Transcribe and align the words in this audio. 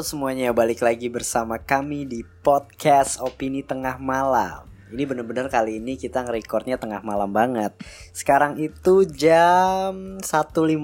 Halo 0.00 0.16
semuanya, 0.16 0.48
balik 0.56 0.80
lagi 0.80 1.12
bersama 1.12 1.60
kami 1.60 2.08
di 2.08 2.24
podcast 2.24 3.20
Opini 3.20 3.60
Tengah 3.60 4.00
Malam. 4.00 4.64
Ini 4.88 5.04
bener-bener 5.04 5.52
kali 5.52 5.76
ini 5.76 6.00
kita 6.00 6.24
ngerekordnya 6.24 6.80
tengah 6.80 7.04
malam 7.04 7.28
banget. 7.28 7.76
Sekarang 8.16 8.56
itu 8.56 9.04
jam 9.04 10.16
1.58 10.24 10.80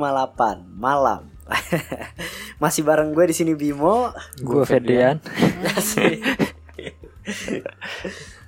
malam. 0.68 1.32
Masih 2.60 2.84
bareng 2.84 3.16
gue 3.16 3.32
di 3.32 3.32
sini 3.32 3.56
Bimo 3.56 4.12
Gue 4.36 4.68
Ferdian 4.68 5.16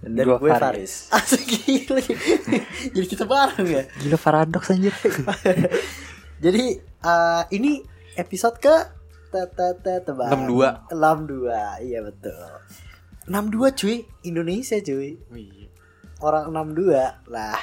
dan 0.05 0.25
Gua 0.29 0.37
gue 0.37 0.53
Faris. 0.53 1.09
Asik 1.17 1.49
gila. 1.65 2.05
Jadi 2.93 3.07
kita 3.09 3.25
bareng 3.25 3.65
ya. 3.65 3.89
Gila 4.05 4.21
paradoks 4.21 4.69
anjir 4.69 4.93
Jadi 6.45 6.77
eh, 6.85 7.43
ini 7.57 7.81
episode 8.21 8.61
ke 8.61 8.98
ta- 9.33 10.01
tebak. 10.03 10.31
62. 10.33 10.93
62. 10.93 11.85
Iya 11.85 12.01
betul. 12.05 12.49
62 13.29 13.79
cuy, 13.79 13.97
Indonesia 14.25 14.77
cuy. 14.81 15.21
Orang 16.25 16.51
62. 16.51 17.29
Lah, 17.29 17.59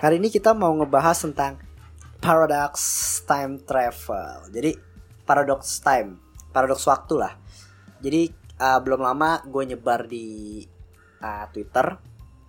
hari 0.00 0.16
ini 0.18 0.32
kita 0.32 0.56
mau 0.56 0.72
ngebahas 0.72 1.16
tentang 1.20 1.60
paradox 2.22 2.80
time 3.28 3.60
travel. 3.62 4.48
Jadi 4.48 4.72
paradox 5.28 5.78
time, 5.84 6.16
paradox 6.50 6.86
waktu 6.88 7.14
lah. 7.20 7.34
Jadi 8.00 8.32
eh, 8.56 8.78
belum 8.80 9.00
lama 9.02 9.44
gue 9.44 9.74
nyebar 9.74 10.08
di 10.08 10.62
eh, 11.20 11.44
Twitter 11.52 11.98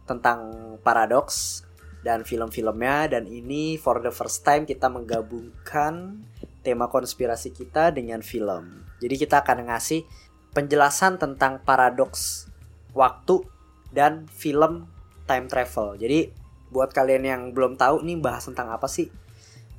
tentang 0.04 0.40
paradox 0.84 1.62
dan 2.04 2.28
film-filmnya 2.28 3.16
dan 3.16 3.24
ini 3.32 3.80
for 3.80 4.04
the 4.04 4.12
first 4.12 4.44
time 4.44 4.68
kita 4.68 4.92
menggabungkan 4.92 6.20
tema 6.64 6.88
konspirasi 6.88 7.52
kita 7.52 7.92
dengan 7.92 8.24
film. 8.24 8.88
Jadi 9.04 9.16
kita 9.20 9.44
akan 9.44 9.70
ngasih 9.70 10.08
penjelasan 10.56 11.20
tentang 11.20 11.60
paradoks 11.62 12.48
waktu 12.96 13.44
dan 13.92 14.26
film 14.32 14.88
time 15.28 15.52
travel. 15.52 16.00
Jadi 16.00 16.32
buat 16.74 16.90
kalian 16.90 17.24
yang 17.28 17.42
belum 17.54 17.78
tahu 17.78 18.02
nih 18.02 18.18
bahas 18.18 18.50
tentang 18.50 18.74
apa 18.74 18.90
sih 18.90 19.12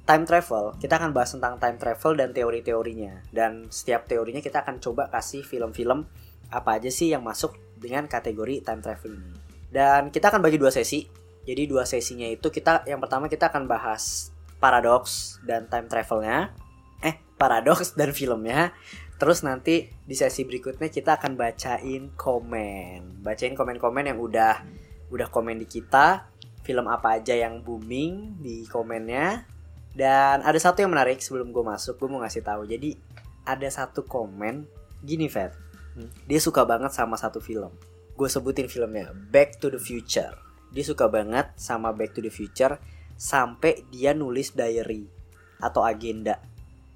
time 0.04 0.28
travel, 0.28 0.76
kita 0.76 1.00
akan 1.00 1.16
bahas 1.16 1.32
tentang 1.32 1.56
time 1.56 1.80
travel 1.80 2.12
dan 2.14 2.30
teori-teorinya. 2.36 3.32
Dan 3.32 3.72
setiap 3.72 4.04
teorinya 4.04 4.44
kita 4.44 4.60
akan 4.62 4.78
coba 4.78 5.08
kasih 5.08 5.40
film-film 5.40 6.04
apa 6.52 6.76
aja 6.76 6.92
sih 6.92 7.10
yang 7.10 7.24
masuk 7.24 7.56
dengan 7.80 8.04
kategori 8.06 8.62
time 8.62 8.84
travel 8.84 9.12
ini. 9.16 9.32
Dan 9.72 10.12
kita 10.12 10.30
akan 10.30 10.44
bagi 10.44 10.60
dua 10.60 10.70
sesi. 10.70 11.08
Jadi 11.44 11.68
dua 11.68 11.84
sesinya 11.84 12.24
itu 12.24 12.48
kita 12.48 12.88
yang 12.88 13.00
pertama 13.00 13.28
kita 13.28 13.52
akan 13.52 13.68
bahas 13.68 14.32
paradox 14.60 15.36
dan 15.44 15.68
time 15.68 15.88
travelnya. 15.88 16.52
Paradox 17.36 17.92
dan 17.98 18.14
filmnya. 18.14 18.72
Terus 19.14 19.46
nanti 19.46 19.88
di 20.04 20.14
sesi 20.18 20.42
berikutnya 20.42 20.90
kita 20.90 21.16
akan 21.18 21.38
bacain 21.38 22.10
komen. 22.18 23.22
Bacain 23.22 23.54
komen-komen 23.54 24.10
yang 24.10 24.18
udah 24.18 24.64
udah 25.14 25.28
komen 25.30 25.62
di 25.62 25.66
kita. 25.70 26.28
Film 26.64 26.88
apa 26.88 27.20
aja 27.20 27.36
yang 27.36 27.62
booming 27.62 28.40
di 28.42 28.66
komennya. 28.66 29.46
Dan 29.94 30.42
ada 30.42 30.58
satu 30.58 30.82
yang 30.82 30.90
menarik 30.90 31.22
sebelum 31.22 31.54
gue 31.54 31.62
masuk, 31.62 32.02
gue 32.02 32.08
mau 32.10 32.18
ngasih 32.26 32.42
tahu. 32.42 32.66
Jadi 32.66 32.98
ada 33.46 33.68
satu 33.70 34.02
komen 34.02 34.66
gini, 35.06 35.30
Fat. 35.30 35.54
Dia 36.26 36.40
suka 36.42 36.66
banget 36.66 36.90
sama 36.90 37.14
satu 37.14 37.38
film. 37.38 37.70
Gue 38.18 38.26
sebutin 38.26 38.66
filmnya, 38.66 39.14
Back 39.14 39.62
to 39.62 39.70
the 39.70 39.78
Future. 39.78 40.34
Dia 40.74 40.82
suka 40.82 41.06
banget 41.06 41.54
sama 41.54 41.94
Back 41.94 42.18
to 42.18 42.20
the 42.26 42.34
Future 42.34 42.82
sampai 43.14 43.86
dia 43.94 44.10
nulis 44.10 44.50
diary 44.58 45.06
atau 45.62 45.86
agenda. 45.86 46.42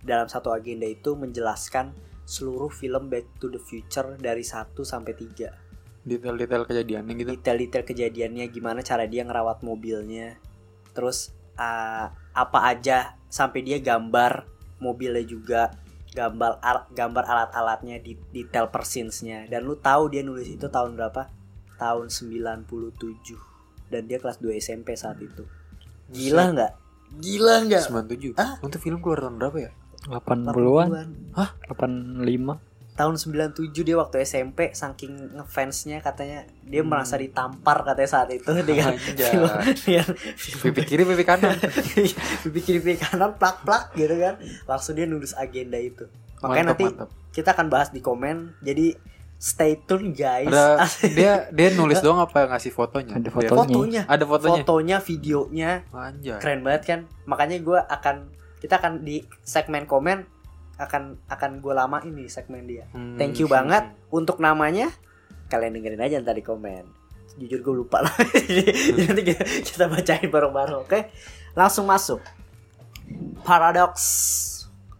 Dalam 0.03 0.31
satu 0.31 0.54
agenda 0.54 0.86
itu 0.86 1.19
menjelaskan 1.19 1.92
seluruh 2.28 2.69
film 2.69 3.09
Back 3.09 3.41
to 3.41 3.48
the 3.48 3.59
Future 3.59 4.20
dari 4.20 4.44
1 4.44 4.76
sampai 4.84 5.12
3 5.16 6.06
Detail-detail 6.09 6.64
kejadiannya 6.64 7.12
gitu. 7.20 7.31
detail-detail 7.36 7.84
kejadiannya 7.84 8.44
gimana 8.48 8.81
cara 8.81 9.04
dia 9.04 9.28
ngerawat 9.28 9.60
mobilnya. 9.60 10.41
Terus 10.97 11.36
uh, 11.60 12.09
apa 12.32 12.59
aja 12.64 13.19
sampai 13.28 13.60
dia 13.60 13.76
gambar 13.76 14.48
mobilnya 14.81 15.25
juga 15.28 15.62
gambar 16.16 16.65
al- 16.65 16.88
gambar 16.97 17.25
alat-alatnya 17.28 18.00
di 18.00 18.16
detail 18.32 18.72
persinsnya. 18.72 19.44
Dan 19.53 19.69
lu 19.69 19.76
tahu 19.76 20.09
dia 20.09 20.25
nulis 20.25 20.48
itu 20.48 20.65
tahun 20.72 20.97
berapa? 20.97 21.28
Tahun 21.76 22.09
97 22.09 22.65
dan 23.92 24.03
dia 24.09 24.16
kelas 24.20 24.41
2 24.41 24.56
SMP 24.56 24.97
saat 24.97 25.20
itu. 25.20 25.44
Gila 26.09 26.56
nggak? 26.56 26.72
Gila 27.20 27.54
nggak? 27.69 27.82
97. 27.84 28.32
Hah? 28.41 28.56
Untuk 28.65 28.80
film 28.80 29.00
keluar 29.04 29.28
tahun 29.28 29.36
berapa 29.36 29.59
ya? 29.60 29.70
80-an 30.09 30.89
80-an. 30.89 31.09
85 31.69 32.67
tahun 32.95 33.15
97 33.15 33.55
dia 33.79 33.95
waktu 33.95 34.17
SMP 34.21 34.75
saking 34.75 35.39
ngefansnya 35.39 36.01
katanya 36.01 36.43
dia 36.61 36.83
Hmm. 36.83 36.91
merasa 36.91 37.15
ditampar 37.15 37.85
katanya 37.85 38.11
saat 38.11 38.27
itu 38.29 38.51
dengan 38.67 38.91
Pipi 40.59 40.83
kiri, 40.83 41.03
pipi 41.05 41.23
kanan. 41.23 41.55
pipi 42.43 42.61
kiri 42.61 42.79
pipi 42.79 42.99
kanan 42.99 43.35
plak 43.35 43.63
plak 43.63 43.95
gitu 43.95 44.15
kan 44.15 44.35
langsung 44.65 44.93
dia 44.93 45.05
nulis 45.05 45.31
agenda 45.33 45.77
itu 45.77 46.11
makanya 46.39 46.51
Mantap, 46.65 46.71
nanti 46.73 46.85
mantap. 46.89 47.09
kita 47.31 47.49
akan 47.53 47.67
bahas 47.69 47.89
di 47.89 48.01
komen 48.01 48.37
jadi 48.59 48.99
stay 49.37 49.79
tune 49.81 50.11
guys 50.11 50.51
Ada 50.51 50.91
dia 51.15 51.33
dia 51.49 51.69
nulis 51.73 51.99
doang 51.99 52.19
apa 52.19 52.47
ngasih 52.49 52.71
fotonya? 52.71 53.15
Ada 53.15 53.31
fotonya. 53.31 53.55
fotonya 53.55 54.03
Ada 54.05 54.25
fotonya. 54.25 54.55
fotonya 54.61 54.97
videonya 55.01 55.71
Anjay. 55.89 56.39
keren 56.39 56.61
banget 56.61 56.83
kan 56.85 57.01
makanya 57.25 57.59
gue 57.61 57.79
akan 57.79 58.17
kita 58.59 58.79
akan 58.83 59.07
di 59.07 59.23
segmen 59.43 59.87
komen 59.87 60.39
akan 60.79 61.19
akan 61.27 61.51
gue 61.59 61.75
lama 61.75 61.99
ini 62.07 62.31
segmen 62.31 62.63
dia 62.67 62.87
Hmm. 62.95 63.19
Thank 63.19 63.43
you 63.43 63.51
banget 63.51 63.91
untuk 64.15 64.39
namanya. 64.39 64.95
Kalian 65.51 65.75
dengerin 65.75 66.03
aja 66.03 66.23
ntar 66.23 66.39
di 66.39 66.45
komen. 66.45 66.87
Jujur 67.39 67.61
gue 67.63 67.75
lupa 67.83 68.05
lah. 68.05 68.15
Jadi 68.47 69.01
nanti 69.07 69.23
kita, 69.25 69.43
kita 69.43 69.85
bacain 69.89 70.29
bareng-bareng, 70.29 70.79
oke? 70.85 71.01
Langsung 71.57 71.89
masuk. 71.89 72.21
Paradox 73.43 73.97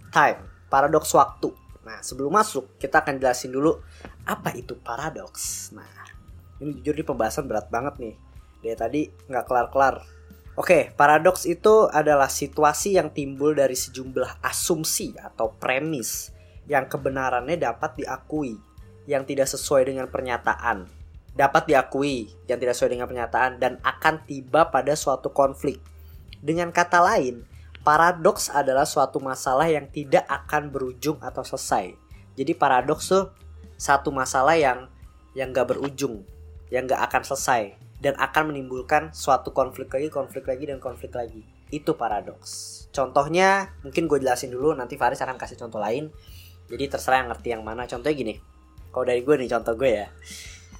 time, 0.09 0.41
paradox 0.73 1.13
waktu. 1.13 1.53
Nah, 1.85 2.01
sebelum 2.01 2.33
masuk, 2.33 2.81
kita 2.81 3.05
akan 3.05 3.21
jelasin 3.21 3.53
dulu 3.53 3.77
apa 4.25 4.57
itu 4.57 4.77
paradox. 4.81 5.69
Nah, 5.73 5.85
ini 6.61 6.81
jujur 6.81 6.97
di 6.97 7.05
pembahasan 7.05 7.45
berat 7.45 7.69
banget 7.69 7.97
nih. 8.01 8.15
Dari 8.65 8.77
tadi 8.77 9.01
nggak 9.09 9.45
kelar-kelar. 9.45 10.18
Oke, 10.59 10.91
paradoks 10.99 11.47
itu 11.47 11.87
adalah 11.87 12.27
situasi 12.27 12.99
yang 12.99 13.15
timbul 13.15 13.55
dari 13.55 13.79
sejumlah 13.79 14.43
asumsi 14.43 15.15
atau 15.15 15.55
premis 15.55 16.35
yang 16.67 16.91
kebenarannya 16.91 17.55
dapat 17.55 18.03
diakui 18.03 18.59
yang 19.07 19.23
tidak 19.23 19.47
sesuai 19.47 19.87
dengan 19.87 20.11
pernyataan. 20.11 20.91
Dapat 21.39 21.71
diakui 21.71 22.35
yang 22.51 22.59
tidak 22.59 22.75
sesuai 22.75 22.99
dengan 22.99 23.07
pernyataan 23.07 23.63
dan 23.63 23.79
akan 23.87 24.27
tiba 24.27 24.67
pada 24.67 24.99
suatu 24.99 25.31
konflik. 25.31 25.79
Dengan 26.43 26.75
kata 26.75 27.07
lain 27.07 27.47
paradoks 27.87 28.51
adalah 28.51 28.83
suatu 28.83 29.23
masalah 29.23 29.71
yang 29.71 29.87
tidak 29.87 30.27
akan 30.27 30.75
berujung 30.75 31.23
atau 31.23 31.47
selesai. 31.47 31.95
Jadi 32.35 32.59
paradoks 32.59 33.15
tuh 33.15 33.31
satu 33.79 34.11
masalah 34.11 34.59
yang 34.59 34.91
yang 35.39 35.55
gak 35.55 35.71
berujung 35.71 36.27
yang 36.75 36.91
gak 36.91 36.99
akan 37.07 37.23
selesai 37.23 37.88
dan 37.99 38.15
akan 38.17 38.55
menimbulkan 38.55 39.11
suatu 39.11 39.51
konflik 39.51 39.91
lagi 39.91 40.09
konflik 40.09 40.47
lagi 40.47 40.71
dan 40.71 40.79
konflik 40.79 41.15
lagi 41.15 41.43
itu 41.69 41.93
paradoks 41.99 42.87
contohnya 42.95 43.75
mungkin 43.85 44.07
gue 44.07 44.19
jelasin 44.23 44.55
dulu 44.55 44.73
nanti 44.73 44.95
Faris 44.97 45.21
akan 45.21 45.37
kasih 45.37 45.59
contoh 45.59 45.83
lain 45.83 46.09
jadi 46.69 46.85
terserah 46.93 47.25
yang 47.25 47.29
ngerti 47.33 47.49
yang 47.57 47.65
mana. 47.65 47.89
Contohnya 47.89 48.15
gini. 48.15 48.35
Kalau 48.93 49.05
dari 49.05 49.25
gue 49.25 49.35
nih 49.41 49.49
contoh 49.49 49.75
gue 49.77 49.91
ya. 50.05 50.07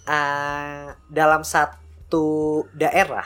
Ah, 0.09 0.97
dalam 1.09 1.45
satu 1.45 2.65
daerah, 2.73 3.25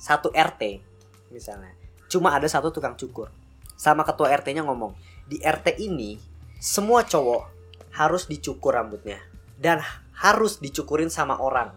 satu 0.00 0.32
RT 0.32 0.80
misalnya, 1.28 1.76
cuma 2.08 2.32
ada 2.32 2.48
satu 2.48 2.72
tukang 2.72 2.96
cukur. 2.96 3.28
Sama 3.76 4.00
ketua 4.08 4.32
RT-nya 4.32 4.64
ngomong, 4.64 4.96
di 5.28 5.36
RT 5.36 5.76
ini 5.76 6.16
semua 6.56 7.04
cowok 7.04 7.52
harus 7.92 8.24
dicukur 8.24 8.72
rambutnya 8.72 9.20
dan 9.60 9.84
harus 10.16 10.56
dicukurin 10.56 11.12
sama 11.12 11.36
orang. 11.36 11.76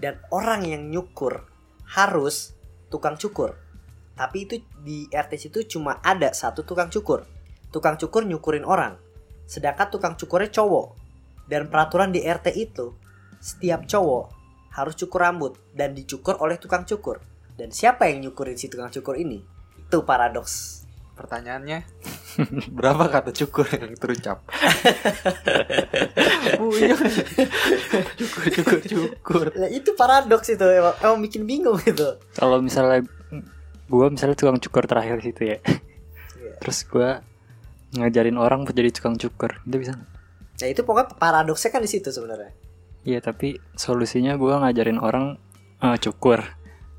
Dan 0.00 0.16
orang 0.32 0.64
yang 0.64 0.88
nyukur 0.88 1.44
harus 1.92 2.56
tukang 2.88 3.20
cukur. 3.20 3.60
Tapi 4.16 4.48
itu 4.48 4.64
di 4.80 5.04
RT 5.12 5.32
situ 5.36 5.60
cuma 5.76 6.00
ada 6.00 6.32
satu 6.32 6.64
tukang 6.64 6.88
cukur. 6.88 7.28
Tukang 7.68 8.00
cukur 8.00 8.24
nyukurin 8.24 8.64
orang 8.64 9.10
sedangkan 9.50 9.90
tukang 9.90 10.14
cukurnya 10.14 10.54
cowok 10.54 10.94
dan 11.50 11.66
peraturan 11.66 12.14
di 12.14 12.22
RT 12.22 12.54
itu 12.54 12.94
setiap 13.42 13.82
cowok 13.82 14.30
harus 14.70 14.94
cukur 14.94 15.26
rambut 15.26 15.58
dan 15.74 15.90
dicukur 15.90 16.38
oleh 16.38 16.54
tukang 16.54 16.86
cukur. 16.86 17.18
Dan 17.58 17.74
siapa 17.74 18.06
yang 18.06 18.22
nyukurin 18.22 18.54
si 18.54 18.70
tukang 18.70 18.94
cukur 18.94 19.18
ini? 19.18 19.42
Itu 19.74 20.06
paradoks. 20.06 20.86
Pertanyaannya 21.20 21.84
berapa 22.80 23.04
kata 23.12 23.36
cukur 23.36 23.68
yang 23.68 23.92
terucap? 24.00 24.40
oh 26.64 26.72
iya. 26.72 26.96
cukur 28.16 28.44
cukur 28.48 28.80
cukur. 28.80 29.46
Nah, 29.52 29.68
itu 29.68 29.92
paradoks 29.92 30.48
itu 30.48 30.64
emang, 30.64 30.96
emang 31.04 31.20
bikin 31.20 31.44
bingung 31.44 31.76
gitu. 31.84 32.16
Kalau 32.32 32.64
misalnya 32.64 33.04
gua 33.92 34.08
misalnya 34.08 34.32
tukang 34.32 34.56
cukur 34.56 34.88
terakhir 34.88 35.20
situ 35.20 35.44
ya. 35.44 35.60
Iya. 36.40 36.56
Terus 36.64 36.88
gua 36.88 37.20
ngajarin 38.00 38.40
orang 38.40 38.64
buat 38.64 38.72
jadi 38.72 38.88
tukang 38.88 39.20
cukur. 39.20 39.60
Itu 39.68 39.76
bisa 39.76 39.92
nggak? 39.92 40.10
Nah, 40.60 40.68
itu 40.72 40.80
pokoknya 40.88 41.20
paradoksnya 41.20 41.68
kan 41.68 41.84
di 41.84 41.90
situ 41.92 42.08
sebenarnya. 42.08 42.56
Iya, 43.04 43.20
tapi 43.20 43.60
solusinya 43.76 44.40
gua 44.40 44.64
ngajarin 44.64 44.96
orang 44.96 45.36
eh, 45.84 46.00
cukur. 46.00 46.40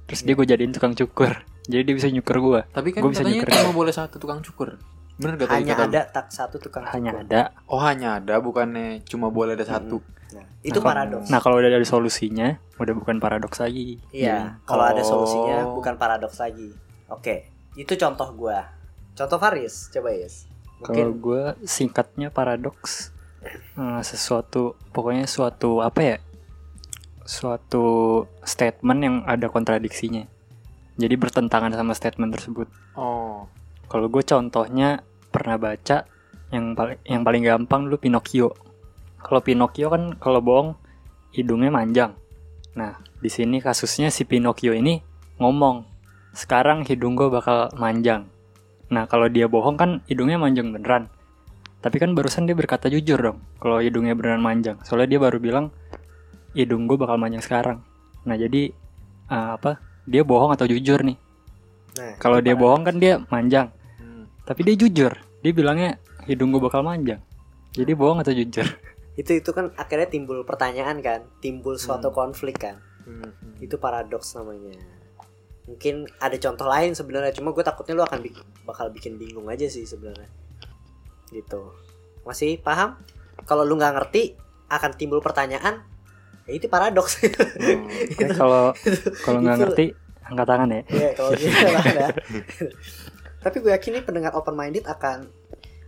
Terus 0.06 0.22
dia 0.28 0.36
gue 0.36 0.44
jadiin 0.44 0.76
tukang 0.76 0.92
cukur. 0.92 1.48
Jadi 1.66 1.82
dia 1.84 1.96
bisa 1.96 2.08
nyukur 2.08 2.38
gua. 2.40 2.62
Tapi 2.66 2.90
kan 2.90 3.02
Gua 3.02 3.10
bisa 3.10 3.22
katanya 3.22 3.38
nyukur. 3.38 3.54
cuma 3.54 3.72
boleh 3.74 3.94
satu 3.94 4.16
tukang 4.18 4.42
cukur. 4.42 4.70
Bener 5.18 5.34
gak 5.36 5.50
Hanya 5.52 5.74
kata 5.76 5.86
ada 5.86 6.02
tak 6.08 6.28
satu 6.30 6.58
tukang 6.58 6.82
Hanya 6.88 7.14
cukur. 7.14 7.26
ada. 7.28 7.42
Oh 7.68 7.78
hanya 7.78 8.18
ada 8.18 8.38
bukannya 8.38 9.06
cuma 9.06 9.30
boleh 9.30 9.54
ada 9.54 9.64
satu. 9.64 10.02
Nah, 10.32 10.48
itu 10.62 10.72
Nah, 10.72 10.74
kalau- 10.74 10.86
paradoks. 10.88 11.28
Nah, 11.30 11.40
kalau 11.40 11.56
udah 11.58 11.70
ada 11.70 11.84
solusinya, 11.84 12.48
udah 12.76 12.94
bukan 12.94 13.16
paradoks 13.18 13.60
lagi. 13.60 14.00
Iya, 14.10 14.58
kalau 14.64 14.88
ada 14.88 15.04
Oh. 15.04 15.08
solusinya 15.08 15.70
bukan 15.70 15.94
paradoks 15.96 16.40
lagi. 16.40 16.72
Oke, 17.08 17.46
itu 17.76 17.94
contoh 17.94 18.32
gua. 18.32 18.72
Contoh 19.12 19.38
Faris, 19.38 19.92
coba 19.92 20.10
Yes. 20.10 20.48
Kalau 20.82 21.14
gue 21.14 21.54
singkatnya 21.62 22.32
paradoks 22.32 23.14
eh, 23.78 24.02
sesuatu 24.02 24.74
pokoknya 24.90 25.26
suatu 25.26 25.78
apa 25.80 26.00
ya 26.00 26.18
suatu 27.22 27.86
statement 28.42 29.00
yang 29.00 29.16
ada 29.26 29.46
kontradiksinya. 29.48 30.26
Jadi 31.00 31.16
bertentangan 31.16 31.72
sama 31.72 31.96
statement 31.96 32.36
tersebut. 32.36 32.68
Oh. 33.00 33.48
Kalau 33.88 34.08
gue 34.08 34.24
contohnya 34.24 35.04
pernah 35.32 35.56
baca 35.56 36.04
yang 36.52 36.76
paling 36.76 37.00
yang 37.08 37.24
paling 37.24 37.44
gampang 37.48 37.88
dulu 37.88 37.98
Pinocchio. 38.00 38.52
Kalau 39.24 39.40
Pinocchio 39.40 39.88
kan 39.88 40.20
kalau 40.20 40.44
bohong 40.44 40.76
hidungnya 41.32 41.72
manjang. 41.72 42.16
Nah 42.76 43.00
di 43.24 43.32
sini 43.32 43.64
kasusnya 43.64 44.12
si 44.12 44.28
Pinocchio 44.28 44.76
ini 44.76 45.00
ngomong 45.40 45.88
sekarang 46.36 46.84
hidung 46.84 47.16
gue 47.16 47.32
bakal 47.32 47.72
manjang. 47.80 48.28
Nah 48.92 49.08
kalau 49.08 49.32
dia 49.32 49.48
bohong 49.48 49.80
kan 49.80 49.92
hidungnya 50.12 50.36
manjang 50.36 50.76
beneran. 50.76 51.08
Tapi 51.82 51.98
kan 51.98 52.14
barusan 52.14 52.46
dia 52.46 52.54
berkata 52.54 52.92
jujur 52.92 53.18
dong 53.18 53.40
kalau 53.64 53.80
hidungnya 53.80 54.14
beneran 54.14 54.44
manjang. 54.44 54.78
Soalnya 54.84 55.18
dia 55.18 55.20
baru 55.24 55.40
bilang 55.40 55.72
hidung 56.52 56.86
gue 56.88 57.00
bakal 57.00 57.16
manjang 57.16 57.44
sekarang. 57.44 57.78
Nah 58.28 58.36
jadi 58.36 58.76
eh, 59.32 59.50
apa? 59.56 59.91
Dia 60.10 60.26
bohong 60.26 60.54
atau 60.54 60.66
jujur 60.66 61.02
nih? 61.06 61.18
nah, 61.98 62.16
Kalau 62.18 62.42
dia 62.42 62.58
bohong 62.58 62.88
kan 62.88 62.96
dia 62.98 63.22
manjang. 63.30 63.70
Hmm. 64.02 64.26
Tapi 64.48 64.62
dia 64.66 64.76
jujur. 64.78 65.14
Dia 65.42 65.52
bilangnya 65.54 65.98
hidung 66.26 66.54
gue 66.54 66.62
bakal 66.62 66.82
manjang. 66.86 67.22
Jadi 67.72 67.92
bohong 67.94 68.22
atau 68.22 68.34
jujur? 68.34 68.66
itu 69.22 69.32
itu 69.38 69.50
kan 69.52 69.76
akhirnya 69.76 70.08
timbul 70.08 70.42
pertanyaan 70.48 71.04
kan, 71.04 71.28
timbul 71.44 71.76
suatu 71.76 72.10
konflik 72.10 72.64
kan. 72.64 72.80
Hmm. 73.04 73.58
Itu 73.60 73.78
paradoks 73.78 74.34
namanya. 74.38 74.78
Mungkin 75.70 76.10
ada 76.18 76.36
contoh 76.42 76.68
lain 76.68 76.98
sebenarnya, 76.98 77.32
cuma 77.38 77.54
gue 77.54 77.64
takutnya 77.64 77.94
lu 77.96 78.04
akan 78.04 78.20
bikin, 78.20 78.44
bakal 78.66 78.90
bikin 78.90 79.14
bingung 79.16 79.48
aja 79.48 79.70
sih 79.70 79.86
sebenarnya. 79.86 80.28
Gitu. 81.30 81.62
Masih 82.26 82.60
paham? 82.60 82.98
Kalau 83.46 83.64
lu 83.64 83.78
nggak 83.78 83.94
ngerti 83.98 84.36
akan 84.68 84.92
timbul 84.98 85.22
pertanyaan, 85.24 85.84
ya 86.52 86.60
itu 86.60 86.68
paradoks. 86.68 87.24
Hmm. 87.24 87.88
Kalau 88.40 88.76
kalau 89.24 89.40
nggak 89.40 89.58
ngerti 89.64 89.86
angkat 90.28 90.48
tangan 90.48 90.70
ya. 90.72 90.82
Iya, 90.92 91.10
kalau 91.16 91.32
gitu 91.40 91.68
lah 91.72 91.84
ada. 91.84 92.08
Tapi 93.42 93.56
gue 93.60 93.72
yakin 93.72 93.92
nih 94.00 94.04
pendengar 94.04 94.32
open 94.36 94.56
minded 94.56 94.84
akan 94.88 95.32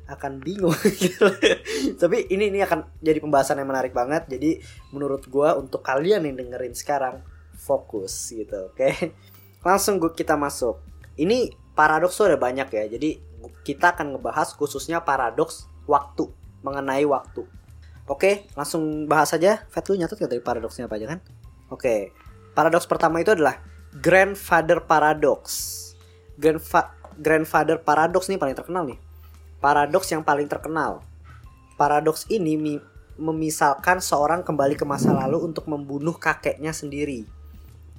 akan 0.07 0.31
bingung 0.43 0.75
gitu. 0.99 1.27
Tapi 2.01 2.27
ini 2.31 2.51
ini 2.51 2.59
akan 2.59 2.99
jadi 2.99 3.19
pembahasan 3.23 3.59
yang 3.59 3.71
menarik 3.71 3.95
banget. 3.95 4.27
Jadi 4.27 4.59
menurut 4.91 5.27
gue 5.27 5.49
untuk 5.55 5.83
kalian 5.83 6.27
yang 6.27 6.35
dengerin 6.35 6.75
sekarang 6.75 7.23
fokus 7.55 8.11
gitu, 8.31 8.71
oke? 8.71 9.15
Langsung 9.63 9.99
gue 9.99 10.11
kita 10.11 10.35
masuk. 10.35 10.83
Ini 11.15 11.51
paradoks 11.71 12.19
tuh 12.19 12.31
ada 12.31 12.39
banyak 12.39 12.67
ya. 12.67 12.85
Jadi 12.91 13.09
kita 13.63 13.95
akan 13.95 14.17
ngebahas 14.17 14.55
khususnya 14.55 14.99
paradoks 15.03 15.71
waktu 15.87 16.27
mengenai 16.63 17.07
waktu. 17.07 17.47
Oke, 18.03 18.51
langsung 18.59 19.07
bahas 19.07 19.31
aja. 19.31 19.63
Fat 19.71 19.87
lu 19.87 19.95
nyatet 19.95 20.19
gak 20.19 20.31
tadi 20.35 20.43
paradoksnya 20.43 20.91
apa 20.91 20.99
aja 20.99 21.15
kan? 21.15 21.19
Oke. 21.71 22.11
Paradoks 22.51 22.83
pertama 22.85 23.23
itu 23.23 23.31
adalah 23.31 23.63
grandfather 23.95 24.83
paradox. 24.83 25.41
Grandfa- 26.35 26.91
grandfather 27.15 27.79
paradox 27.79 28.27
nih 28.27 28.35
paling 28.35 28.57
terkenal 28.59 28.83
nih. 28.83 28.99
Paradoks 29.63 30.11
yang 30.11 30.19
paling 30.19 30.51
terkenal. 30.51 30.99
Paradoks 31.79 32.27
ini 32.27 32.59
mi- 32.59 32.83
memisalkan 33.15 34.03
seorang 34.03 34.43
kembali 34.43 34.75
ke 34.75 34.83
masa 34.83 35.15
lalu 35.15 35.39
untuk 35.39 35.69
membunuh 35.71 36.19
kakeknya 36.19 36.75
sendiri. 36.75 37.23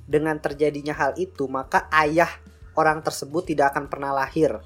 Dengan 0.05 0.37
terjadinya 0.37 0.93
hal 0.93 1.17
itu, 1.17 1.49
maka 1.49 1.89
ayah 1.89 2.29
orang 2.77 3.01
tersebut 3.01 3.49
tidak 3.49 3.73
akan 3.73 3.89
pernah 3.89 4.13
lahir. 4.13 4.61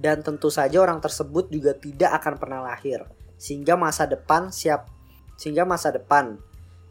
Dan 0.00 0.24
tentu 0.24 0.48
saja 0.48 0.80
orang 0.80 1.04
tersebut 1.04 1.52
juga 1.52 1.76
tidak 1.76 2.16
akan 2.24 2.40
pernah 2.40 2.64
lahir. 2.64 3.04
Sehingga 3.40 3.72
masa 3.80 4.04
depan 4.04 4.52
siap 4.52 4.92
sehingga 5.40 5.64
masa 5.64 5.88
depan 5.88 6.36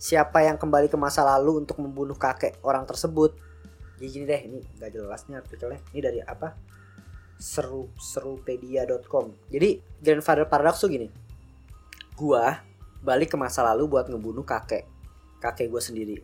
siapa 0.02 0.42
yang 0.42 0.58
kembali 0.58 0.90
ke 0.90 0.98
masa 0.98 1.22
lalu 1.22 1.62
untuk 1.62 1.78
membunuh 1.78 2.18
kakek 2.18 2.58
orang 2.66 2.90
tersebut? 2.90 3.38
Jadi 4.02 4.08
gini 4.10 4.26
deh 4.26 4.42
ini 4.50 4.60
nggak 4.82 4.90
jelas 4.90 5.30
nih 5.30 5.38
artikelnya. 5.38 5.80
Ini 5.94 6.02
dari 6.02 6.20
apa? 6.26 6.58
Seru 7.38 7.94
serupedia.com 7.96 9.48
jadi 9.54 9.78
grandfather 10.02 10.50
paradox 10.50 10.82
tuh 10.82 10.90
gini. 10.90 11.06
Gua 12.18 12.58
balik 13.06 13.32
ke 13.32 13.38
masa 13.38 13.62
lalu 13.62 13.86
buat 13.86 14.10
ngebunuh 14.10 14.44
kakek 14.44 14.90
kakek 15.38 15.70
gue 15.70 15.80
sendiri. 15.80 16.18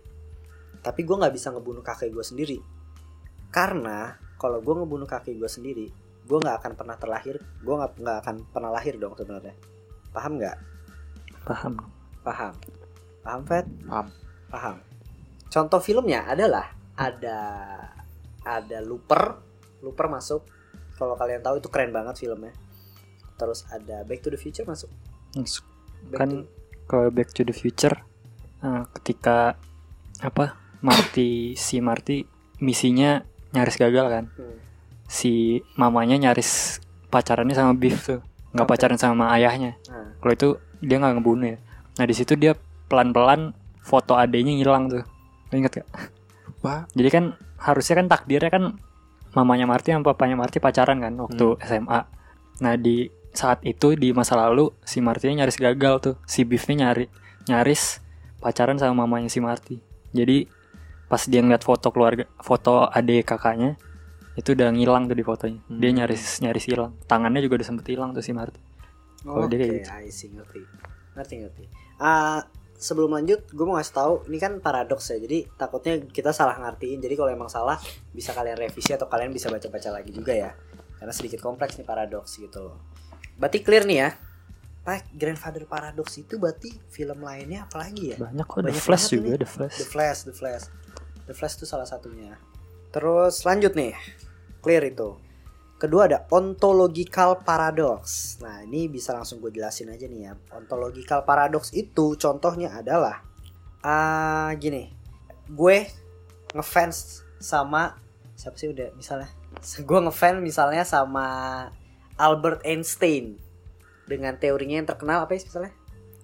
Tapi 0.82 1.06
gua 1.06 1.22
nggak 1.22 1.36
bisa 1.38 1.54
ngebunuh 1.54 1.86
kakek 1.86 2.10
gue 2.10 2.26
sendiri. 2.26 2.58
Karena 3.54 4.18
kalau 4.42 4.60
gua 4.66 4.82
ngebunuh 4.82 5.06
kakek 5.06 5.38
gue 5.38 5.48
sendiri 5.48 5.88
gua 6.26 6.42
nggak 6.42 6.58
akan 6.58 6.74
pernah 6.74 6.98
terlahir 6.98 7.38
gua 7.62 7.86
nggak 7.86 8.18
akan 8.26 8.36
pernah 8.50 8.74
lahir 8.74 8.98
dong 8.98 9.14
sebenarnya 9.14 9.54
paham 10.16 10.40
nggak 10.40 10.58
Paham. 11.44 11.74
paham 12.24 12.54
paham 13.22 13.42
Fat 13.44 13.66
Paham. 13.84 14.08
paham 14.48 14.76
contoh 15.46 15.80
filmnya 15.80 16.26
adalah 16.26 16.72
ada 16.96 17.38
ada 18.42 18.78
looper 18.80 19.36
looper 19.82 20.08
masuk 20.08 20.42
kalau 20.96 21.14
kalian 21.14 21.44
tahu 21.44 21.60
itu 21.60 21.68
keren 21.68 21.92
banget 21.92 22.16
filmnya 22.18 22.56
terus 23.36 23.68
ada 23.68 24.02
Back 24.02 24.24
to 24.24 24.32
the 24.32 24.40
Future 24.40 24.64
masuk 24.64 24.88
Masuk. 25.34 25.68
Back 26.08 26.18
Kan 26.18 26.30
to- 26.32 26.48
Kalau 26.86 27.10
Back 27.10 27.30
to 27.30 27.44
the 27.44 27.52
Future 27.52 28.00
eh, 28.62 28.84
ketika 28.94 29.60
apa 30.18 30.56
Marty 30.80 31.54
si 31.54 31.78
Marty 31.78 32.24
misinya 32.58 33.20
nyaris 33.52 33.76
gagal 33.76 34.06
kan. 34.06 34.26
Hmm. 34.32 34.58
Si 35.04 35.34
mamanya 35.76 36.16
nyaris 36.16 36.78
pacarannya 37.10 37.52
sama 37.52 37.74
Biff 37.74 38.06
tuh. 38.06 38.22
Nggak 38.52 38.68
pacaran 38.68 38.96
sama 38.96 39.34
ayahnya. 39.34 39.76
Nah, 39.86 40.05
Kalau 40.26 40.34
itu 40.34 40.50
dia 40.82 40.98
nggak 40.98 41.22
ngebunuh 41.22 41.54
ya. 41.54 41.58
Nah 42.02 42.06
di 42.10 42.18
situ 42.18 42.34
dia 42.34 42.58
pelan-pelan 42.90 43.54
foto 43.78 44.18
adenya 44.18 44.58
ngilang 44.58 44.90
tuh. 44.90 45.06
Lo 45.06 45.54
Ingat 45.54 45.86
gak? 45.86 45.88
Pak. 46.66 46.90
Jadi 46.98 47.10
kan 47.14 47.38
harusnya 47.62 48.02
kan 48.02 48.10
takdirnya 48.10 48.50
kan 48.50 48.64
mamanya 49.38 49.70
Marty 49.70 49.94
sama 49.94 50.02
papanya 50.02 50.34
Marty 50.34 50.58
pacaran 50.58 50.98
kan 50.98 51.14
waktu 51.14 51.62
SMA. 51.62 52.00
Nah 52.66 52.74
di 52.74 53.14
saat 53.38 53.62
itu 53.62 53.94
di 53.94 54.18
masa 54.18 54.34
lalu 54.34 54.74
si 54.82 54.98
Marty 54.98 55.30
nyaris 55.30 55.62
gagal 55.62 55.96
tuh. 56.02 56.16
Si 56.26 56.42
Biffnya 56.42 56.90
nyari 56.90 57.06
nyaris 57.46 58.02
pacaran 58.42 58.82
sama 58.82 59.06
mamanya 59.06 59.30
si 59.30 59.38
Marty. 59.38 59.78
Jadi 60.10 60.50
pas 61.06 61.22
dia 61.30 61.46
ngeliat 61.46 61.62
foto 61.62 61.94
keluarga, 61.94 62.26
foto 62.42 62.90
adik 62.90 63.30
kakaknya 63.30 63.78
itu 64.34 64.58
udah 64.58 64.74
ngilang 64.74 65.06
tuh 65.06 65.14
di 65.14 65.22
fotonya. 65.22 65.62
Dia 65.70 65.94
Hmm. 65.94 65.98
nyaris 66.02 66.42
nyaris 66.42 66.66
hilang. 66.66 66.98
Tangannya 67.06 67.46
juga 67.46 67.62
udah 67.62 67.68
sempet 67.70 67.86
hilang 67.94 68.10
tuh 68.10 68.26
si 68.26 68.34
Marty. 68.34 68.58
Kalau 69.26 69.50
Oke, 69.50 69.58
dia 69.58 69.58
kayak 69.66 69.74
gitu. 69.82 69.90
I 69.90 70.10
see, 70.14 70.30
ngerti. 70.30 70.62
Ngerti, 71.18 71.36
ngerti. 71.42 71.64
Ah, 71.98 72.46
sebelum 72.78 73.18
lanjut, 73.18 73.50
gue 73.50 73.66
mau 73.66 73.76
ngasih 73.82 73.96
tahu, 73.98 74.14
ini 74.30 74.38
kan 74.38 74.62
paradoks 74.62 75.10
ya. 75.10 75.18
Jadi 75.18 75.50
takutnya 75.58 75.98
kita 76.06 76.30
salah 76.30 76.54
ngertiin. 76.62 77.02
Jadi 77.02 77.18
kalau 77.18 77.34
emang 77.34 77.50
salah, 77.50 77.82
bisa 78.14 78.38
kalian 78.38 78.54
revisi 78.62 78.94
atau 78.94 79.10
kalian 79.10 79.34
bisa 79.34 79.50
baca-baca 79.50 79.90
lagi 79.90 80.14
juga 80.14 80.38
ya. 80.38 80.52
Karena 81.02 81.10
sedikit 81.10 81.42
kompleks 81.42 81.82
nih 81.82 81.88
paradoks 81.90 82.38
gitu 82.38 82.70
loh. 82.70 82.78
Berarti 83.42 83.66
clear 83.66 83.84
nih 83.90 83.98
ya. 84.06 84.10
Pak, 84.86 85.18
Grandfather 85.18 85.66
Paradox 85.66 86.14
itu 86.22 86.38
berarti 86.38 86.70
film 86.94 87.26
lainnya 87.26 87.66
apa 87.66 87.90
lagi 87.90 88.14
ya? 88.14 88.22
Banyak 88.22 88.46
kok 88.46 88.62
The 88.62 88.70
Banyak 88.70 88.84
Flash 88.86 89.06
banget 89.10 89.18
juga, 89.18 89.26
ini. 89.26 89.42
The 89.42 89.50
Flash. 89.50 89.76
The 89.76 89.88
Flash, 89.90 90.20
The 90.22 90.34
Flash. 90.38 90.66
The 91.26 91.34
Flash 91.34 91.56
itu 91.58 91.66
salah 91.66 91.90
satunya. 91.90 92.38
Terus 92.94 93.42
lanjut 93.42 93.74
nih. 93.74 93.98
Clear 94.62 94.86
itu. 94.86 95.18
Kedua 95.76 96.08
ada 96.08 96.24
ontological 96.32 97.44
paradox. 97.44 98.36
Nah, 98.40 98.64
ini 98.64 98.88
bisa 98.88 99.12
langsung 99.12 99.44
gue 99.44 99.52
jelasin 99.52 99.92
aja 99.92 100.08
nih 100.08 100.32
ya. 100.32 100.34
Ontological 100.56 101.28
paradox 101.28 101.76
itu 101.76 102.16
contohnya 102.16 102.72
adalah 102.80 103.26
ah 103.86 104.50
gini 104.58 104.90
gue 105.46 105.86
ngefans 106.58 107.22
sama 107.38 107.94
siapa 108.34 108.58
sih 108.58 108.74
udah 108.74 108.90
misalnya 108.98 109.30
gue 109.90 110.00
ngefans 110.10 110.42
misalnya 110.42 110.82
sama 110.82 111.28
Albert 112.18 112.66
Einstein 112.66 113.38
dengan 114.10 114.34
teorinya 114.42 114.82
yang 114.82 114.90
terkenal 114.90 115.30
apa 115.30 115.38
sih 115.38 115.46
misalnya 115.46 115.74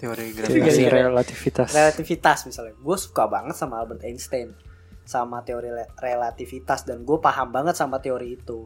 Teori 0.02 0.34
gravitasi. 0.34 0.90
relativitas. 0.90 1.70
relativitas 1.78 2.50
misalnya 2.50 2.74
gue 2.74 2.98
suka 2.98 3.30
banget 3.30 3.54
sama 3.54 3.78
Albert 3.78 4.02
Einstein 4.02 4.58
sama 5.06 5.46
teori 5.46 5.70
relativitas 6.02 6.90
dan 6.90 7.06
gue 7.06 7.22
paham 7.22 7.54
banget 7.54 7.78
sama 7.78 8.02
teori 8.02 8.34
itu 8.34 8.66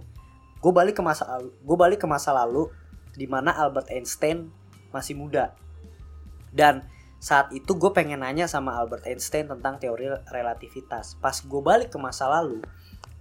gue 0.66 0.74
balik 0.74 0.98
ke 0.98 1.04
masa 1.06 1.30
gue 1.46 1.78
balik 1.78 2.02
ke 2.02 2.08
masa 2.10 2.34
lalu 2.34 2.74
di 3.14 3.30
mana 3.30 3.54
Albert 3.54 3.94
Einstein 3.94 4.50
masih 4.90 5.14
muda. 5.14 5.54
Dan 6.50 6.82
saat 7.22 7.54
itu 7.54 7.78
gue 7.78 7.94
pengen 7.94 8.26
nanya 8.26 8.50
sama 8.50 8.74
Albert 8.74 9.06
Einstein 9.06 9.46
tentang 9.46 9.78
teori 9.78 10.10
relativitas. 10.34 11.22
Pas 11.22 11.38
gue 11.38 11.62
balik 11.62 11.94
ke 11.94 12.02
masa 12.02 12.26
lalu 12.26 12.66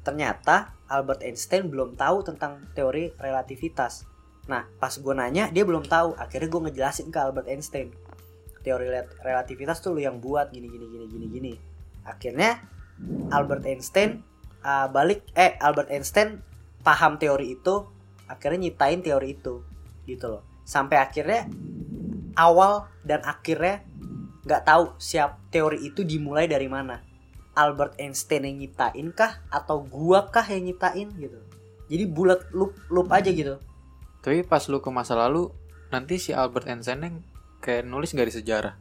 ternyata 0.00 0.72
Albert 0.88 1.20
Einstein 1.20 1.68
belum 1.68 2.00
tahu 2.00 2.24
tentang 2.24 2.64
teori 2.72 3.12
relativitas. 3.20 4.08
Nah 4.48 4.64
pas 4.80 4.96
gue 4.96 5.12
nanya 5.12 5.52
dia 5.52 5.68
belum 5.68 5.84
tahu. 5.84 6.16
Akhirnya 6.16 6.48
gue 6.48 6.60
ngejelasin 6.72 7.12
ke 7.12 7.18
Albert 7.20 7.52
Einstein 7.52 7.92
teori 8.64 8.88
rel- 8.88 9.12
relativitas 9.20 9.84
tuh 9.84 9.92
lu 9.92 10.00
yang 10.00 10.16
buat 10.16 10.48
gini 10.48 10.64
gini 10.72 10.88
gini 10.88 11.06
gini 11.12 11.26
gini. 11.28 11.52
Akhirnya 12.08 12.64
Albert 13.28 13.68
Einstein 13.68 14.24
uh, 14.64 14.88
balik 14.88 15.28
eh 15.36 15.60
Albert 15.60 15.92
Einstein 15.92 16.40
paham 16.84 17.16
teori 17.16 17.56
itu 17.56 17.88
akhirnya 18.28 18.68
nyiptain 18.68 19.00
teori 19.00 19.34
itu 19.34 19.64
gitu 20.04 20.26
loh. 20.28 20.42
Sampai 20.68 21.00
akhirnya 21.00 21.48
awal 22.36 22.86
dan 23.00 23.24
akhirnya 23.24 23.80
nggak 24.44 24.62
tahu 24.68 24.84
siap 25.00 25.40
teori 25.48 25.88
itu 25.88 26.04
dimulai 26.04 26.44
dari 26.44 26.68
mana. 26.68 27.00
Albert 27.54 27.96
Einstein 28.02 28.44
yang 28.44 28.56
nyiptain 28.60 29.08
kah 29.14 29.40
atau 29.48 29.80
gua 29.80 30.28
kah 30.28 30.44
yang 30.44 30.68
nyiptain 30.68 31.08
gitu. 31.16 31.40
Jadi 31.88 32.04
bulat 32.04 32.52
loop 32.52 32.76
loop 32.92 33.08
aja 33.08 33.32
gitu. 33.32 33.56
Tapi 34.20 34.44
pas 34.44 34.64
lu 34.68 34.80
ke 34.80 34.88
masa 34.88 35.14
lalu, 35.14 35.52
nanti 35.92 36.16
si 36.16 36.32
Albert 36.32 36.68
Einstein 36.68 37.00
yang 37.04 37.16
kayak 37.60 37.88
nulis 37.88 38.12
nggak 38.12 38.28
di 38.28 38.36
sejarah. 38.40 38.74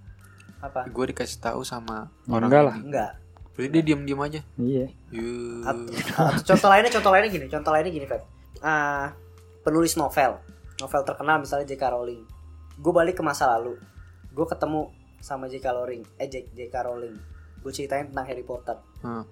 apa? 0.64 0.88
Gue 0.88 1.12
dikasih 1.12 1.44
tahu 1.44 1.68
sama 1.68 2.08
orang 2.32 2.48
enggak 2.48 2.64
lah. 2.64 2.76
enggak 2.80 3.12
Berarti 3.54 3.70
dia 3.70 3.84
diam-diam 3.84 4.20
aja. 4.20 4.42
Iya. 4.56 4.86
Contoh 6.44 6.68
lainnya 6.68 6.92
contoh 6.92 7.12
lainnya 7.12 7.30
gini 7.30 7.46
contoh 7.48 7.72
lainnya 7.72 7.92
gini 7.92 8.06
Feb 8.06 8.22
Ah, 8.60 9.12
penulis 9.62 9.94
novel 9.94 10.40
novel 10.78 11.02
terkenal 11.04 11.38
misalnya 11.38 11.66
J.K. 11.66 11.84
Rowling 11.86 12.22
gue 12.74 12.92
balik 12.92 13.16
ke 13.16 13.24
masa 13.24 13.46
lalu 13.50 13.76
gue 14.30 14.46
ketemu 14.46 14.90
sama 15.20 15.46
J.K. 15.46 15.66
Rowling 15.70 16.04
eh 16.18 16.26
J- 16.26 16.48
J.K. 16.50 16.76
Rowling 16.82 17.16
gue 17.60 17.72
ceritain 17.72 18.04
tentang 18.06 18.26
Harry 18.26 18.42
Potter 18.42 18.76
Hmm. 19.00 19.24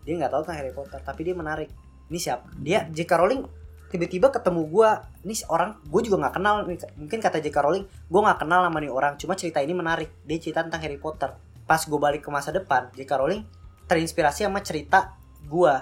dia 0.00 0.14
nggak 0.16 0.30
tahu 0.30 0.40
tentang 0.40 0.58
Harry 0.58 0.70
Potter 0.70 1.00
tapi 1.00 1.20
dia 1.22 1.34
menarik 1.34 1.66
ini 2.06 2.16
siapa 2.16 2.46
dia 2.56 2.86
J.K. 2.86 3.12
Rowling 3.12 3.42
tiba-tiba 3.86 4.30
ketemu 4.30 4.62
gue 4.64 4.88
ini 5.22 5.34
orang 5.46 5.78
gue 5.80 6.00
juga 6.00 6.16
nggak 6.20 6.34
kenal 6.34 6.54
mungkin 6.96 7.18
kata 7.20 7.38
J.K. 7.38 7.56
Rowling 7.60 7.84
gue 7.84 8.20
nggak 8.22 8.38
kenal 8.40 8.62
sama 8.62 8.78
nih 8.78 8.90
orang 8.90 9.14
cuma 9.16 9.34
cerita 9.34 9.58
ini 9.58 9.74
menarik 9.74 10.10
dia 10.22 10.38
cerita 10.38 10.62
tentang 10.62 10.78
Harry 10.80 10.96
Potter 10.96 11.34
pas 11.62 11.78
gue 11.80 11.98
balik 12.00 12.22
ke 12.22 12.30
masa 12.30 12.50
depan 12.50 12.86
J.K. 12.92 13.10
Rowling 13.12 13.42
terinspirasi 13.86 14.46
sama 14.46 14.60
cerita 14.62 15.14
gue 15.46 15.74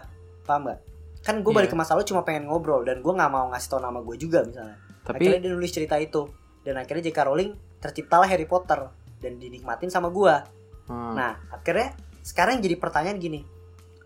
paham 0.44 0.68
gak 0.68 0.80
kan 1.24 1.40
gue 1.40 1.52
balik 1.52 1.72
Iya. 1.72 1.74
ke 1.74 1.78
masa 1.80 1.96
lalu 1.96 2.04
cuma 2.04 2.20
pengen 2.20 2.44
ngobrol 2.52 2.84
dan 2.84 3.00
gue 3.00 3.12
nggak 3.12 3.32
mau 3.32 3.48
ngasih 3.48 3.68
tau 3.72 3.80
nama 3.80 4.04
gue 4.04 4.16
juga 4.20 4.44
misalnya 4.44 4.76
akhirnya 5.04 5.40
Tapi 5.40 5.44
dia 5.44 5.50
nulis 5.52 5.72
cerita 5.72 5.96
itu 5.96 6.28
dan 6.64 6.80
akhirnya 6.80 7.08
J.K. 7.08 7.18
Rowling 7.28 7.50
terciptalah 7.80 8.28
Harry 8.28 8.48
Potter 8.48 8.88
dan 9.20 9.32
dinikmatin 9.40 9.88
sama 9.88 10.08
gue 10.12 10.34
hmm, 10.88 11.12
Nah, 11.16 11.36
akhirnya 11.48 11.96
sekarang 12.24 12.60
yang 12.60 12.72
jadi 12.72 12.76
pertanyaan 12.80 13.20
gini. 13.20 13.40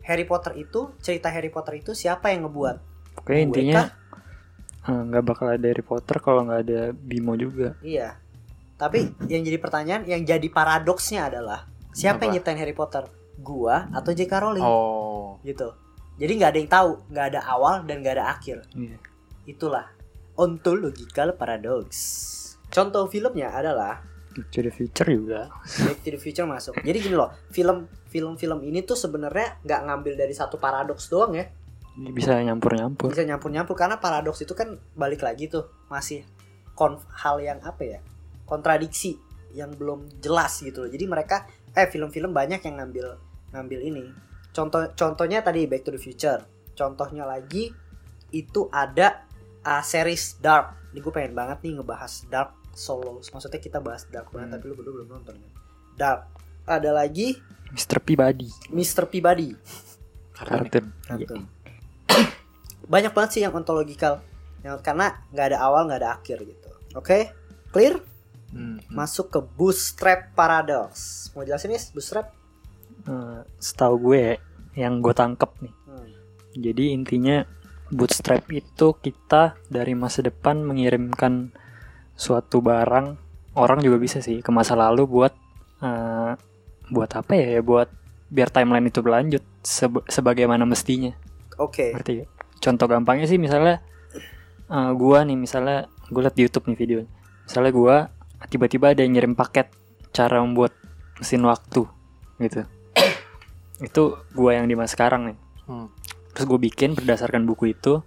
Harry 0.03 0.25
Potter 0.27 0.57
itu, 0.59 0.91
cerita 0.99 1.29
Harry 1.31 1.53
Potter 1.53 1.79
itu 1.79 1.93
siapa 1.95 2.33
yang 2.35 2.49
ngebuat? 2.49 2.77
Oke 3.23 3.31
Gue 3.31 3.45
intinya 3.45 3.87
eh, 4.89 5.01
nggak 5.07 5.23
bakal 5.23 5.53
ada 5.53 5.67
Harry 5.69 5.85
Potter 5.85 6.17
kalau 6.19 6.49
nggak 6.49 6.61
ada 6.67 6.81
Bimo 6.97 7.37
juga. 7.39 7.77
Iya. 7.85 8.19
Tapi 8.79 9.11
yang 9.29 9.43
jadi 9.43 9.59
pertanyaan, 9.59 10.03
yang 10.07 10.23
jadi 10.23 10.49
paradoksnya 10.49 11.29
adalah 11.31 11.67
siapa 11.93 12.25
yang 12.27 12.31
Apa? 12.31 12.35
nyiptain 12.41 12.59
Harry 12.59 12.75
Potter? 12.75 13.05
Gua 13.39 13.87
atau 13.95 14.11
J.K. 14.11 14.33
Rowling? 14.43 14.67
oh, 14.67 15.39
Gitu. 15.47 15.71
Jadi 16.19 16.33
nggak 16.35 16.51
ada 16.51 16.59
yang 16.59 16.71
tahu, 16.71 16.91
nggak 17.15 17.27
ada 17.31 17.41
awal 17.47 17.87
dan 17.87 18.03
nggak 18.03 18.15
ada 18.19 18.27
akhir. 18.35 18.67
Iya. 18.75 18.99
Itulah 19.47 19.87
ontological 20.35 21.39
paradox. 21.39 21.87
Contoh 22.69 23.07
filmnya 23.07 23.55
adalah 23.55 24.03
Back 24.29 24.55
to 24.55 24.63
the 24.63 24.71
Future 24.71 25.09
juga. 25.11 25.51
Back 25.83 25.99
to 26.07 26.15
the 26.15 26.21
Future 26.21 26.47
masuk. 26.47 26.79
Jadi 26.83 26.99
gini 27.03 27.15
loh, 27.15 27.35
film 27.51 27.87
film-film 28.07 28.63
ini 28.63 28.83
tuh 28.83 28.95
sebenarnya 28.95 29.59
nggak 29.63 29.81
ngambil 29.87 30.15
dari 30.15 30.35
satu 30.35 30.59
paradoks 30.59 31.11
doang 31.11 31.35
ya. 31.35 31.47
Bisa 31.99 32.39
nyampur-nyampur. 32.39 33.11
bisa 33.11 33.27
nyampur-nyampur 33.27 33.75
karena 33.75 33.99
paradoks 33.99 34.39
itu 34.39 34.55
kan 34.55 34.79
balik 34.95 35.27
lagi 35.27 35.51
tuh 35.51 35.67
masih 35.91 36.23
kon 36.79 36.95
hal 37.11 37.43
yang 37.43 37.59
apa 37.67 37.83
ya 37.83 37.99
kontradiksi 38.47 39.19
yang 39.51 39.75
belum 39.75 40.07
jelas 40.23 40.63
gitu 40.63 40.87
loh 40.87 40.91
jadi 40.95 41.11
mereka 41.11 41.51
eh 41.75 41.91
film-film 41.91 42.31
banyak 42.31 42.63
yang 42.63 42.79
ngambil 42.79 43.19
ngambil 43.53 43.81
ini 43.81 44.05
contoh 44.53 44.91
contohnya 44.93 45.41
tadi 45.41 45.65
Back 45.65 45.87
to 45.87 45.93
the 45.95 46.01
Future 46.01 46.45
contohnya 46.75 47.25
lagi 47.25 47.73
itu 48.35 48.69
ada 48.69 49.25
uh, 49.65 49.83
series 49.85 50.37
Dark 50.41 50.93
ini 50.93 50.99
gue 51.01 51.13
pengen 51.13 51.35
banget 51.37 51.59
nih 51.65 51.81
ngebahas 51.81 52.29
Dark 52.29 52.51
Solo 52.73 53.21
maksudnya 53.21 53.61
kita 53.61 53.79
bahas 53.83 54.07
Dark 54.09 54.31
banget 54.31 54.53
Hmm. 54.53 54.55
tapi 54.59 54.65
lu 54.71 54.75
berdua 54.77 54.95
belum 55.03 55.09
nonton 55.21 55.35
kan 55.37 55.53
Dark 55.99 56.21
ada 56.69 56.93
lagi 56.93 57.41
Mr. 57.69 58.01
Peabody. 58.01 58.49
Mr. 58.73 59.05
Peabody 59.05 59.53
Kartun. 60.33 60.93
Kartun. 61.05 61.43
banyak 62.93 63.13
banget 63.13 63.31
sih 63.37 63.43
yang 63.45 63.53
ontological 63.53 64.25
yang 64.63 64.79
karena 64.81 65.19
nggak 65.35 65.47
ada 65.55 65.59
awal 65.61 65.87
nggak 65.89 66.01
ada 66.01 66.11
akhir 66.19 66.39
gitu 66.45 66.71
oke 66.97 67.19
clear 67.75 68.01
hmm, 68.55 68.81
hmm. 68.81 68.95
masuk 68.95 69.29
ke 69.29 69.41
bootstrap 69.43 70.33
paradox 70.33 71.29
mau 71.35 71.45
jelasin 71.45 71.75
nih 71.75 71.83
bootstrap 71.93 72.38
Eh, 73.09 73.41
setahu 73.57 74.13
gue 74.13 74.37
yang 74.77 75.01
gue 75.01 75.15
tangkep 75.17 75.51
nih. 75.65 75.75
Hmm. 75.89 76.09
Jadi 76.61 76.85
intinya 76.93 77.41
bootstrap 77.89 78.45
itu 78.53 79.01
kita 79.01 79.57
dari 79.73 79.97
masa 79.97 80.21
depan 80.21 80.61
mengirimkan 80.61 81.57
suatu 82.13 82.61
barang 82.61 83.17
orang 83.57 83.81
juga 83.81 83.97
bisa 83.97 84.21
sih 84.21 84.45
ke 84.45 84.51
masa 84.53 84.77
lalu 84.77 85.09
buat 85.09 85.33
eh, 85.81 86.33
buat 86.93 87.11
apa 87.17 87.33
ya 87.33 87.59
ya 87.59 87.63
buat 87.65 87.89
biar 88.29 88.53
timeline 88.53 88.93
itu 88.93 89.01
berlanjut 89.01 89.45
sebagaimana 90.13 90.69
mestinya. 90.69 91.17
oke 91.57 91.97
Ngerti 91.97 92.13
gak? 92.23 92.31
Contoh 92.61 92.87
gampangnya 92.93 93.25
sih 93.25 93.41
misalnya 93.41 93.81
eh, 94.69 94.91
gua 94.93 95.25
nih 95.25 95.39
misalnya 95.41 95.89
gue 96.13 96.21
liat 96.21 96.37
di 96.37 96.45
YouTube 96.45 96.69
nih 96.69 96.77
video. 96.77 96.99
Misalnya 97.49 97.73
gua 97.73 97.97
tiba-tiba 98.53 98.93
ada 98.93 99.01
yang 99.01 99.17
ngirim 99.17 99.33
paket 99.33 99.73
cara 100.13 100.45
membuat 100.45 100.77
mesin 101.17 101.41
waktu 101.49 101.89
gitu. 102.37 102.69
Itu 103.79 104.03
gua 104.33 104.55
yang 104.55 104.67
di 104.67 104.75
masa 104.75 104.95
sekarang 104.95 105.33
nih. 105.33 105.39
Hmm. 105.65 105.87
Terus 106.33 106.45
gue 106.47 106.61
bikin 106.61 106.95
berdasarkan 106.95 107.45
buku 107.45 107.73
itu. 107.73 108.01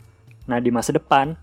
Nah 0.45 0.57
di 0.57 0.69
masa 0.69 0.91
depan 0.91 1.35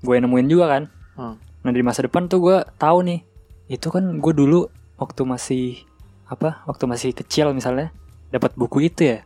gue 0.00 0.14
nemuin 0.16 0.48
juga 0.48 0.66
kan. 0.68 0.82
Hmm. 1.14 1.36
Nah 1.36 1.70
di 1.70 1.80
masa 1.80 2.00
depan 2.00 2.26
tuh 2.26 2.40
gue 2.40 2.56
tahu 2.76 3.04
nih. 3.04 3.20
Itu 3.66 3.88
kan 3.88 4.18
gue 4.18 4.32
dulu 4.32 4.66
waktu 4.96 5.22
masih 5.22 5.84
apa? 6.26 6.64
Waktu 6.64 6.84
masih 6.86 7.10
kecil 7.12 7.52
misalnya 7.52 7.92
dapat 8.28 8.52
buku 8.54 8.84
itu 8.84 9.04
ya. 9.06 9.18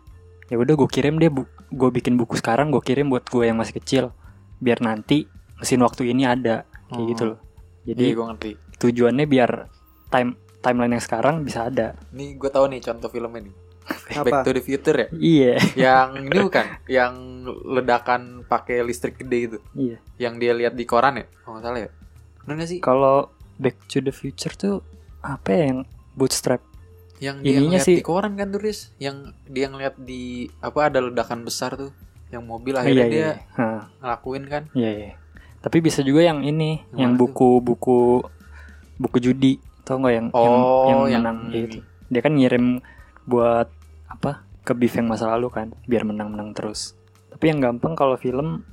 Ya 0.46 0.56
udah 0.56 0.75
gue 0.75 0.88
kirim 0.88 1.16
deh. 1.16 1.30
Bu 1.30 1.46
gue 1.70 1.90
bikin 1.90 2.14
buku 2.14 2.34
sekarang 2.37 2.70
gue 2.70 2.78
kirim 2.78 3.08
buat 3.08 3.25
gue 3.25 3.46
yang 3.46 3.56
masih 3.56 3.78
kecil. 3.78 4.04
Biar 4.58 4.78
nanti 4.78 5.26
mesin 5.56 5.80
waktu 5.80 6.11
ini 6.11 6.26
ada 6.26 6.66
kayak 6.88 6.94
Oh. 6.94 7.08
gitu 7.08 7.23
loh. 7.25 7.38
Iya, 7.84 7.94
Jadi 7.96 8.04
gue 8.12 8.25
ngerti. 8.25 8.50
tujuannya 8.75 9.25
biar 9.25 9.50
time 10.08 10.34
timeline 10.61 10.92
yang 10.92 11.04
sekarang 11.04 11.40
bisa 11.42 11.66
ada. 11.66 11.96
Nih 12.11 12.34
gue 12.34 12.50
tahu 12.50 12.68
nih 12.68 12.80
contoh 12.80 13.08
filmnya 13.08 13.49
nih. 13.49 13.54
Apa? 14.11 14.25
Back 14.25 14.38
to 14.43 14.50
the 14.50 14.62
Future 14.62 14.97
ya. 14.97 15.07
Iya. 15.12 15.53
Yang 15.75 16.09
ini 16.23 16.38
bukan, 16.41 16.67
yang 16.87 17.14
ledakan 17.67 18.21
pakai 18.45 18.81
listrik 18.81 19.17
gede 19.17 19.38
itu. 19.47 19.59
iya. 19.75 19.97
Yang 20.17 20.35
dia 20.38 20.53
lihat 20.55 20.75
di 20.75 20.85
koran 20.85 21.17
ya? 21.17 21.26
Oh, 21.45 21.53
nggak 21.53 21.62
salah 21.62 21.81
ya? 21.81 21.91
Bener 22.41 22.55
nggak 22.57 22.71
sih? 22.71 22.79
Kalau 22.81 23.29
Back 23.55 23.76
to 23.87 24.00
the 24.00 24.11
Future 24.11 24.53
tuh 24.53 24.81
apa 25.21 25.49
ya 25.49 25.62
yang 25.69 25.81
bootstrap? 26.12 26.61
Yang 27.17 27.37
dia 27.38 27.50
ininya 27.53 27.61
ngeliat 27.71 27.87
sih- 27.87 27.99
di 27.99 28.05
koran 28.05 28.33
kan 28.35 28.49
turis, 28.50 28.79
yang 28.99 29.17
dia 29.45 29.67
ngeliat 29.67 29.95
di 29.97 30.23
apa 30.59 30.79
ada 30.85 30.99
ledakan 30.99 31.43
besar 31.43 31.75
tuh, 31.75 31.93
yang 32.29 32.43
mobil 32.43 32.75
Iya, 32.75 32.81
akhirnya 32.81 32.99
iya, 33.00 33.09
dia 33.09 33.29
iya. 33.55 33.71
Ngelakuin 33.99 34.45
kan? 34.47 34.62
Iya, 34.73 34.91
iya. 34.93 35.11
Tapi 35.61 35.79
bisa 35.81 36.00
juga 36.00 36.21
yang 36.21 36.43
ini, 36.43 36.83
Yang 36.91 36.99
yang 36.99 37.12
buku-buku 37.14 38.26
buku 38.95 39.17
judi, 39.19 39.53
tau 39.83 39.97
nggak 39.97 40.12
yang 40.12 40.26
Oh, 40.31 40.85
yang, 40.85 40.99
yang, 41.09 41.23
menang 41.23 41.38
ini. 41.47 41.57
gitu. 41.62 41.79
Dia 42.07 42.21
kan 42.21 42.33
ngirim 42.35 42.64
buat 43.25 43.69
apa? 44.09 44.45
Ke 44.64 44.73
beef 44.73 44.97
yang 44.97 45.12
masa 45.12 45.28
lalu 45.33 45.52
kan, 45.52 45.76
biar 45.85 46.09
menang-menang 46.09 46.57
terus. 46.57 46.97
Tapi 47.28 47.52
yang 47.52 47.61
gampang 47.61 47.93
kalau 47.99 48.16
film 48.16 48.64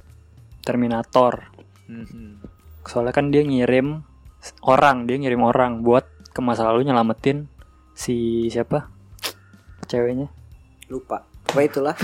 Terminator. 0.62 1.52
Mhm. 1.90 2.40
Soalnya 2.86 3.12
kan 3.12 3.34
dia 3.34 3.44
ngirim 3.44 4.06
orang, 4.64 5.10
dia 5.10 5.18
ngirim 5.18 5.42
orang 5.44 5.82
buat 5.84 6.08
ke 6.32 6.40
masa 6.40 6.70
lalu 6.70 6.88
nyelamatin 6.88 7.52
si 7.92 8.48
siapa? 8.48 9.02
ceweknya 9.92 10.32
lupa 10.88 11.28
Pokoknya 11.44 11.68
itulah 11.68 11.96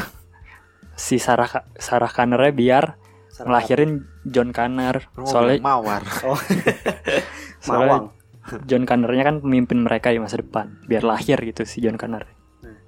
si 1.08 1.24
Sarah 1.24 1.48
Sarah 1.80 2.12
Connornya 2.12 2.52
biar 2.52 2.86
Sarah 3.32 3.48
ngelahirin 3.48 4.04
John 4.28 4.52
Connor 4.52 5.08
bilang 5.16 5.32
soalnya 5.32 5.58
mawar. 5.64 6.04
oh 6.30 6.40
soalnya 7.64 7.88
Mawang 7.88 8.06
John 8.68 8.84
Connornya 8.84 9.24
kan 9.24 9.36
pemimpin 9.40 9.80
mereka 9.84 10.12
di 10.12 10.20
masa 10.20 10.40
depan 10.44 10.84
biar 10.84 11.08
lahir 11.08 11.40
gitu 11.40 11.64
si 11.64 11.80
John 11.80 11.96
Connor 11.96 12.28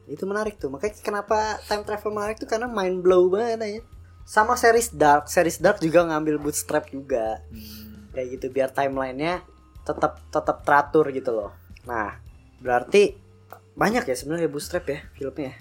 itu 0.10 0.26
menarik 0.26 0.58
tuh. 0.58 0.68
Makanya 0.68 0.98
kenapa 1.00 1.38
time 1.64 1.84
travel 1.84 2.12
menarik 2.12 2.38
tuh 2.38 2.46
karena 2.46 2.66
mind 2.66 3.00
blow 3.00 3.30
banget 3.30 3.62
ya. 3.62 3.82
Sama 4.26 4.54
series 4.54 4.90
Dark, 4.92 5.26
series 5.26 5.58
Dark 5.58 5.78
juga 5.80 6.04
ngambil 6.04 6.38
bootstrap 6.38 6.90
juga. 6.90 7.42
Hmm. 7.48 8.10
Kayak 8.12 8.28
gitu 8.36 8.46
biar 8.50 8.70
timelinenya 8.70 9.42
tetap 9.82 10.22
tetap 10.28 10.62
teratur 10.62 11.06
gitu 11.10 11.30
loh. 11.30 11.52
Nah, 11.84 12.18
berarti 12.58 13.18
banyak 13.74 14.04
ya 14.04 14.14
sebenarnya 14.14 14.46
bootstrap 14.46 14.86
ya 14.86 15.00
filmnya. 15.14 15.54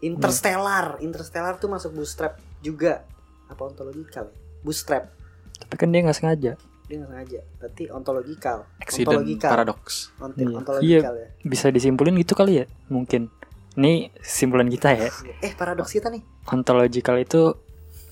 Interstellar, 0.00 1.00
Interstellar 1.00 1.56
tuh 1.56 1.66
masuk 1.66 1.92
bootstrap 1.92 2.36
juga. 2.60 3.02
Apa 3.46 3.62
ontologikal 3.64 4.28
ya? 4.28 4.36
Bootstrap. 4.60 5.12
tapi 5.56 5.72
kan 5.74 5.88
dia 5.88 6.04
nggak 6.04 6.12
sengaja 6.14 6.52
Dia 6.84 6.96
nggak 7.00 7.10
sengaja. 7.10 7.40
Berarti 7.56 7.84
ontologikal. 7.88 8.58
Accident 8.76 9.08
ontologikal. 9.18 9.50
paradox. 9.50 10.12
Ont- 10.16 10.36
Iya. 10.36 10.52
ontologikal 10.54 11.14
ya. 11.16 11.28
bisa 11.42 11.66
disimpulin 11.68 12.14
gitu 12.16 12.32
kali 12.32 12.60
ya 12.60 12.66
mungkin 12.86 13.32
ini 13.76 14.08
simpulan 14.18 14.66
kita 14.66 14.92
ya 14.92 15.08
Eh, 15.40 15.52
paradoks 15.52 15.92
kita 15.92 16.08
nih. 16.08 16.24
ontological 16.46 17.16
itu 17.16 17.54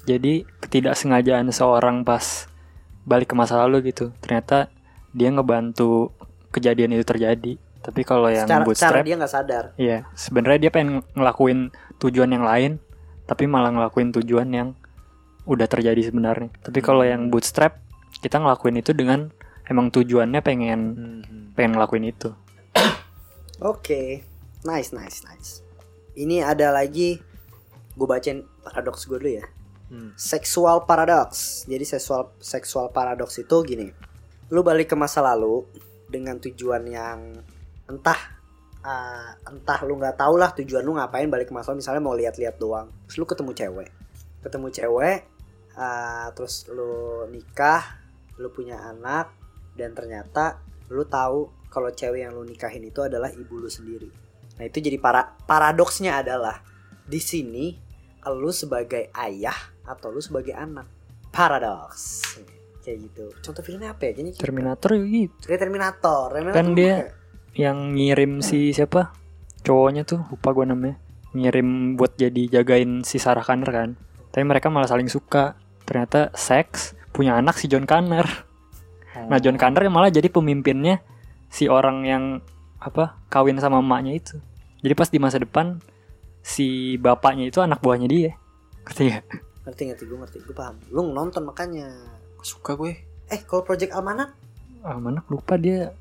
jadi 0.04 0.44
ketidaksengajaan 0.60 1.48
seorang 1.50 2.04
pas 2.04 2.46
balik 3.02 3.30
ke 3.30 3.34
masa 3.34 3.56
lalu 3.58 3.90
gitu 3.90 4.12
ternyata 4.20 4.68
dia 5.10 5.28
ngebantu 5.28 6.12
kejadian 6.50 6.92
itu 6.92 7.04
terjadi 7.04 7.56
tapi 7.80 8.00
kalau 8.00 8.28
yang 8.28 8.48
Secara, 8.48 8.60
cara 8.60 8.66
bootstrap 8.66 9.04
dia 9.04 9.14
nggak 9.14 9.28
sadar. 9.30 9.64
Iya, 9.76 10.08
sebenarnya 10.14 10.56
dia 10.58 10.72
pengen 10.72 11.04
ngelakuin 11.12 11.68
tujuan 12.00 12.32
yang 12.32 12.40
lain, 12.40 12.80
tapi 13.28 13.44
malah 13.44 13.68
ngelakuin 13.68 14.08
tujuan 14.10 14.48
yang 14.48 14.68
udah 15.44 15.68
terjadi 15.68 16.00
sebenarnya. 16.00 16.48
Tapi 16.64 16.80
kalau 16.80 17.04
yang 17.04 17.28
bootstrap, 17.28 17.84
kita 18.24 18.40
ngelakuin 18.40 18.80
itu 18.80 18.96
dengan 18.96 19.28
emang 19.68 19.92
tujuannya 19.92 20.40
pengen 20.40 20.80
Hmm. 20.96 21.52
pengen 21.52 21.76
ngelakuin 21.76 22.08
itu. 22.08 22.32
Oke, 23.60 24.24
nice, 24.64 24.90
nice, 24.96 25.22
nice. 25.28 25.60
Ini 26.16 26.42
ada 26.42 26.72
lagi, 26.72 27.20
gue 27.94 28.06
bacain 28.08 28.42
paradoks 28.64 29.04
gue 29.06 29.18
dulu 29.20 29.32
ya. 29.38 29.46
Hmm. 29.92 30.10
Seksual 30.16 30.88
paradox. 30.88 31.62
Jadi 31.68 31.84
seksual 31.84 32.32
seksual 32.40 32.90
paradox 32.90 33.36
itu 33.38 33.56
gini. 33.62 33.92
Lu 34.50 34.64
balik 34.64 34.90
ke 34.92 34.96
masa 34.96 35.20
lalu 35.20 35.62
dengan 36.08 36.40
tujuan 36.40 36.82
yang 36.88 37.38
entah 37.84 38.20
ah, 38.80 39.36
entah 39.44 39.78
lu 39.84 40.00
nggak 40.00 40.16
tahu 40.16 40.34
lah 40.40 40.56
tujuan 40.56 40.84
lu 40.84 40.96
ngapain 40.96 41.28
balik 41.28 41.52
ke 41.52 41.54
masa 41.54 41.72
lalu 41.72 41.84
misalnya 41.84 42.02
mau 42.02 42.16
lihat-lihat 42.16 42.56
doang. 42.56 42.88
Terus 43.06 43.16
lu 43.20 43.26
ketemu 43.28 43.50
cewek. 43.52 43.90
Ketemu 44.40 44.68
cewek 44.72 45.18
ah, 45.76 46.32
terus 46.32 46.64
lu 46.72 47.28
nikah, 47.28 47.84
lu 48.40 48.48
punya 48.50 48.80
anak 48.80 49.30
dan 49.76 49.92
ternyata 49.92 50.62
lu 50.88 51.04
tahu 51.04 51.50
kalau 51.68 51.90
cewek 51.90 52.22
yang 52.22 52.32
lu 52.32 52.46
nikahin 52.46 52.86
itu 52.86 53.02
adalah 53.02 53.28
ibu 53.34 53.58
lu 53.58 53.68
sendiri. 53.68 54.23
Nah, 54.54 54.64
itu 54.64 54.78
jadi 54.78 54.96
para 55.02 55.34
paradoksnya 55.44 56.22
adalah 56.22 56.62
di 57.04 57.18
sini 57.18 57.74
lu 58.24 58.48
sebagai 58.48 59.12
ayah 59.12 59.56
atau 59.84 60.08
lu 60.08 60.22
sebagai 60.22 60.54
anak. 60.56 60.88
Paradoks. 61.28 62.22
Kayak 62.80 62.98
gitu. 63.10 63.24
Contoh 63.42 63.62
filmnya 63.66 63.92
apa 63.92 64.06
ya? 64.08 64.10
Kayaknya 64.14 64.32
kayak- 64.32 64.44
Terminator 64.44 64.90
ya 64.94 65.04
gitu. 65.04 65.44
kayak 65.44 65.60
Terminator. 65.60 66.26
Terminator 66.30 66.56
Kan 66.56 66.66
dia- 66.72 66.98
kayak- 67.04 67.22
Yang 67.54 67.78
ngirim 67.94 68.32
si 68.42 68.74
siapa? 68.74 69.14
Cowoknya 69.62 70.02
tuh 70.02 70.26
lupa 70.26 70.50
gue 70.50 70.66
namanya. 70.66 70.96
Ngirim 71.34 71.94
buat 71.94 72.18
jadi 72.18 72.50
jagain 72.50 73.06
si 73.06 73.22
Sarah 73.22 73.46
Connor 73.46 73.70
kan. 73.70 73.90
Tapi 74.34 74.42
mereka 74.42 74.74
malah 74.74 74.90
saling 74.90 75.06
suka. 75.06 75.54
Ternyata 75.86 76.34
seks 76.34 76.98
punya 77.14 77.38
anak 77.38 77.54
si 77.54 77.70
John 77.70 77.86
Connor. 77.86 78.26
Nah 79.30 79.38
John 79.38 79.54
Connor 79.54 79.86
yang 79.86 79.94
malah 79.94 80.10
jadi 80.10 80.26
pemimpinnya 80.26 80.98
si 81.46 81.70
orang 81.70 82.02
yang 82.02 82.24
apa 82.84 83.16
kawin 83.32 83.56
sama 83.56 83.80
emaknya 83.80 84.12
itu. 84.12 84.36
Jadi 84.84 84.92
pas 84.92 85.08
di 85.08 85.16
masa 85.16 85.40
depan 85.40 85.80
si 86.44 87.00
bapaknya 87.00 87.48
itu 87.48 87.64
anak 87.64 87.80
buahnya 87.80 88.04
dia. 88.04 88.36
Ngerti 88.84 89.04
ya? 89.08 89.18
ngerti 89.64 89.82
ngerti 89.88 90.04
gue 90.04 90.18
ngerti 90.20 90.36
gue 90.44 90.52
paham. 90.52 90.76
Lu 90.92 91.08
nonton 91.08 91.48
makanya. 91.48 91.88
Suka 92.44 92.76
gue. 92.76 93.00
Eh 93.32 93.40
kalau 93.48 93.64
Project 93.64 93.96
Almanac 93.96 94.36
Ah, 94.84 95.00
mana 95.00 95.24
lupa 95.32 95.56
dia. 95.56 95.96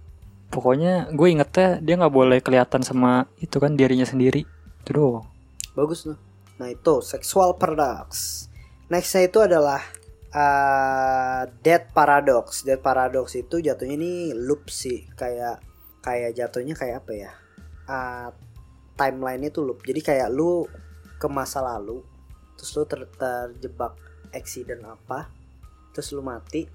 Pokoknya 0.52 1.08
gue 1.16 1.28
ingetnya 1.32 1.80
dia 1.80 1.96
nggak 1.96 2.12
boleh 2.12 2.44
kelihatan 2.44 2.84
sama 2.84 3.32
itu 3.40 3.56
kan 3.64 3.80
dirinya 3.80 4.04
sendiri. 4.04 4.44
Itu 4.84 4.92
doang. 4.92 5.26
bagus 5.74 6.04
tuh. 6.06 6.20
Nah 6.60 6.68
itu 6.68 7.00
seksual 7.00 7.56
paradox. 7.56 8.46
Nextnya 8.92 9.26
itu 9.26 9.40
adalah 9.40 9.82
uh, 10.36 11.48
dead 11.64 11.90
paradox. 11.96 12.68
Dead 12.68 12.78
paradox 12.78 13.34
itu 13.40 13.64
jatuhnya 13.64 13.96
ini 13.96 14.36
loop 14.36 14.68
sih, 14.70 15.08
kayak 15.16 15.64
kayak 16.04 16.36
jatuhnya 16.36 16.76
kayak 16.76 17.08
apa 17.08 17.12
ya? 17.16 17.32
Uh, 17.88 18.30
timeline 19.00 19.42
itu 19.48 19.64
loop. 19.64 19.82
Jadi 19.88 20.04
kayak 20.04 20.30
lu 20.30 20.68
ke 21.18 21.28
masa 21.32 21.64
lalu, 21.64 22.04
terus 22.60 22.76
lu 22.76 22.84
ter- 22.84 23.10
terjebak 23.16 23.96
accident 24.36 24.84
apa, 24.84 25.32
terus 25.96 26.12
lu 26.12 26.20
mati, 26.20 26.68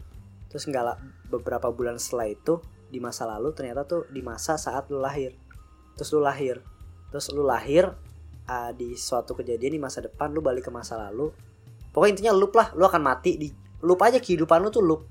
terus 0.49 0.64
nggak 0.64 1.29
beberapa 1.29 1.69
bulan 1.69 2.01
setelah 2.01 2.33
itu 2.33 2.59
di 2.88 3.05
masa 3.05 3.29
lalu 3.29 3.53
ternyata 3.53 3.85
tuh 3.85 4.09
di 4.09 4.25
masa 4.25 4.57
saat 4.57 4.88
lu 4.88 4.97
lahir, 4.97 5.37
terus 5.93 6.09
lu 6.17 6.25
lahir, 6.25 6.64
terus 7.12 7.29
lu 7.29 7.45
lahir 7.45 7.93
uh, 8.49 8.73
di 8.73 8.97
suatu 8.97 9.37
kejadian 9.37 9.77
di 9.77 9.81
masa 9.83 10.01
depan 10.01 10.33
lu 10.33 10.41
balik 10.41 10.67
ke 10.67 10.73
masa 10.73 10.97
lalu. 10.97 11.29
Pokoknya 11.93 12.12
intinya 12.17 12.33
loop 12.37 12.53
lah. 12.57 12.73
Lu 12.77 12.85
akan 12.85 13.03
mati 13.05 13.37
di 13.37 13.49
loop 13.85 14.01
aja 14.01 14.21
kehidupan 14.21 14.64
lu 14.64 14.73
tuh 14.73 14.85
loop. 14.85 15.05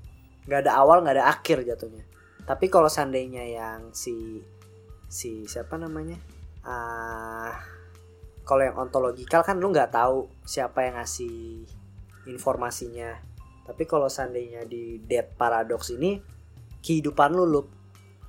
Nggak 0.46 0.66
ada 0.66 0.72
awal 0.78 1.04
nggak 1.04 1.14
ada 1.14 1.26
akhir 1.30 1.62
jatuhnya 1.62 2.17
tapi 2.48 2.72
kalau 2.72 2.88
seandainya 2.88 3.44
yang 3.44 3.92
si 3.92 4.40
si 5.04 5.44
siapa 5.44 5.76
namanya 5.76 6.16
ah 6.64 7.52
kalau 8.48 8.64
yang 8.64 8.80
ontologikal 8.80 9.44
kan 9.44 9.60
lu 9.60 9.68
nggak 9.68 9.92
tahu 9.92 10.32
siapa 10.48 10.88
yang 10.88 10.96
ngasih 10.96 11.68
informasinya 12.24 13.20
tapi 13.68 13.84
kalau 13.84 14.08
seandainya 14.08 14.64
di 14.64 14.96
dead 15.04 15.36
paradox 15.36 15.92
ini 15.92 16.16
kehidupan 16.80 17.36
lu 17.36 17.44
loop 17.44 17.68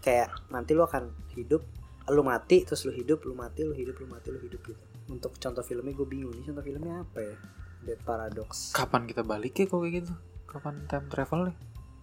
kayak 0.03 0.27
nanti 0.51 0.75
lu 0.75 0.83
akan 0.83 1.15
hidup 1.31 1.63
lu 2.11 2.19
mati 2.27 2.67
terus 2.67 2.83
lu 2.83 2.91
hidup 2.91 3.23
lu 3.23 3.31
mati 3.39 3.63
lu 3.63 3.71
hidup 3.71 3.95
lu 4.03 4.07
mati 4.11 4.35
lu 4.35 4.39
hidup 4.43 4.59
gitu 4.67 4.83
untuk 5.07 5.39
contoh 5.39 5.63
filmnya 5.63 5.95
gue 5.95 6.07
bingung 6.07 6.35
nih 6.35 6.43
contoh 6.51 6.63
filmnya 6.67 7.07
apa 7.07 7.19
ya 7.23 7.35
Dead 7.79 7.99
Paradox 8.03 8.75
Kapan 8.75 9.07
kita 9.07 9.23
balik 9.23 9.55
ya 9.55 9.65
kalau 9.71 9.87
kayak 9.87 10.03
gitu? 10.03 10.13
Kapan 10.43 10.83
time 10.91 11.07
travel 11.07 11.39
ya? 11.47 11.53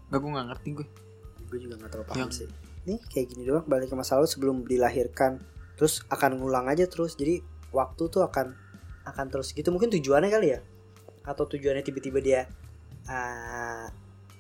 Gak 0.08 0.18
gue 0.22 0.30
gak 0.32 0.48
ngerti 0.48 0.68
gue. 0.72 0.88
Gue 1.46 1.58
juga 1.62 1.74
gak 1.80 1.90
terlalu 1.94 2.08
paham 2.10 2.20
Yang- 2.26 2.34
sih. 2.44 2.48
Nih 2.86 2.98
kayak 3.10 3.26
gini 3.34 3.42
doang 3.42 3.66
balik 3.66 3.90
ke 3.90 3.96
masa 3.98 4.18
lalu 4.18 4.28
sebelum 4.30 4.56
dilahirkan. 4.62 5.42
Terus 5.76 6.02
akan 6.08 6.38
ngulang 6.40 6.70
aja 6.70 6.86
terus 6.86 7.18
jadi 7.18 7.42
waktu 7.74 8.02
tuh 8.08 8.22
akan 8.22 8.54
akan 9.06 9.26
terus 9.30 9.50
gitu. 9.54 9.68
Mungkin 9.74 9.90
tujuannya 9.90 10.30
kali 10.30 10.48
ya? 10.54 10.60
Atau 11.26 11.50
tujuannya 11.50 11.82
tiba-tiba 11.82 12.18
dia 12.22 12.40
ah, 13.10 13.90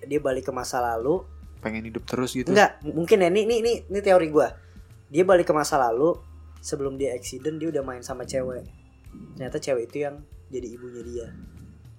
dia 0.06 0.18
balik 0.22 0.46
ke 0.46 0.52
masa 0.54 0.78
lalu? 0.78 1.26
Pengen 1.62 1.88
hidup 1.90 2.06
terus 2.06 2.36
gitu. 2.36 2.52
enggak 2.52 2.78
mungkin 2.84 3.26
ya 3.26 3.28
ini 3.32 3.42
ini 3.48 3.56
ini, 3.58 3.72
ini 3.90 3.98
teori 4.04 4.28
gue 4.30 4.48
dia 5.10 5.22
balik 5.26 5.50
ke 5.50 5.54
masa 5.54 5.78
lalu 5.78 6.14
sebelum 6.62 6.98
dia 6.98 7.14
accident 7.14 7.58
dia 7.58 7.70
udah 7.70 7.82
main 7.82 8.02
sama 8.02 8.26
cewek. 8.26 8.66
Ternyata 9.34 9.58
cewek 9.58 9.90
itu 9.90 10.06
yang 10.06 10.22
jadi 10.50 10.66
ibunya 10.66 11.02
dia. 11.02 11.26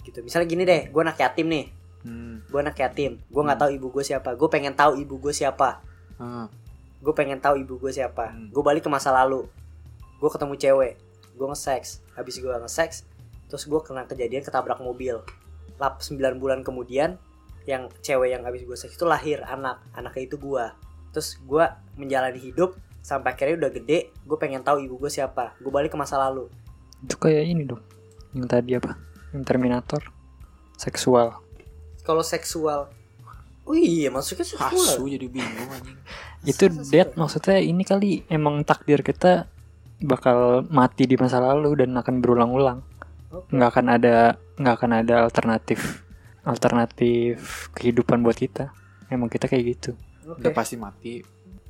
Gitu. 0.04 0.24
Misalnya 0.24 0.48
gini 0.48 0.64
deh 0.64 0.82
gue 0.88 1.02
anak 1.04 1.20
yatim 1.20 1.48
nih 1.52 1.66
Hmm. 2.02 2.42
gue 2.44 2.60
anak 2.60 2.78
yatim 2.78 3.18
gue 3.20 3.42
nggak 3.42 3.60
tahu 3.60 3.70
ibu 3.74 3.88
gue 3.90 4.04
siapa 4.04 4.34
gue 4.34 4.48
pengen 4.48 4.74
tahu 4.74 4.98
ibu 4.98 5.18
gue 5.18 5.34
siapa 5.34 5.82
Ah. 6.18 6.50
gue 6.98 7.14
pengen 7.14 7.38
tahu 7.38 7.62
ibu 7.62 7.78
gue 7.78 7.92
siapa 7.92 8.32
Hmm. 8.32 8.50
gue 8.50 8.64
balik 8.64 8.84
ke 8.84 8.90
masa 8.90 9.10
lalu 9.12 9.46
gue 10.18 10.30
ketemu 10.30 10.54
cewek 10.56 10.94
gue 11.34 11.48
nge-sex 11.48 12.02
habis 12.14 12.38
gue 12.38 12.50
nge-sex 12.50 13.06
terus 13.48 13.64
gue 13.64 13.80
kena 13.80 14.04
kejadian 14.04 14.42
ketabrak 14.42 14.80
mobil 14.80 15.22
lap 15.78 16.02
9 16.02 16.18
bulan 16.36 16.66
kemudian 16.66 17.22
yang 17.64 17.92
cewek 18.00 18.32
yang 18.32 18.42
habis 18.42 18.64
gue 18.64 18.74
seks 18.74 18.96
itu 18.96 19.06
lahir 19.06 19.44
anak 19.44 19.78
anaknya 19.94 20.24
itu 20.26 20.36
gue 20.36 20.66
terus 21.12 21.38
gue 21.40 21.66
menjalani 21.96 22.40
hidup 22.40 22.74
sampai 23.00 23.32
akhirnya 23.32 23.62
udah 23.62 23.72
gede 23.72 24.00
gue 24.12 24.38
pengen 24.38 24.64
tahu 24.64 24.82
ibu 24.82 24.98
gue 24.98 25.08
siapa 25.08 25.54
gue 25.60 25.70
balik 25.70 25.94
ke 25.94 26.00
masa 26.00 26.18
lalu 26.18 26.48
Itu 26.98 27.14
kayak 27.16 27.46
ini 27.46 27.62
dong. 27.62 27.86
Yang 28.34 28.48
tadi 28.50 28.72
apa? 28.74 28.98
Yang 29.30 29.44
Terminator. 29.46 30.02
Seksual. 30.76 31.38
Kalau 32.08 32.24
seksual 32.24 32.88
oh 33.68 33.76
iya 33.76 34.08
maksudnya 34.08 34.48
seksual 34.48 34.72
Asu 34.72 35.12
jadi 35.12 35.28
bingung 35.28 35.68
anjing. 35.68 36.00
Itu 36.52 36.72
dead 36.72 37.12
maksudnya 37.20 37.60
ini 37.60 37.84
kali 37.84 38.24
emang 38.32 38.64
takdir 38.64 39.04
kita 39.04 39.52
bakal 40.00 40.64
mati 40.72 41.04
di 41.04 41.20
masa 41.20 41.44
lalu 41.44 41.84
dan 41.84 41.92
akan 42.00 42.24
berulang-ulang. 42.24 42.80
Oke. 43.28 43.52
Nggak 43.52 43.70
akan 43.76 43.86
ada 43.92 44.16
nggak 44.56 44.76
akan 44.80 44.92
ada 45.04 45.16
alternatif 45.28 46.08
alternatif 46.48 47.68
kehidupan 47.76 48.24
buat 48.24 48.40
kita. 48.40 48.72
Emang 49.12 49.28
kita 49.28 49.52
kayak 49.52 49.64
gitu. 49.76 49.92
Oke. 50.24 50.48
Udah 50.48 50.52
pasti 50.56 50.80
mati. 50.80 51.20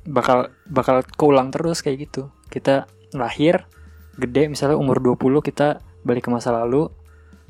Bakal 0.06 0.54
bakal 0.70 1.02
keulang 1.18 1.50
terus 1.50 1.82
kayak 1.82 2.06
gitu. 2.06 2.30
Kita 2.46 2.86
lahir 3.10 3.66
gede 4.14 4.46
misalnya 4.46 4.78
umur 4.78 5.02
20 5.02 5.42
kita 5.42 5.82
balik 6.06 6.26
ke 6.26 6.30
masa 6.30 6.54
lalu 6.54 6.90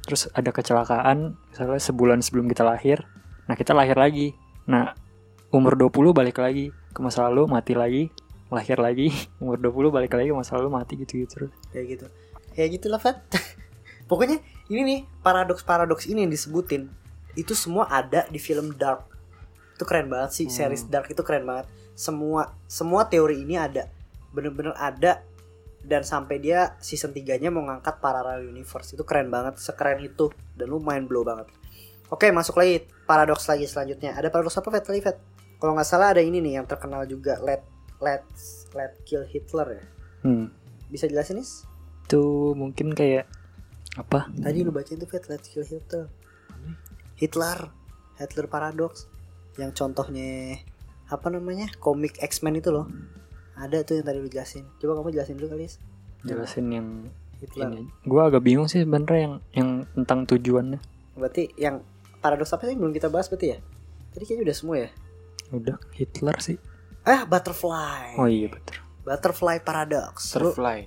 terus 0.08 0.32
ada 0.32 0.48
kecelakaan 0.48 1.36
misalnya 1.52 1.76
sebulan 1.76 2.24
sebelum 2.24 2.48
kita 2.48 2.64
lahir 2.64 3.04
nah 3.44 3.52
kita 3.52 3.76
lahir 3.76 3.96
lagi. 4.00 4.32
Nah 4.64 4.96
umur 5.52 5.76
20 5.76 6.16
balik 6.16 6.40
lagi 6.40 6.72
ke 6.92 7.00
masa 7.04 7.28
lalu 7.28 7.44
mati 7.48 7.76
lagi 7.76 8.08
lahir 8.48 8.80
lagi. 8.80 9.12
Umur 9.44 9.60
20 9.60 9.92
balik 9.92 10.16
lagi 10.16 10.32
ke 10.32 10.36
masa 10.36 10.56
lalu 10.56 10.72
mati 10.72 10.96
gitu 10.96 11.20
gitu. 11.20 11.52
Kayak 11.72 11.86
gitu 11.92 12.06
kayak 12.58 12.80
gitulah 12.80 12.98
Fat. 12.98 13.22
Pokoknya 14.10 14.40
ini 14.72 14.80
nih 14.82 15.00
paradoks 15.20 15.62
paradoks 15.62 16.08
ini 16.08 16.24
yang 16.26 16.32
disebutin. 16.32 16.88
Itu 17.36 17.52
semua 17.54 17.86
ada 17.86 18.24
di 18.26 18.40
film 18.40 18.74
Dark. 18.74 19.06
Itu 19.76 19.84
keren 19.86 20.10
banget 20.10 20.34
sih 20.34 20.46
Hmm. 20.48 20.56
series 20.74 20.88
Dark 20.90 21.06
itu 21.12 21.22
keren 21.22 21.46
banget. 21.46 21.70
Semua 21.94 22.56
semua 22.66 23.06
teori 23.06 23.44
ini 23.44 23.54
ada. 23.54 23.86
Bener-bener 24.32 24.74
ada 24.74 25.22
dan 25.84 26.02
sampai 26.02 26.42
dia 26.42 26.76
season 26.82 27.14
3 27.14 27.38
nya 27.40 27.48
mau 27.48 27.64
ngangkat 27.64 28.02
parallel 28.02 28.50
universe. 28.50 28.94
Itu 28.94 29.06
keren 29.06 29.30
banget 29.30 29.60
sekeren 29.62 30.02
itu. 30.02 30.28
Dan 30.54 30.74
lu 30.74 30.82
main 30.82 31.06
blow 31.06 31.22
banget. 31.22 31.48
Oke 32.10 32.28
masuk 32.34 32.58
lagi. 32.60 32.84
Paradoks 33.08 33.48
lagi 33.48 33.64
selanjutnya. 33.64 34.16
Ada 34.16 34.28
paradoks 34.28 34.58
apa 34.58 34.68
kali 34.82 35.00
Fat? 35.00 35.16
Kalau 35.58 35.74
nggak 35.74 35.88
salah 35.88 36.14
ada 36.14 36.22
ini 36.22 36.38
nih 36.44 36.60
yang 36.62 36.66
terkenal 36.68 37.06
juga. 37.08 37.38
Let 37.40 37.64
let's 37.98 38.68
let 38.76 38.98
kill 39.06 39.24
Hitler 39.26 39.80
ya? 39.80 39.84
Hmm. 40.18 40.50
bisa 40.88 41.04
jelasin 41.04 41.36
nis 41.36 41.68
itu 42.08 42.56
mungkin 42.56 42.96
kayak 42.96 43.28
apa? 44.00 44.32
Tadi 44.32 44.64
lu 44.64 44.72
bacain 44.72 44.96
tuh 44.96 45.04
Fat 45.04 45.28
Let's 45.28 45.52
Kill 45.52 45.68
Hitler. 45.68 46.08
Hitler. 47.20 47.68
Hitler 48.16 48.48
Paradox. 48.48 49.04
Yang 49.60 49.76
contohnya 49.76 50.56
Apa 51.12 51.28
namanya? 51.28 51.68
Komik 51.80 52.16
X-Men 52.20 52.64
itu 52.64 52.72
loh 52.72 52.88
Ada 53.58 53.82
tuh 53.82 53.98
yang 53.98 54.06
tadi 54.06 54.18
lu 54.22 54.30
jelasin. 54.30 54.64
Coba 54.78 55.02
kamu 55.02 55.10
jelasin 55.18 55.34
dulu 55.34 55.48
kali 55.58 55.66
jelasin 56.26 56.66
yang 56.74 56.88
Hitler. 57.38 57.70
ini 57.70 57.86
gue 57.86 58.18
agak 58.22 58.42
bingung 58.42 58.66
sih 58.66 58.82
sebenarnya 58.82 59.20
yang 59.22 59.34
yang 59.54 59.68
tentang 59.94 60.26
tujuannya. 60.26 60.80
Berarti 61.14 61.54
yang 61.54 61.86
Paradox 62.18 62.50
apa 62.50 62.66
sih 62.66 62.74
yang 62.74 62.82
belum 62.82 62.94
kita 62.94 63.06
bahas 63.06 63.30
berarti 63.30 63.54
ya? 63.54 63.58
Tadi 64.10 64.24
kayaknya 64.26 64.44
udah 64.50 64.56
semua 64.58 64.76
ya? 64.82 64.90
Udah 65.54 65.76
Hitler 65.94 66.36
sih. 66.42 66.58
Ah 67.06 67.22
Butterfly. 67.30 68.18
Oh 68.18 68.26
iya 68.26 68.50
betul. 68.50 68.82
Butterfly 69.06 69.62
Paradox. 69.62 70.34
Lu 70.34 70.50
Butterfly. 70.50 70.78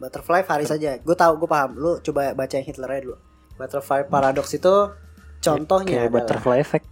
Butterfly 0.00 0.40
Faris 0.48 0.72
aja. 0.72 0.96
Gue 0.96 1.16
tahu 1.16 1.36
gue 1.44 1.48
paham. 1.48 1.76
Lu 1.76 2.00
coba 2.00 2.32
baca 2.32 2.54
yang 2.56 2.64
Hitler 2.64 2.88
aja 2.88 3.02
dulu. 3.04 3.16
Butterfly 3.60 4.08
Paradox 4.08 4.48
itu 4.56 4.74
Contohnya 5.42 5.90
kayak 5.90 6.08
adalah 6.08 6.14
butterfly 6.22 6.58
effect. 6.62 6.86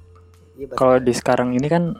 Iya, 0.58 0.76
kalau 0.76 0.98
di 0.98 1.14
sekarang 1.14 1.56
ini 1.56 1.70
kan 1.70 1.96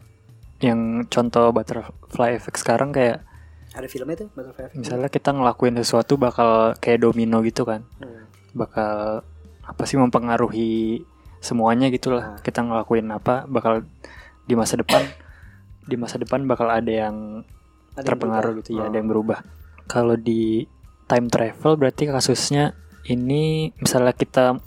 yang 0.60 0.80
contoh 1.06 1.50
butterfly 1.50 2.32
effect 2.32 2.56
sekarang 2.56 2.90
kayak 2.90 3.24
Ada 3.70 3.86
filmnya 3.86 4.18
tuh 4.18 4.28
Butterfly 4.30 4.64
Effect 4.66 4.78
misalnya 4.78 5.08
kita 5.08 5.30
ngelakuin 5.30 5.74
sesuatu 5.76 6.14
bakal 6.16 6.50
kayak 6.76 7.00
domino 7.00 7.38
gitu 7.40 7.62
kan 7.62 7.86
Hmm. 7.96 8.26
bakal 8.52 9.22
apa 9.62 9.82
sih 9.84 9.94
mempengaruhi 9.94 11.06
semuanya 11.38 11.86
gitu 11.88 12.10
lah 12.10 12.34
Nah. 12.34 12.40
kita 12.40 12.60
ngelakuin 12.60 13.06
apa 13.08 13.46
bakal 13.46 13.86
di 14.42 14.54
masa 14.54 14.74
depan 14.74 15.06
di 15.82 15.94
masa 15.94 16.18
depan 16.18 16.44
bakal 16.44 16.66
ada 16.66 16.86
yang 16.86 17.46
Ada 17.90 17.96
yang 17.96 18.06
terpengaruh 18.06 18.52
berubah. 18.52 18.60
gitu 18.60 18.70
ya 18.72 18.80
Oh. 18.80 18.86
ada 18.86 18.96
yang 18.96 19.08
berubah 19.08 19.38
kalau 19.86 20.14
di 20.14 20.66
time 21.06 21.26
travel 21.26 21.72
berarti 21.76 22.04
kasusnya 22.04 22.74
ini 23.04 23.70
misalnya 23.76 24.12
kita 24.12 24.58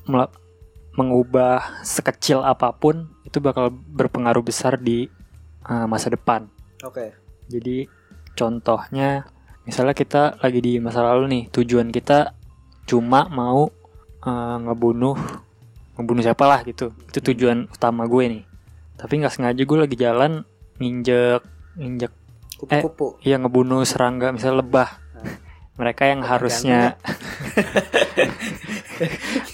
mengubah 0.93 1.81
sekecil 1.81 2.39
apa 2.39 2.71
pun 2.71 3.11
itu 3.23 3.37
bakal 3.39 3.67
berpengaruh 3.69 4.41
besar 4.41 4.77
di 4.77 5.11
uh, 5.67 5.85
masa 5.87 6.11
depan. 6.11 6.47
Oke. 6.83 7.15
Jadi 7.47 7.87
contohnya 8.33 9.27
misalnya 9.63 9.95
kita 9.95 10.41
lagi 10.43 10.59
di 10.59 10.73
masa 10.79 11.03
lalu 11.03 11.25
nih 11.29 11.43
tujuan 11.53 11.93
kita 11.93 12.35
cuma 12.83 13.31
mau 13.31 13.71
uh, 14.23 14.57
ngebunuh 14.59 15.15
ngebunuh 15.99 16.23
siapa 16.23 16.43
lah 16.47 16.59
gitu. 16.67 16.91
Itu 17.09 17.19
tujuan 17.33 17.71
utama 17.71 18.07
gue 18.09 18.23
nih. 18.39 18.43
Tapi 18.99 19.13
nggak 19.23 19.33
sengaja 19.33 19.61
gue 19.63 19.77
lagi 19.77 19.95
jalan 19.95 20.43
nginjek 20.79 21.41
nginjek 21.79 22.11
Kupu-kupu. 22.63 23.19
Iya 23.19 23.43
ngebunuh 23.43 23.83
serangga 23.83 24.31
misalnya 24.31 24.63
lebah. 24.63 24.89
Mereka 25.75 26.05
yang 26.05 26.21
harusnya 26.23 26.95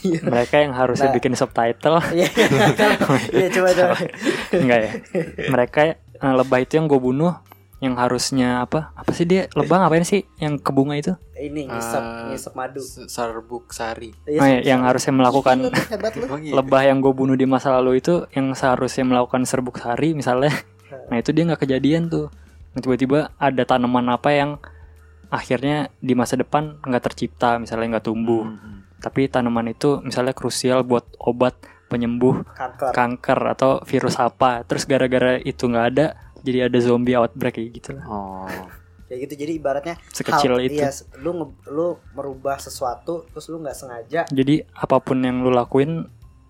mereka 0.01 0.55
yang 0.57 0.71
harusnya 0.71 1.07
Nah. 1.07 1.15
bikin 1.15 1.33
subtitle 1.33 1.99
Iya, 2.15 2.27
iya 3.31 3.47
coba 3.49 3.69
coba. 3.71 3.95
enggak 4.51 4.79
ya. 4.79 4.91
Mereka 5.45 5.79
eh, 5.91 6.33
lebah 6.35 6.59
itu 6.59 6.75
yang 6.75 6.85
gue 6.85 6.97
bunuh 6.97 7.33
yang 7.79 7.95
harusnya 7.95 8.59
apa? 8.61 8.91
Apa 8.93 9.09
sih 9.09 9.23
dia 9.23 9.47
lebah 9.53 9.79
ngapain 9.79 10.03
sih 10.03 10.27
yang 10.37 10.55
ke 10.55 10.67
bunga 10.69 10.93
itu? 10.93 11.15
Ini 11.33 11.63
ngisep, 11.65 11.95
Ah, 11.97 12.27
ngisep 12.27 12.51
madu. 12.53 12.77
S- 12.77 13.07
Sarbuk 13.07 13.71
Sari. 13.71 14.11
Iya, 14.23 14.35
Oh, 14.35 14.43
iya, 14.43 14.55
ngisep 14.57 14.67
yang 14.67 14.81
harusnya 14.83 15.13
melakukan 15.13 15.57
iya? 15.63 16.53
lebah 16.53 16.81
yang 16.83 16.99
gue 16.99 17.13
bunuh 17.13 17.33
di 17.33 17.45
masa 17.45 17.71
lalu 17.71 17.99
itu 17.99 18.27
yang 18.29 18.51
seharusnya 18.51 19.03
melakukan 19.05 19.43
serbuk 19.43 19.77
sari 19.77 20.11
misalnya. 20.11 20.51
Nah 21.07 21.15
itu 21.15 21.31
dia 21.31 21.43
nggak 21.45 21.61
kejadian 21.61 22.07
tuh. 22.07 22.27
Nah, 22.69 22.79
Tiba-tiba 22.79 23.31
ada 23.35 23.63
tanaman 23.63 24.09
apa 24.09 24.29
yang 24.29 24.59
akhirnya 25.27 25.93
di 25.97 26.13
masa 26.13 26.35
depan 26.35 26.81
nggak 26.81 27.03
tercipta 27.05 27.55
misalnya 27.57 27.95
nggak 27.95 28.05
tumbuh. 28.05 28.43
Hmm. 28.45 28.78
Tapi 28.99 29.25
tanaman 29.25 29.69
itu 29.69 29.99
misalnya 29.99 30.31
krusial 30.31 30.81
buat 30.81 31.07
obat 31.17 31.55
penyembuh 31.87 32.45
Kanker. 32.45 32.91
kanker 32.91 33.39
atau 33.49 33.71
virus 33.81 34.15
apa 34.15 34.61
terus 34.61 34.83
gara-gara 34.83 35.37
itu 35.37 35.65
nggak 35.65 35.85
ada 35.89 36.05
jadi 36.39 36.67
ada 36.67 36.77
zombie 36.77 37.13
outbreak 37.13 37.55
kayak 37.55 37.71
gitu 37.73 37.89
lah 37.93 38.05
Oh. 38.05 38.45
Kayak 39.05 39.19
gitu 39.25 39.33
jadi 39.41 39.51
ibaratnya 39.55 39.95
sekecil 40.07 40.53
hal- 40.53 40.63
itu 40.63 40.77
Iya, 40.77 40.93
lu 41.17 41.31
nge- 41.33 41.65
lu 41.67 41.87
merubah 42.13 42.55
sesuatu 42.57 43.25
terus 43.25 43.49
lu 43.49 43.57
nggak 43.57 43.73
sengaja 43.73 44.21
jadi 44.29 44.69
apa 44.69 44.99
pun 44.99 45.17
yang 45.17 45.41
lu 45.41 45.49
lakuin 45.49 46.05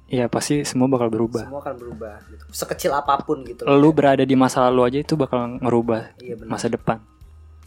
ya 0.06 0.28
pasti 0.28 0.62
semua 0.64 0.86
bakal 0.86 1.08
berubah 1.08 1.46
semua 1.46 1.62
akan 1.62 1.76
berubah 1.78 2.20
gitu. 2.28 2.44
Sekecil 2.52 2.92
apa 2.92 3.16
pun 3.20 3.46
gitu. 3.46 3.64
lu 3.64 3.90
berada 3.90 4.22
di 4.22 4.36
masa 4.36 4.66
lalu 4.66 4.82
aja 4.86 5.00
itu 5.00 5.16
bakal 5.16 5.56
ngerubah 5.58 6.20
Iya 6.20 6.36
masa 6.44 6.68
depan 6.68 7.00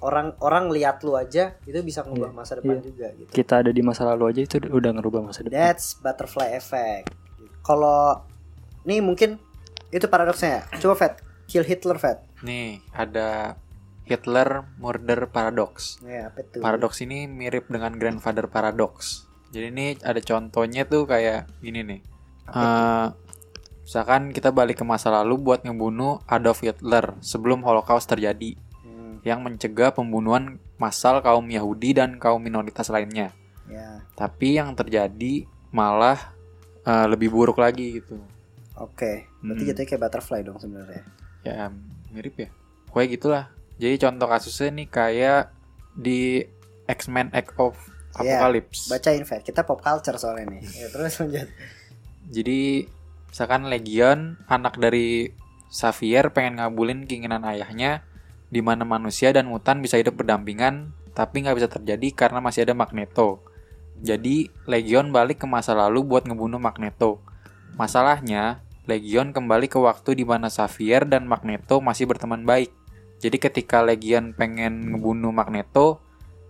Orang 0.02 0.34
orang 0.42 0.66
lihat 0.68 1.00
lu 1.00 1.14
aja 1.14 1.54
itu 1.62 1.78
bisa 1.80 2.02
ngubah 2.02 2.28
Iya, 2.28 2.36
masa 2.36 2.52
depan 2.58 2.76
iya. 2.76 2.82
juga 2.82 3.06
gitu. 3.14 3.30
kita 3.30 3.62
ada 3.62 3.70
di 3.70 3.80
masa 3.80 4.02
lalu 4.04 4.24
aja 4.28 4.40
itu 4.42 4.56
udah 4.58 4.90
ngerubah 4.92 5.20
masa 5.22 5.40
depan 5.40 5.54
That's 5.54 5.94
butterfly 5.96 6.50
effect. 6.52 7.14
Kalau 7.62 8.26
nih 8.82 8.98
mungkin 8.98 9.38
itu 9.88 10.06
paradoksnya. 10.06 10.66
ya. 10.66 10.80
Coba 10.80 10.94
Fat, 10.96 11.12
kill 11.46 11.62
Hitler 11.62 11.96
Fat. 11.96 12.18
Nih, 12.42 12.82
ada 12.90 13.54
Hitler 14.02 14.66
Murder 14.76 15.30
Paradox. 15.30 16.02
Ya, 16.02 16.34
apa 16.34 16.42
tuh? 16.42 16.58
Paradox 16.58 16.98
ini 16.98 17.30
mirip 17.30 17.70
dengan 17.70 17.94
Grandfather 17.94 18.50
Paradox. 18.50 19.30
Jadi 19.52 19.70
ini 19.70 19.86
ada 20.00 20.18
contohnya 20.18 20.82
tuh 20.82 21.06
kayak 21.06 21.46
gini 21.60 21.84
nih. 21.84 22.00
Eh, 22.48 23.06
misalkan 23.82 24.32
kita 24.32 24.50
balik 24.50 24.80
ke 24.80 24.84
masa 24.84 25.12
lalu 25.12 25.38
buat 25.38 25.62
ngebunuh 25.62 26.24
Adolf 26.26 26.64
Hitler 26.64 27.14
sebelum 27.20 27.62
Holocaust 27.62 28.08
terjadi 28.08 28.58
yang 29.22 29.40
mencegah 29.40 29.90
pembunuhan 29.90 30.58
massal 30.76 31.18
kaum 31.18 31.46
Yahudi 31.46 31.94
dan 31.94 32.18
kaum 32.18 32.38
minoritas 32.38 32.86
lainnya. 32.86 33.30
ya, 33.64 34.02
Tapi 34.12 34.58
yang 34.58 34.74
terjadi 34.74 35.46
malah 35.70 36.18
eh, 36.82 37.06
lebih 37.06 37.30
buruk 37.30 37.56
lagi 37.56 38.02
gitu. 38.02 38.18
oke. 38.74 39.12
Berarti 39.38 39.62
Hmm. 39.62 39.68
jatuhnya 39.70 39.88
kayak 39.88 40.02
butterfly 40.02 40.40
dong 40.42 40.58
sebenarnya. 40.58 41.02
Ya 41.40 41.70
mirip 42.10 42.34
ya. 42.36 42.48
Pokoknya 42.86 43.08
gitulah. 43.08 43.44
Jadi 43.78 43.94
contoh 43.98 44.26
kasusnya 44.26 44.70
nih 44.72 44.88
kayak 44.88 45.42
di 45.92 46.42
X-Men 46.84 47.30
Act 47.30 47.54
of 47.56 47.78
Iya, 48.12 48.36
Apocalypse. 48.36 48.90
Bacain 48.90 49.22
Fat. 49.22 49.40
Kita 49.40 49.62
pop 49.62 49.80
culture 49.80 50.18
soalnya 50.18 50.52
nih. 50.52 50.62
Ya, 50.76 50.86
terus 50.90 51.16
lanjut. 51.16 51.48
Jadi 52.28 52.84
misalkan 53.26 53.64
Legion 53.66 54.36
anak 54.44 54.76
dari 54.76 55.32
Xavier 55.68 56.28
pengen 56.28 56.60
ngabulin 56.60 57.06
keinginan 57.06 57.40
ayahnya 57.42 58.04
di 58.52 58.60
mana 58.60 58.84
manusia 58.84 59.32
dan 59.32 59.48
mutan 59.48 59.80
bisa 59.80 59.96
hidup 59.96 60.20
berdampingan 60.20 60.92
tapi 61.16 61.40
nggak 61.40 61.56
bisa 61.56 61.68
terjadi 61.72 62.12
karena 62.12 62.44
masih 62.44 62.68
ada 62.68 62.76
Magneto. 62.76 63.40
Jadi 64.04 64.52
Legion 64.68 65.08
balik 65.08 65.40
ke 65.40 65.46
masa 65.48 65.72
lalu 65.72 66.04
buat 66.04 66.28
ngebunuh 66.28 66.60
Magneto. 66.60 67.24
Masalahnya 67.80 68.60
Legion 68.84 69.32
kembali 69.32 69.72
ke 69.72 69.80
waktu 69.80 70.20
di 70.20 70.24
mana 70.28 70.52
Xavier 70.52 71.08
dan 71.08 71.24
Magneto 71.24 71.80
masih 71.80 72.04
berteman 72.04 72.44
baik. 72.44 72.68
Jadi 73.22 73.40
ketika 73.40 73.80
Legion 73.80 74.36
pengen 74.36 74.92
ngebunuh 74.92 75.32
Magneto, 75.32 76.02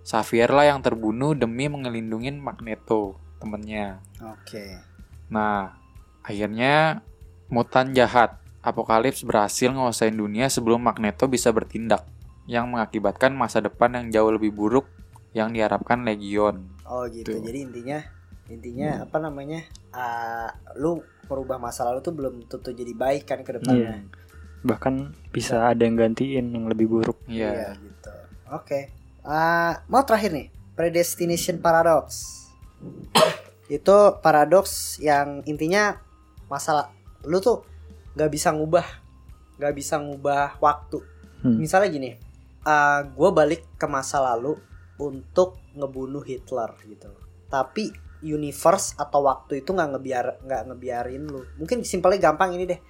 Xavier 0.02 0.50
lah 0.50 0.74
yang 0.74 0.80
terbunuh 0.82 1.36
demi 1.38 1.70
ngelindungin 1.70 2.40
Magneto, 2.40 3.20
temennya. 3.38 4.02
Oke. 4.18 4.80
Nah, 5.28 5.76
akhirnya 6.24 7.04
mutan 7.52 7.92
jahat 7.94 8.41
Apokalips 8.62 9.26
berhasil 9.26 9.74
menguasai 9.74 10.14
dunia 10.14 10.46
sebelum 10.46 10.86
Magneto 10.86 11.26
bisa 11.26 11.50
bertindak, 11.50 12.06
yang 12.46 12.70
mengakibatkan 12.70 13.34
masa 13.34 13.58
depan 13.58 13.90
yang 13.98 14.06
jauh 14.14 14.30
lebih 14.30 14.54
buruk 14.54 14.86
yang 15.34 15.50
diharapkan 15.50 16.06
Legion. 16.06 16.70
Oh 16.86 17.02
gitu. 17.10 17.34
Tuh. 17.34 17.42
Jadi 17.42 17.58
intinya 17.66 17.98
intinya 18.46 19.02
apa 19.02 19.18
namanya? 19.18 19.66
ah, 19.92 20.54
lu 20.78 21.02
merubah 21.28 21.60
masa 21.60 21.84
lalu 21.84 22.00
tuh 22.00 22.14
belum 22.14 22.46
tentu 22.48 22.72
jadi 22.72 22.92
baik 22.94 23.24
kan 23.26 23.40
ke 23.42 23.58
depannya. 23.60 23.98
Iya. 23.98 24.20
bahkan 24.62 25.10
bisa 25.34 25.74
ada 25.74 25.82
yang 25.82 25.98
gantiin 25.98 26.54
yang 26.54 26.70
lebih 26.70 26.86
buruk 26.86 27.18
Iya. 27.26 27.74
gitu. 27.74 28.12
Oke. 28.54 28.94
Ah, 29.26 29.82
mau 29.90 30.06
terakhir 30.06 30.30
nih. 30.30 30.48
predestination 30.72 31.58
paradox. 31.60 32.38
itu 33.68 33.96
paradox 34.22 34.96
yang 35.02 35.42
intinya 35.44 35.98
masalah 36.46 36.88
lu 37.26 37.42
tuh 37.42 37.66
nggak 38.16 38.30
bisa 38.30 38.52
ngubah, 38.52 38.86
nggak 39.60 39.74
bisa 39.74 39.94
ngubah 40.00 40.60
waktu. 40.60 40.98
Hmm. 41.42 41.58
Misalnya 41.58 41.88
gini, 41.90 42.10
gue 43.12 43.30
balik 43.34 43.66
ke 43.74 43.86
masa 43.90 44.22
lalu 44.22 44.54
untuk 45.00 45.58
ngebunuh 45.74 46.22
Hitler 46.22 46.70
gitu. 46.86 47.10
Tapi 47.50 47.90
universe 48.22 48.94
atau 48.94 49.26
waktu 49.26 49.66
itu 49.66 49.74
nggak 49.74 49.90
ngebiar 49.98 50.26
nggak 50.46 50.62
ngebiarin 50.70 51.24
lu. 51.26 51.42
Mungkin 51.58 51.82
simpelnya 51.82 52.30
gampang 52.30 52.54
ini 52.54 52.64
deh. 52.66 52.80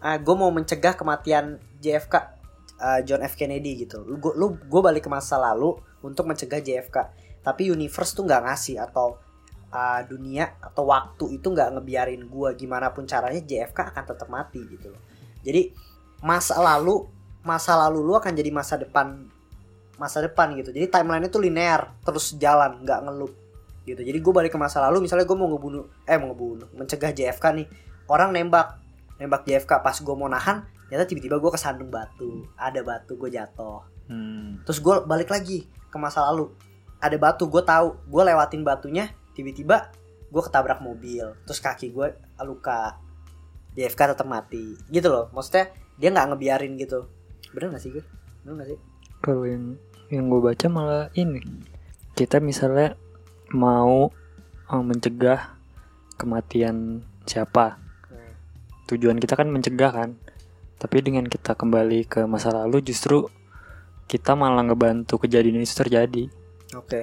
gue 0.00 0.34
mau 0.38 0.48
mencegah 0.48 0.96
kematian 0.96 1.60
JFK 1.76 2.14
uh, 2.80 3.00
John 3.04 3.20
F 3.20 3.36
Kennedy 3.36 3.84
gitu. 3.84 4.00
Lu 4.06 4.46
gue 4.56 4.80
balik 4.80 5.04
ke 5.06 5.10
masa 5.12 5.36
lalu 5.36 5.76
untuk 6.00 6.24
mencegah 6.24 6.62
JFK. 6.62 6.96
Tapi 7.44 7.68
universe 7.68 8.16
tuh 8.16 8.24
nggak 8.24 8.42
ngasih 8.48 8.80
atau 8.80 9.20
uh, 9.72 10.02
dunia 10.06 10.54
atau 10.60 10.90
waktu 10.90 11.40
itu 11.40 11.46
nggak 11.50 11.78
ngebiarin 11.78 12.22
gue 12.26 12.48
gimana 12.58 12.90
pun 12.92 13.06
caranya 13.06 13.40
JFK 13.40 13.94
akan 13.94 14.04
tetap 14.04 14.28
mati 14.30 14.60
gitu 14.66 14.92
loh. 14.92 15.02
Jadi 15.40 15.72
masa 16.20 16.60
lalu 16.60 17.08
masa 17.40 17.72
lalu 17.74 18.04
lu 18.04 18.12
akan 18.14 18.32
jadi 18.36 18.50
masa 18.52 18.76
depan 18.76 19.26
masa 19.96 20.20
depan 20.20 20.52
gitu. 20.58 20.70
Jadi 20.70 20.86
timeline 20.92 21.26
itu 21.26 21.38
linear 21.40 21.96
terus 22.04 22.36
jalan 22.36 22.82
nggak 22.84 23.00
ngelup 23.08 23.32
gitu. 23.88 24.00
Jadi 24.00 24.18
gue 24.20 24.32
balik 24.32 24.52
ke 24.52 24.58
masa 24.60 24.84
lalu 24.84 25.08
misalnya 25.08 25.24
gue 25.24 25.36
mau 25.36 25.48
ngebunuh 25.48 25.84
eh 26.04 26.16
mau 26.20 26.32
ngebunuh 26.32 26.68
mencegah 26.76 27.12
JFK 27.16 27.44
nih 27.56 27.66
orang 28.10 28.34
nembak 28.34 28.76
nembak 29.16 29.44
JFK 29.48 29.80
pas 29.80 29.96
gue 29.96 30.14
mau 30.16 30.28
nahan 30.28 30.64
ternyata 30.88 31.06
tiba-tiba 31.06 31.36
gue 31.38 31.50
kesandung 31.54 31.88
batu 31.88 32.44
ada 32.58 32.82
batu 32.82 33.14
gue 33.14 33.30
jatuh 33.30 33.90
Hmm. 34.10 34.58
terus 34.66 34.82
gue 34.82 35.06
balik 35.06 35.30
lagi 35.30 35.70
ke 35.70 35.94
masa 35.94 36.26
lalu 36.26 36.50
ada 36.98 37.14
batu 37.14 37.46
gue 37.46 37.62
tahu 37.62 37.94
gue 38.10 38.22
lewatin 38.26 38.66
batunya 38.66 39.06
tiba-tiba 39.34 39.90
gue 40.30 40.42
ketabrak 40.42 40.78
mobil 40.82 41.34
terus 41.46 41.58
kaki 41.58 41.90
gue 41.90 42.14
luka 42.46 42.98
JFK 43.74 44.14
tetap 44.14 44.26
mati 44.26 44.78
gitu 44.90 45.10
loh 45.10 45.26
maksudnya 45.34 45.70
dia 45.98 46.08
nggak 46.10 46.34
ngebiarin 46.34 46.74
gitu 46.78 47.06
bener 47.52 47.74
gak 47.74 47.82
sih 47.82 47.90
gue 47.92 48.04
bener 48.46 48.64
gak 48.64 48.68
sih 48.74 48.78
Kalau 49.20 49.44
yang 49.44 49.76
yang 50.08 50.26
gue 50.32 50.40
baca 50.40 50.66
malah 50.72 51.06
ini. 51.12 51.44
Kita 52.16 52.40
misalnya 52.40 52.96
mau 53.54 54.10
eh, 54.72 54.84
mencegah 54.84 55.60
kematian 56.16 57.04
siapa. 57.28 57.76
Tujuan 58.90 59.20
kita 59.22 59.38
kan 59.38 59.52
mencegah 59.52 59.92
kan. 59.92 60.10
Tapi 60.80 61.04
dengan 61.04 61.28
kita 61.28 61.52
kembali 61.52 62.08
ke 62.08 62.24
masa 62.24 62.50
lalu 62.50 62.80
justru 62.80 63.28
kita 64.10 64.34
malah 64.34 64.66
ngebantu 64.66 65.22
kejadian 65.22 65.62
itu 65.62 65.76
terjadi. 65.76 66.26
oke 66.74 67.00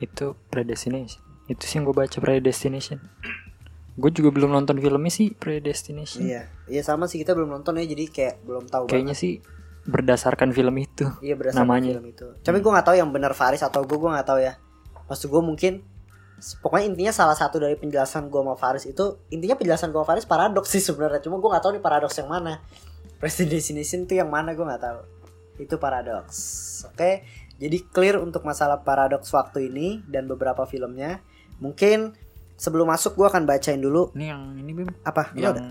Itu 0.00 0.34
predestination. 0.48 1.20
Itu 1.46 1.62
sih 1.62 1.76
yang 1.76 1.84
gue 1.84 1.94
baca 1.94 2.16
predestination. 2.16 2.98
Gue 3.94 4.10
juga 4.10 4.32
belum 4.32 4.48
nonton 4.50 4.78
filmnya 4.78 5.10
sih 5.10 5.30
predestination. 5.30 6.24
iya 6.24 6.48
iya 6.66 6.80
sama 6.80 7.04
sih 7.04 7.18
kita 7.18 7.34
belum 7.34 7.52
nonton 7.52 7.76
ya 7.76 7.84
jadi 7.84 8.04
kayak 8.06 8.34
belum 8.42 8.64
tahu 8.64 8.86
Kayaknya 8.86 9.12
banget. 9.12 9.20
sih 9.20 9.32
berdasarkan 9.82 10.50
film 10.50 10.72
itu. 10.78 11.04
iya 11.20 11.34
berdasarkan 11.34 11.66
namanya. 11.66 11.90
film 11.98 12.06
itu 12.08 12.26
tapi 12.40 12.58
gue 12.58 12.70
nggak 12.70 12.86
tahu 12.86 12.96
yang 12.96 13.10
benar 13.10 13.32
Faris 13.32 13.60
atau 13.60 13.82
gue 13.82 13.92
gue 13.92 14.08
nggak 14.08 14.24
tahu 14.24 14.38
ya 14.38 14.56
maksud 15.04 15.26
gue 15.26 15.42
mungkin 15.42 15.72
pokoknya 16.62 16.86
intinya 16.86 17.12
salah 17.12 17.34
satu 17.34 17.58
dari 17.58 17.74
penjelasan 17.74 18.28
gue 18.28 18.40
sama 18.40 18.54
Faris 18.54 18.86
itu 18.86 19.04
intinya 19.28 19.52
penjelasan 19.52 19.90
gue 19.90 19.98
sama 19.98 20.06
Faris 20.06 20.24
paradoks 20.24 20.70
sih 20.70 20.80
sebenarnya 20.80 21.20
cuma 21.20 21.36
gue 21.36 21.48
nggak 21.48 21.60
tahu 21.60 21.72
nih 21.74 21.82
paradoks 21.82 22.16
yang 22.16 22.30
mana 22.30 22.62
predestination 23.18 24.04
tuh 24.04 24.16
yang 24.16 24.30
mana 24.30 24.54
gue 24.54 24.62
nggak 24.62 24.80
tahu 24.80 25.00
itu 25.58 25.74
paradoks 25.76 26.38
oke 26.86 27.10
jadi 27.60 27.78
clear 27.86 28.16
untuk 28.16 28.42
masalah 28.42 28.80
paradoks 28.80 29.28
waktu 29.30 29.68
ini 29.68 30.00
dan 30.04 30.24
beberapa 30.24 30.64
filmnya 30.64 31.20
mungkin 31.58 32.16
sebelum 32.56 32.88
masuk 32.88 33.14
gue 33.14 33.26
akan 33.26 33.44
bacain 33.44 33.76
dulu 33.76 34.10
Ini 34.12 34.26
yang 34.26 34.42
ini 34.54 34.72
Bim, 34.72 34.88
apa 35.00 35.30
yang 35.32 35.52
ada? 35.54 35.62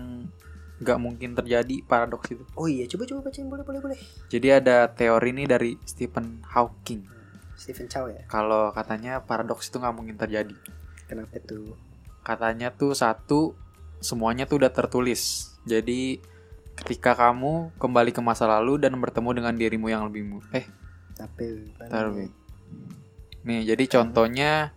nggak 0.80 0.96
mungkin 0.96 1.34
terjadi 1.34 1.76
paradoks 1.84 2.30
itu. 2.30 2.42
oh 2.54 2.64
iya 2.64 2.86
coba 2.86 3.04
coba 3.04 3.20
bacain 3.26 3.44
boleh 3.44 3.62
boleh 3.62 3.80
boleh 3.80 3.98
Jadi 4.26 4.48
ada 4.48 4.88
teori 4.88 5.28
ini 5.30 5.44
dari 5.44 5.76
Stephen 5.82 6.40
Hawking. 6.46 7.04
Stephen 7.52 7.84
Chow 7.84 8.08
ya 8.08 8.24
Kalau 8.24 8.72
katanya 8.72 9.20
paradoks 9.20 9.68
itu 9.68 9.76
nggak 9.76 9.92
mungkin 9.92 10.16
terjadi. 10.16 10.56
kenapa 11.04 11.36
tuh 11.40 11.76
Katanya 12.20 12.70
tuh 12.70 12.94
satu 12.94 13.52
semuanya 13.98 14.44
tuh 14.44 14.56
udah 14.56 14.70
tertulis. 14.70 15.52
Jadi 15.62 16.16
ketika 16.72 17.12
kamu 17.12 17.76
kembali 17.76 18.10
ke 18.10 18.20
masa 18.20 18.48
lalu 18.48 18.78
dan 18.78 18.96
bertemu 18.96 19.30
dengan 19.34 19.52
dirimu 19.52 19.86
yang 19.86 20.08
lebih 20.08 20.24
mu- 20.24 20.48
eh 20.50 20.64
tapi 21.20 21.68
Bentar, 21.76 22.08
Bim. 22.08 22.32
Nih, 23.44 23.68
jadi 23.68 23.84
contohnya 24.00 24.72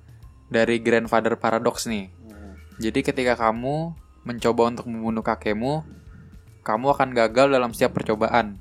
dari 0.51 0.84
grandfather 0.84 1.39
paradox 1.39 1.88
nih. 1.88 2.12
Hmm. 2.27 2.60
Jadi 2.79 2.99
ketika 3.03 3.39
kamu 3.39 3.95
mencoba 4.27 4.71
untuk 4.71 4.88
membunuh 4.91 5.23
kakekmu, 5.23 5.84
kamu 6.63 6.86
akan 6.95 7.10
gagal 7.15 7.47
dalam 7.51 7.71
setiap 7.71 7.95
percobaan. 7.95 8.60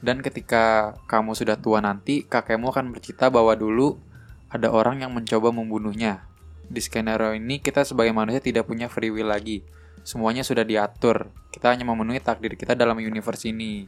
Dan 0.00 0.20
ketika 0.20 0.96
kamu 1.08 1.32
sudah 1.32 1.56
tua 1.56 1.80
nanti, 1.80 2.24
kakekmu 2.24 2.68
akan 2.72 2.92
bercerita 2.92 3.32
bahwa 3.32 3.56
dulu 3.56 3.96
ada 4.52 4.72
orang 4.72 5.04
yang 5.04 5.12
mencoba 5.12 5.52
membunuhnya. 5.52 6.24
Di 6.66 6.80
skenario 6.82 7.36
ini 7.36 7.62
kita 7.62 7.84
sebagai 7.86 8.12
manusia 8.12 8.42
tidak 8.42 8.66
punya 8.66 8.88
free 8.88 9.12
will 9.12 9.28
lagi. 9.28 9.62
Semuanya 10.06 10.46
sudah 10.46 10.62
diatur. 10.62 11.28
Kita 11.52 11.72
hanya 11.72 11.84
memenuhi 11.84 12.22
takdir 12.22 12.54
kita 12.54 12.78
dalam 12.78 12.98
universe 12.98 13.48
ini. 13.48 13.86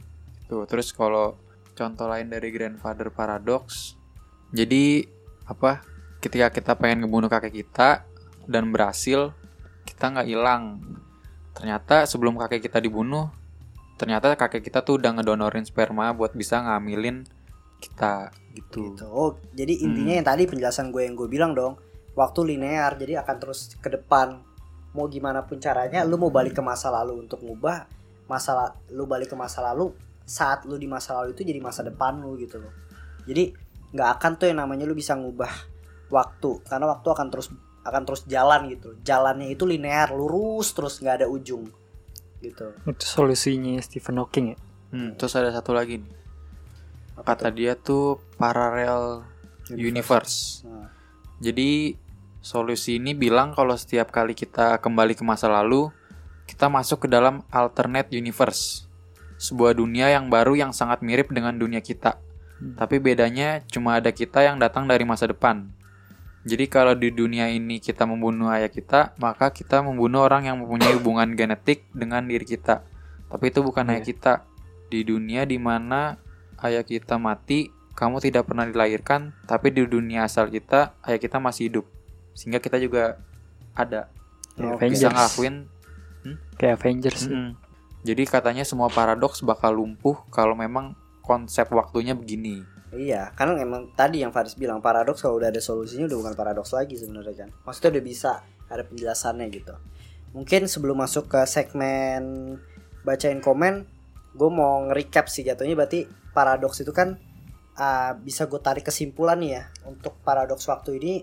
Tuh, 0.49 0.65
terus 0.65 0.91
kalau 0.91 1.37
contoh 1.79 2.11
lain 2.11 2.27
dari 2.27 2.51
grandfather 2.51 3.07
paradox, 3.07 3.95
jadi 4.51 5.07
apa? 5.47 5.79
Ketika 6.19 6.51
kita 6.51 6.75
pengen 6.75 7.07
ngebunuh 7.07 7.31
kakek 7.31 7.63
kita 7.63 8.03
dan 8.43 8.75
berhasil, 8.75 9.31
kita 9.87 10.11
nggak 10.11 10.27
hilang. 10.27 10.83
Ternyata 11.55 12.03
sebelum 12.03 12.35
kakek 12.35 12.67
kita 12.67 12.83
dibunuh, 12.83 13.31
ternyata 13.95 14.35
kakek 14.35 14.67
kita 14.67 14.83
tuh 14.83 14.99
udah 14.99 15.15
ngedonorin 15.15 15.63
sperma 15.63 16.11
buat 16.11 16.35
bisa 16.35 16.59
ngambilin 16.59 17.23
kita 17.79 18.35
gitu. 18.51 18.91
gitu. 18.91 19.07
Oh, 19.07 19.39
jadi 19.55 19.79
intinya 19.79 20.19
yang 20.19 20.27
tadi 20.27 20.43
penjelasan 20.43 20.91
gue 20.91 21.07
yang 21.07 21.15
gue 21.15 21.31
bilang 21.31 21.55
dong, 21.55 21.79
waktu 22.19 22.43
linear, 22.43 22.99
jadi 22.99 23.23
akan 23.23 23.35
terus 23.39 23.79
ke 23.79 23.87
depan. 23.87 24.43
Mau 24.91 25.07
gimana 25.07 25.47
pun 25.47 25.55
caranya, 25.63 26.03
lu 26.03 26.19
mau 26.19 26.27
balik 26.27 26.59
ke 26.59 26.63
masa 26.65 26.91
lalu 26.91 27.23
untuk 27.23 27.39
ngubah 27.39 27.87
masalah, 28.27 28.75
lu 28.91 29.07
balik 29.07 29.31
ke 29.31 29.37
masa 29.39 29.63
lalu 29.63 29.95
saat 30.29 30.69
lu 30.69 30.77
di 30.77 30.85
masa 30.85 31.17
lalu 31.17 31.33
itu 31.33 31.41
jadi 31.41 31.57
masa 31.57 31.81
depan 31.81 32.21
lu 32.21 32.37
gitu 32.37 32.61
loh. 32.61 32.69
Jadi 33.25 33.49
nggak 33.89 34.09
akan 34.21 34.31
tuh 34.37 34.45
yang 34.53 34.61
namanya 34.61 34.85
lu 34.85 34.93
bisa 34.93 35.17
ngubah 35.17 35.49
waktu, 36.13 36.61
karena 36.69 36.85
waktu 36.85 37.07
akan 37.09 37.27
terus 37.33 37.49
akan 37.81 38.01
terus 38.05 38.21
jalan 38.29 38.69
gitu. 38.69 38.93
Jalannya 39.01 39.49
itu 39.49 39.65
linear, 39.65 40.13
lurus 40.13 40.77
terus 40.77 41.01
nggak 41.01 41.25
ada 41.25 41.27
ujung 41.27 41.65
gitu. 42.45 42.69
Itu 42.85 43.03
solusinya 43.03 43.81
Stephen 43.81 44.21
Hawking 44.21 44.53
ya. 44.53 44.57
Hmm, 44.93 45.17
terus 45.17 45.33
ada 45.33 45.49
satu 45.49 45.73
lagi 45.73 46.01
nih. 46.01 46.17
Kata 47.19 47.51
dia 47.51 47.75
tuh 47.75 48.21
parallel 48.39 49.27
universe. 49.73 50.63
Nah, 50.65 50.87
Jadi 51.39 51.93
solusi 52.39 52.97
ini 52.97 53.11
bilang 53.15 53.51
kalau 53.51 53.75
setiap 53.75 54.09
kali 54.09 54.33
kita 54.33 54.79
kembali 54.79 55.13
ke 55.15 55.23
masa 55.23 55.51
lalu, 55.51 55.91
kita 56.49 56.71
masuk 56.71 57.05
ke 57.05 57.07
dalam 57.11 57.45
alternate 57.51 58.09
universe. 58.15 58.88
Sebuah 59.39 59.71
dunia 59.71 60.11
yang 60.11 60.27
baru 60.27 60.51
yang 60.53 60.75
sangat 60.75 60.99
mirip 60.99 61.31
dengan 61.31 61.55
dunia 61.55 61.79
kita. 61.79 62.19
Hmm. 62.59 62.75
Tapi 62.75 62.99
bedanya 62.99 63.63
cuma 63.65 63.95
ada 63.95 64.11
kita 64.11 64.43
yang 64.43 64.59
datang 64.59 64.83
dari 64.83 65.07
masa 65.07 65.31
depan. 65.31 65.71
Jadi 66.43 66.67
kalau 66.67 66.91
di 66.91 67.07
dunia 67.09 67.47
ini 67.47 67.79
kita 67.79 68.03
membunuh 68.03 68.51
ayah 68.51 68.67
kita, 68.67 69.15
maka 69.15 69.51
kita 69.51 69.79
membunuh 69.79 70.23
orang 70.23 70.43
yang 70.43 70.59
mempunyai 70.59 70.91
hubungan 70.91 71.35
genetik 71.35 71.87
dengan 71.91 72.23
diri 72.23 72.43
kita. 72.43 72.83
Tapi 73.27 73.47
itu 73.47 73.59
bukan 73.59 73.87
ayah 73.87 74.03
Iya. 74.03 74.07
kita. 74.07 74.33
Di 74.89 75.03
dunia 75.03 75.43
di 75.43 75.55
mana 75.55 76.19
ayah 76.59 76.83
kita 76.83 77.15
mati, 77.15 77.69
kamu 77.93 78.19
tidak 78.19 78.47
pernah 78.47 78.63
dilahirkan, 78.63 79.35
tapi 79.45 79.69
di 79.69 79.83
dunia 79.83 80.25
asal 80.25 80.47
kita, 80.47 80.95
ayah 81.03 81.19
kita 81.19 81.37
masih 81.37 81.67
hidup. 81.67 81.85
Sehingga 82.33 82.59
kita 82.59 82.79
juga 82.79 83.19
ada. 83.71 84.07
Kayak 84.55 84.73
Oke. 84.75 84.83
Bisa 84.87 85.07
Avengers. 85.07 85.13
ngelakuin. 85.13 85.55
Kayak 86.55 86.75
Avengers. 86.79 87.21
ya. 87.23 87.68
Jadi 87.99 88.23
katanya 88.23 88.63
semua 88.63 88.87
paradoks 88.87 89.43
bakal 89.43 89.75
lumpuh 89.75 90.15
kalau 90.31 90.55
memang 90.55 90.95
konsep 91.19 91.67
waktunya 91.75 92.15
begini. 92.15 92.63
Iya, 92.89 93.29
karena 93.37 93.61
emang 93.61 93.93
tadi 93.93 94.25
yang 94.25 94.33
Faris 94.33 94.57
bilang 94.57 94.81
paradoks 94.81 95.21
kalau 95.21 95.37
udah 95.37 95.53
ada 95.53 95.61
solusinya 95.61 96.09
udah 96.09 96.17
bukan 96.25 96.33
paradoks 96.33 96.73
lagi 96.73 96.97
sebenarnya 96.97 97.45
kan. 97.45 97.49
Maksudnya 97.67 97.99
udah 97.99 98.03
bisa 98.03 98.31
ada 98.65 98.83
penjelasannya 98.87 99.45
gitu. 99.53 99.75
Mungkin 100.33 100.65
sebelum 100.65 100.97
masuk 100.97 101.29
ke 101.29 101.41
segmen 101.45 102.57
bacain 103.05 103.41
komen, 103.43 103.85
gue 104.33 104.49
mau 104.49 104.81
nge-recap 104.89 105.29
sih 105.29 105.45
jatuhnya 105.45 105.77
berarti 105.77 106.09
paradoks 106.33 106.81
itu 106.81 106.93
kan 106.93 107.17
uh, 107.77 108.11
bisa 108.17 108.49
gue 108.49 108.61
tarik 108.61 108.85
kesimpulan 108.85 109.37
nih 109.37 109.51
ya 109.57 109.63
untuk 109.85 110.17
paradoks 110.25 110.65
waktu 110.65 110.97
ini 110.97 111.13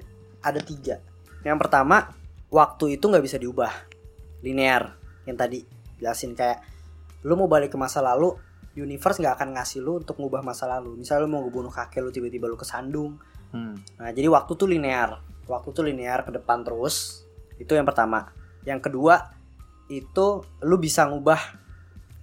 ada 0.42 0.62
tiga. 0.62 1.02
Yang 1.42 1.58
pertama, 1.66 2.14
waktu 2.50 2.98
itu 2.98 3.10
nggak 3.10 3.24
bisa 3.26 3.38
diubah, 3.42 3.72
linear. 4.42 4.98
Yang 5.26 5.36
tadi 5.38 5.58
jelasin 5.98 6.36
kayak 6.36 6.62
lu 7.24 7.34
mau 7.34 7.50
balik 7.50 7.74
ke 7.74 7.78
masa 7.80 8.04
lalu, 8.04 8.36
universe 8.76 9.18
nggak 9.18 9.40
akan 9.40 9.48
ngasih 9.56 9.80
lu 9.82 10.00
untuk 10.04 10.20
ngubah 10.20 10.44
masa 10.44 10.68
lalu. 10.68 10.94
Misalnya 11.00 11.26
lu 11.26 11.30
mau 11.32 11.40
ngebunuh 11.42 11.72
kakek 11.72 12.04
lu 12.04 12.10
tiba-tiba 12.12 12.46
lu 12.46 12.58
kesandung 12.58 13.18
Hmm. 13.54 13.78
Nah, 13.98 14.10
jadi 14.10 14.28
waktu 14.28 14.52
tuh 14.52 14.68
linear. 14.68 15.22
Waktu 15.46 15.68
tuh 15.70 15.84
linear 15.86 16.26
ke 16.26 16.30
depan 16.34 16.66
terus. 16.66 17.26
Itu 17.56 17.78
yang 17.78 17.86
pertama. 17.86 18.34
Yang 18.66 18.90
kedua, 18.90 19.32
itu 19.86 20.42
lu 20.66 20.76
bisa 20.82 21.06
ngubah 21.06 21.38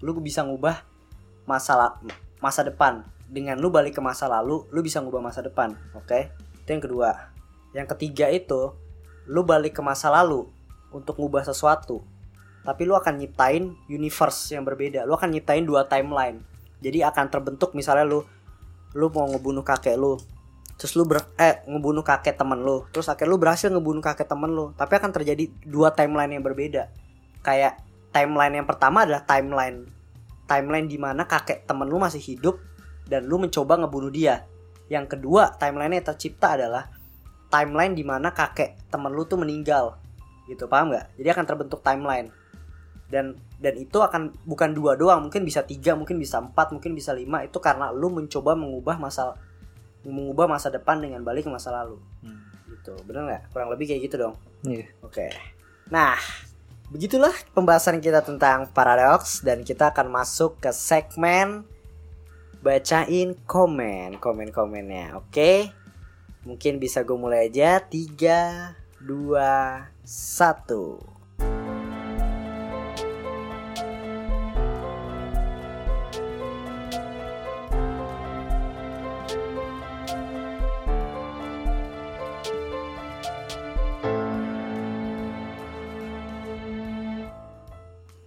lu 0.04 0.20
bisa 0.20 0.44
ngubah 0.44 0.84
masa 1.48 1.96
masa 2.44 2.62
depan. 2.68 3.08
Dengan 3.32 3.58
lu 3.58 3.72
balik 3.72 3.98
ke 3.98 4.02
masa 4.04 4.28
lalu, 4.28 4.68
lu 4.70 4.84
bisa 4.84 5.00
ngubah 5.00 5.24
masa 5.24 5.40
depan. 5.40 5.74
Oke? 5.96 6.36
Itu 6.62 6.70
yang 6.76 6.84
kedua. 6.84 7.10
Yang 7.72 7.98
ketiga 7.98 8.28
itu 8.30 8.76
lu 9.26 9.48
balik 9.48 9.80
ke 9.80 9.82
masa 9.82 10.12
lalu 10.12 10.52
untuk 10.92 11.18
ngubah 11.18 11.48
sesuatu. 11.48 12.04
Tapi 12.64 12.88
lu 12.88 12.96
akan 12.96 13.20
nyiptain 13.20 13.76
universe 13.92 14.56
yang 14.56 14.64
berbeda. 14.64 15.04
Lu 15.04 15.20
akan 15.20 15.36
nyiptain 15.36 15.68
dua 15.68 15.84
timeline. 15.84 16.40
Jadi 16.80 17.04
akan 17.04 17.28
terbentuk 17.28 17.76
misalnya 17.76 18.08
lu 18.08 18.24
lu 18.96 19.08
mau 19.12 19.28
ngebunuh 19.28 19.68
kakek 19.68 20.00
lu. 20.00 20.16
Terus 20.80 20.96
lu 20.96 21.04
ber 21.04 21.28
eh 21.36 21.60
ngebunuh 21.68 22.08
kakek 22.08 22.40
temen 22.40 22.64
lu. 22.64 22.88
Terus 22.96 23.12
akhirnya 23.12 23.36
lu 23.36 23.38
berhasil 23.40 23.68
ngebunuh 23.68 24.00
kakek 24.00 24.28
temen 24.32 24.52
lu. 24.52 24.72
Tapi 24.80 24.94
akan 24.96 25.12
terjadi 25.12 25.52
dua 25.68 25.92
timeline 25.92 26.40
yang 26.40 26.44
berbeda. 26.44 26.88
Kayak 27.44 27.84
timeline 28.16 28.64
yang 28.64 28.68
pertama 28.68 29.04
adalah 29.04 29.28
timeline. 29.28 29.84
Timeline 30.48 30.88
di 30.88 30.96
mana 30.96 31.28
kakek 31.28 31.68
temen 31.68 31.88
lu 31.88 32.00
masih 32.00 32.24
hidup 32.24 32.64
dan 33.12 33.28
lu 33.28 33.44
mencoba 33.44 33.76
ngebunuh 33.84 34.12
dia. 34.12 34.48
Yang 34.88 35.20
kedua 35.20 35.52
timeline 35.60 36.00
yang 36.00 36.08
tercipta 36.08 36.56
adalah 36.56 36.88
timeline 37.52 37.92
di 37.92 38.08
mana 38.08 38.32
kakek 38.32 38.88
temen 38.88 39.12
lu 39.12 39.28
tuh 39.28 39.36
meninggal. 39.36 40.00
Gitu 40.48 40.64
paham 40.72 40.96
nggak? 40.96 41.20
Jadi 41.20 41.28
akan 41.28 41.46
terbentuk 41.48 41.84
timeline 41.84 42.32
dan 43.14 43.38
dan 43.62 43.78
itu 43.78 44.02
akan 44.02 44.34
bukan 44.50 44.74
dua 44.74 44.98
doang 44.98 45.30
mungkin 45.30 45.46
bisa 45.46 45.62
tiga 45.62 45.94
mungkin 45.94 46.18
bisa 46.18 46.42
empat 46.42 46.74
mungkin 46.74 46.98
bisa 46.98 47.14
lima. 47.14 47.46
Itu 47.46 47.62
karena 47.62 47.94
lu 47.94 48.10
mencoba 48.10 48.58
mengubah 48.58 48.98
masa 48.98 49.38
mengubah 50.02 50.50
masa 50.50 50.74
depan 50.74 50.98
dengan 50.98 51.22
balik 51.22 51.46
ke 51.46 51.52
masa 51.54 51.70
lalu. 51.70 52.02
Hmm. 52.26 52.42
gitu. 52.74 52.98
Bener 53.06 53.30
nggak? 53.30 53.44
Kurang 53.54 53.70
lebih 53.70 53.86
kayak 53.94 54.02
gitu 54.10 54.16
dong. 54.18 54.36
Iya. 54.66 54.90
oke. 55.06 55.30
Nah 55.94 56.18
begitulah 56.90 57.34
pembahasan 57.54 58.02
kita 58.02 58.26
tentang 58.26 58.66
paradoks 58.74 59.46
dan 59.46 59.62
kita 59.62 59.94
akan 59.94 60.10
masuk 60.10 60.58
ke 60.58 60.74
segmen 60.74 61.70
bacain 62.66 63.38
komen 63.46 64.18
komen 64.18 64.50
komennya 64.50 65.22
oke? 65.22 65.70
Mungkin 66.50 66.82
bisa 66.82 67.06
gue 67.06 67.16
mulai 67.16 67.48
aja. 67.48 67.80
Tiga 67.80 68.74
dua 69.00 69.88
satu 70.04 71.13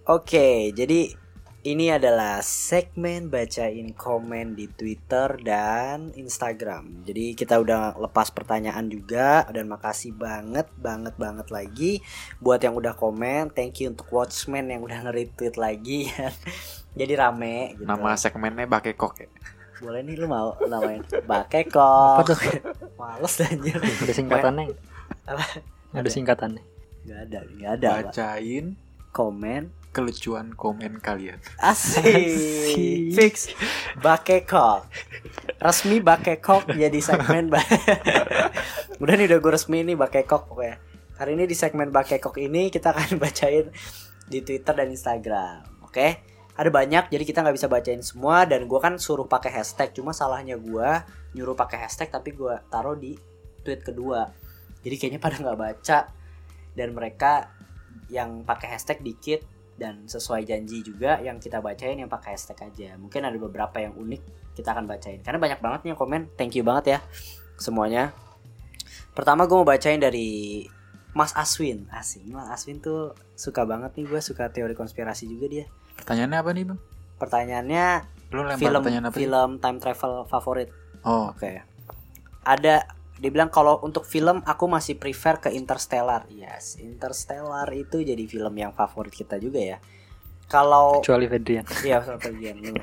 Oke, 0.07 0.71
jadi 0.71 1.11
ini 1.67 1.91
adalah 1.91 2.39
segmen 2.39 3.27
bacain 3.27 3.91
komen 3.91 4.55
di 4.55 4.71
Twitter 4.71 5.35
dan 5.43 6.15
Instagram. 6.15 7.03
Jadi 7.03 7.35
kita 7.35 7.59
udah 7.59 7.91
lepas 7.99 8.31
pertanyaan 8.31 8.87
juga 8.87 9.43
dan 9.51 9.67
makasih 9.67 10.15
banget 10.15 10.71
banget 10.79 11.11
banget 11.19 11.51
lagi 11.51 11.99
buat 12.39 12.63
yang 12.63 12.79
udah 12.79 12.95
komen. 12.95 13.51
Thank 13.51 13.83
you 13.83 13.91
untuk 13.91 14.07
Watchmen 14.07 14.71
yang 14.71 14.79
udah 14.87 15.11
nge-retweet 15.11 15.59
lagi. 15.59 16.07
Jadi 16.99 17.11
rame 17.11 17.75
gitu. 17.75 17.83
Nama 17.83 18.15
segmennya 18.15 18.63
Bakekok 18.63 19.13
ya. 19.19 19.27
Boleh 19.83 20.07
nih 20.07 20.15
lu 20.23 20.31
mau 20.31 20.55
namain 20.71 21.03
Bakekok. 21.03 22.23
Apa 22.23 22.31
tuh? 22.31 22.39
Males 22.95 23.43
anjir. 23.43 23.75
Ada 23.75 24.13
singkatannya. 24.15 24.71
Apa? 25.27 25.45
Ada 25.99 26.07
singkatannya. 26.07 26.63
Gak 27.03 27.19
ada, 27.27 27.39
gak 27.59 27.71
ada. 27.75 27.89
Bacain 28.07 28.79
Komen 29.11 29.76
kelucuan 29.97 30.53
komen 30.53 31.01
kalian. 31.01 31.41
Asik. 31.57 32.05
Asik. 32.05 33.17
Fix. 33.17 33.33
Bakekok. 33.97 34.85
Resmi 35.57 35.97
Bakekok 36.05 36.69
jadi 36.77 37.01
segmen 37.01 37.49
ba 37.49 37.57
Udah 39.01 39.13
nih 39.17 39.25
udah 39.25 39.41
gue 39.41 39.51
resmi 39.57 39.81
nih 39.81 39.97
Bakekok 39.97 40.53
pokoknya. 40.53 40.77
Hari 41.17 41.33
ini 41.33 41.49
di 41.49 41.57
segmen 41.57 41.89
Bakekok 41.89 42.37
ini 42.37 42.69
kita 42.69 42.93
akan 42.93 43.17
bacain 43.25 43.73
di 44.29 44.45
Twitter 44.45 44.77
dan 44.77 44.93
Instagram. 44.93 45.65
Oke? 45.81 46.21
Ada 46.53 46.69
banyak 46.69 47.09
jadi 47.09 47.25
kita 47.25 47.41
nggak 47.41 47.57
bisa 47.57 47.65
bacain 47.65 48.05
semua 48.05 48.45
dan 48.45 48.69
gue 48.69 48.77
kan 48.77 49.01
suruh 49.01 49.25
pakai 49.25 49.49
hashtag. 49.49 49.97
Cuma 49.97 50.13
salahnya 50.13 50.61
gue 50.61 50.89
nyuruh 51.33 51.57
pakai 51.57 51.89
hashtag 51.89 52.13
tapi 52.13 52.37
gue 52.37 52.53
taruh 52.69 52.93
di 52.93 53.17
tweet 53.65 53.81
kedua. 53.81 54.29
Jadi 54.85 54.93
kayaknya 55.01 55.21
pada 55.21 55.41
nggak 55.41 55.57
baca 55.57 55.99
dan 56.77 56.93
mereka 56.93 57.49
yang 58.13 58.45
pakai 58.45 58.77
hashtag 58.77 59.01
dikit 59.01 59.56
dan 59.77 60.09
sesuai 60.09 60.43
janji 60.43 60.81
juga 60.81 61.21
yang 61.21 61.37
kita 61.37 61.61
bacain 61.61 61.95
yang 61.95 62.09
pakai 62.09 62.33
hashtag 62.33 62.57
aja. 62.65 62.89
Mungkin 62.97 63.21
ada 63.21 63.37
beberapa 63.37 63.77
yang 63.77 63.93
unik 63.93 64.53
kita 64.57 64.73
akan 64.73 64.89
bacain. 64.89 65.21
Karena 65.21 65.37
banyak 65.37 65.59
banget 65.61 65.79
nih 65.85 65.89
yang 65.93 65.99
komen. 66.01 66.21
Thank 66.33 66.57
you 66.57 66.65
banget 66.65 66.97
ya 66.97 66.99
semuanya. 67.61 68.11
Pertama 69.13 69.45
gue 69.45 69.57
mau 69.57 69.65
bacain 69.65 70.01
dari 70.01 70.65
Mas 71.13 71.33
Aswin. 71.33 71.85
Asing, 71.89 72.29
Mas 72.33 72.49
Aswin 72.49 72.81
tuh 72.81 73.13
suka 73.33 73.65
banget 73.65 73.93
nih 73.97 74.05
gue 74.09 74.21
suka 74.21 74.49
teori 74.49 74.73
konspirasi 74.73 75.29
juga 75.29 75.45
dia. 75.49 75.65
Pertanyaannya 75.97 76.37
apa 76.41 76.49
nih 76.53 76.63
bang? 76.73 76.79
Pertanyaannya 77.17 77.85
Lu 78.33 78.41
film 78.57 78.81
pertanyaan 78.81 79.05
apa? 79.09 79.15
film 79.17 79.49
time 79.57 79.77
travel 79.81 80.13
favorit. 80.29 80.69
Oh, 81.05 81.33
Oke. 81.33 81.61
Ada 82.45 82.96
dia 83.17 83.33
bilang 83.33 83.49
kalau 83.49 83.81
untuk 83.81 84.05
film 84.05 84.45
aku 84.45 84.69
masih 84.69 84.97
prefer 85.01 85.41
ke 85.41 85.49
Interstellar. 85.49 86.29
Yes, 86.29 86.77
Interstellar 86.77 87.65
itu 87.73 88.05
jadi 88.05 88.23
film 88.29 88.53
yang 88.53 88.71
favorit 88.77 89.13
kita 89.13 89.41
juga 89.41 89.57
ya. 89.57 89.77
Kalau 90.47 91.01
Kecuali 91.01 91.25
Fedrian. 91.27 91.65
Iya, 91.83 91.99
lu. 92.55 92.77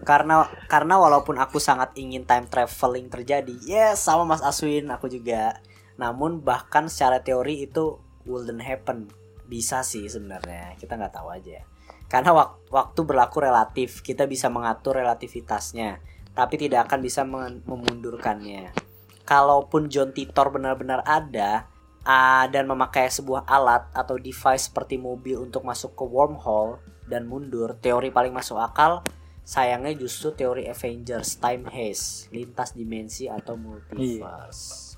Karena 0.00 0.48
karena 0.70 0.96
walaupun 0.96 1.36
aku 1.36 1.60
sangat 1.60 1.92
ingin 2.00 2.24
time 2.24 2.48
traveling 2.48 3.12
terjadi, 3.12 3.52
yes 3.66 4.00
sama 4.00 4.24
Mas 4.24 4.40
Aswin 4.40 4.88
aku 4.88 5.12
juga. 5.12 5.60
Namun 6.00 6.40
bahkan 6.40 6.88
secara 6.88 7.20
teori 7.20 7.68
itu 7.68 8.00
wouldn't 8.24 8.64
happen. 8.64 9.12
Bisa 9.44 9.84
sih 9.84 10.06
sebenarnya, 10.08 10.78
kita 10.80 10.96
nggak 10.96 11.20
tahu 11.20 11.28
aja. 11.34 11.66
Karena 12.08 12.30
wak- 12.32 12.70
waktu 12.72 13.00
berlaku 13.04 13.42
relatif, 13.44 14.00
kita 14.00 14.24
bisa 14.24 14.48
mengatur 14.48 14.96
relativitasnya, 14.96 16.00
tapi 16.32 16.56
tidak 16.56 16.88
akan 16.88 16.98
bisa 17.02 17.26
mem- 17.26 17.60
memundurkannya. 17.68 18.89
Kalaupun 19.30 19.86
John 19.86 20.10
Titor 20.10 20.50
benar-benar 20.50 21.06
ada, 21.06 21.70
ah, 22.02 22.50
dan 22.50 22.66
memakai 22.66 23.06
sebuah 23.06 23.46
alat 23.46 23.86
atau 23.94 24.18
device 24.18 24.66
seperti 24.66 24.98
mobil 24.98 25.38
untuk 25.38 25.62
masuk 25.62 25.94
ke 25.94 26.02
wormhole 26.02 26.82
dan 27.06 27.30
mundur, 27.30 27.78
teori 27.78 28.10
paling 28.10 28.34
masuk 28.34 28.58
akal 28.58 29.06
sayangnya 29.50 29.98
justru 29.98 30.30
teori 30.30 30.70
Avengers 30.70 31.42
time 31.42 31.66
haze, 31.66 32.30
lintas 32.30 32.70
dimensi 32.70 33.26
atau 33.26 33.58
multiverse. 33.58 34.94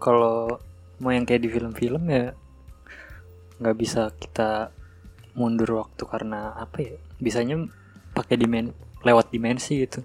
Kalau 0.00 0.48
mau 0.96 1.12
yang 1.12 1.28
kayak 1.28 1.44
di 1.44 1.50
film-film 1.52 2.04
ya 2.08 2.32
nggak 3.60 3.76
bisa 3.78 4.10
kita 4.16 4.72
mundur 5.36 5.84
waktu 5.84 6.02
karena 6.08 6.56
apa 6.56 6.76
ya? 6.80 6.96
Bisanya 7.20 7.60
pakai 8.16 8.40
dimen 8.40 8.72
lewat 9.04 9.28
dimensi 9.28 9.84
gitu 9.84 10.00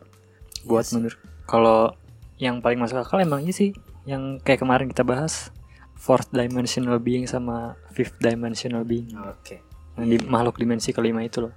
buat 0.67 0.83
Yes. 0.83 0.91
mundur. 0.91 1.15
Kalau 1.47 1.95
yang 2.37 2.61
paling 2.61 2.77
masuk 2.77 3.01
akal 3.01 3.17
emang 3.21 3.41
ini 3.45 3.53
sih 3.53 3.69
yang 4.05 4.37
kayak 4.41 4.61
kemarin 4.61 4.87
kita 4.87 5.01
bahas 5.01 5.49
fourth 5.97 6.29
dimensional 6.29 7.01
being 7.01 7.25
sama 7.25 7.75
fifth 7.91 8.17
dimensional 8.21 8.85
being 8.85 9.09
Oke. 9.17 9.61
yang 9.97 10.07
di 10.07 10.17
makhluk 10.21 10.61
dimensi 10.61 10.93
kelima 10.93 11.25
itu 11.25 11.49
loh 11.49 11.53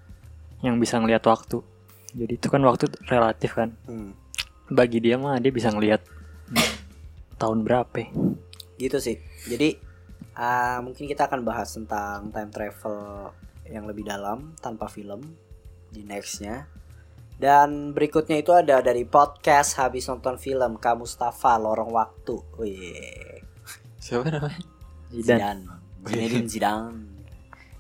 yang 0.64 0.80
bisa 0.80 0.96
ngelihat 0.96 1.24
waktu 1.28 1.60
jadi 2.16 2.40
itu 2.40 2.48
kan 2.50 2.60
waktu 2.64 2.90
relatif 3.06 3.54
kan 3.54 3.76
Hmm. 3.86 4.16
bagi 4.72 4.98
dia 4.98 5.20
mah 5.20 5.36
dia 5.38 5.52
bisa 5.52 5.70
ngelihat 5.70 6.02
tahun 7.40 7.64
berapa. 7.64 8.04
Gitu 8.76 9.00
sih. 9.00 9.16
Jadi 9.48 9.80
ah, 10.36 10.84
mungkin 10.84 11.08
kita 11.08 11.24
akan 11.24 11.40
bahas 11.40 11.72
tentang 11.72 12.28
time 12.28 12.52
travel 12.52 13.32
yang 13.64 13.88
lebih 13.88 14.04
dalam 14.04 14.52
tanpa 14.60 14.92
film 14.92 15.24
di 15.88 16.04
nextnya. 16.04 16.68
Dan 17.40 17.96
berikutnya 17.96 18.36
itu 18.36 18.52
ada 18.52 18.84
dari 18.84 19.08
podcast 19.08 19.80
habis 19.80 20.04
nonton 20.04 20.36
film 20.36 20.76
Kak 20.76 21.00
Mustafa 21.00 21.56
Lorong 21.56 21.88
Waktu. 21.88 22.36
Wih. 22.60 23.40
siapa 23.96 24.28
namanya? 24.28 24.60
Zidane. 25.08 25.40
Zidane. 25.40 25.64
Zinedine 26.04 26.48
Zidane. 26.48 27.00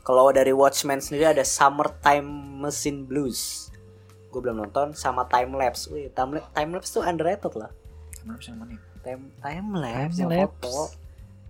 Kalau 0.00 0.32
dari 0.32 0.56
Watchmen 0.56 1.04
sendiri 1.04 1.28
ada 1.28 1.44
Summertime 1.44 2.24
Machine 2.64 3.04
Blues. 3.04 3.68
Gue 4.32 4.40
belum 4.40 4.64
nonton 4.64 4.96
sama 4.96 5.28
Time 5.28 5.52
Lapse. 5.52 5.92
Wih, 5.92 6.08
time, 6.08 6.40
time 6.56 6.70
lapse 6.72 6.96
tuh 6.96 7.04
underrated 7.04 7.52
lah. 7.52 7.68
Kenapa 8.16 8.40
sih 8.40 8.56
namanya? 8.56 8.80
Time 9.04 9.28
time 9.44 9.68
lapse, 9.76 10.16
Time 10.16 10.20
yang 10.24 10.30
lapse. 10.32 10.64
foto. 10.64 10.76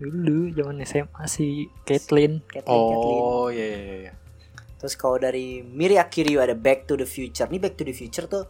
dulu 0.00 0.48
zaman 0.56 0.80
SMA 0.82 1.22
si 1.28 1.68
Caitlyn 1.84 2.40
Kathleen, 2.48 2.64
Kathleen. 2.88 3.22
Oh, 3.22 3.52
iya 3.52 3.66
iya 3.68 3.94
iya. 4.00 4.12
Terus 4.80 4.96
kalau 4.96 5.16
dari 5.16 5.60
Miri 5.60 5.94
Akiryu 5.94 6.40
ada 6.40 6.52
Back 6.52 6.88
to 6.88 6.96
the 6.96 7.04
Future. 7.04 7.44
Nih 7.46 7.60
Back 7.60 7.76
to 7.76 7.84
the 7.84 7.92
Future 7.92 8.24
tuh 8.24 8.48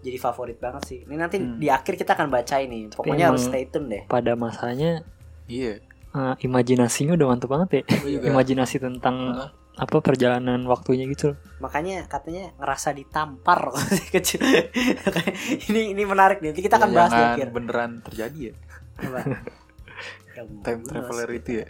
jadi 0.00 0.14
favorit 0.16 0.56
banget 0.56 0.82
sih. 0.84 0.98
Ini 1.02 1.16
nanti 1.16 1.36
Hmm. 1.36 1.58
di 1.58 1.66
akhir 1.66 1.96
kita 1.96 2.14
akan 2.14 2.28
baca 2.28 2.56
ini. 2.56 2.86
Pokoknya 2.88 3.28
harus 3.28 3.44
stay 3.44 3.66
tune 3.66 3.88
deh. 3.88 4.02
pada 4.06 4.32
masanya 4.34 5.02
Iya. 5.44 5.82
eh, 6.14 6.34
imajinasinya 6.40 7.12
udah 7.12 7.26
mantep 7.26 7.48
banget 7.48 7.68
ya 7.74 7.82
imajinasi 8.22 8.78
tentang 8.78 9.16
Hah? 9.34 9.50
apa 9.74 9.98
perjalanan 9.98 10.62
waktunya 10.64 11.02
gitu 11.06 11.34
loh. 11.34 11.38
Makanya 11.58 12.06
katanya 12.06 12.54
ngerasa 12.54 12.92
ditampar 12.92 13.74
kecil. 14.14 14.38
ini 15.68 15.90
ini 15.90 16.02
menarik 16.04 16.38
nih. 16.38 16.54
Nanti 16.54 16.62
kita 16.62 16.78
akan 16.78 16.90
Ya, 16.90 16.96
bahas 16.96 17.10
di 17.10 17.22
akhir. 17.34 17.46
beneran 17.50 17.98
terjadi 18.00 18.38
ya. 18.38 18.54
Yang 20.34 20.48
Time 20.62 20.82
traveler 20.84 21.30
itu 21.32 21.50
ya. 21.60 21.66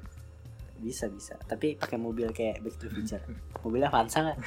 Bisa 0.85 1.09
bisa. 1.09 1.41
Tapi 1.49 1.81
pakai 1.81 1.97
mobil 1.97 2.29
kayak 2.29 2.61
Back 2.61 2.77
to 2.77 2.93
Future. 2.93 3.25
Mobilnya 3.65 3.89
Avanza 3.89 4.21
nggak? 4.21 4.39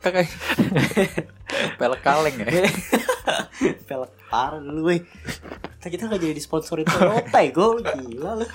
Kayak. 0.00 0.32
Pelek 1.76 2.00
kaleng 2.00 2.36
ya. 2.40 2.48
Velg 3.92 4.10
parah 4.32 4.56
dulu 4.64 4.88
weh. 4.88 5.04
Kita 5.84 6.08
nggak 6.08 6.20
jadi 6.24 6.32
disponsorin 6.32 6.88
Toyota 6.88 7.44
ya 7.44 7.52
gue 7.52 7.68
gila 7.84 8.40
lu. 8.40 8.46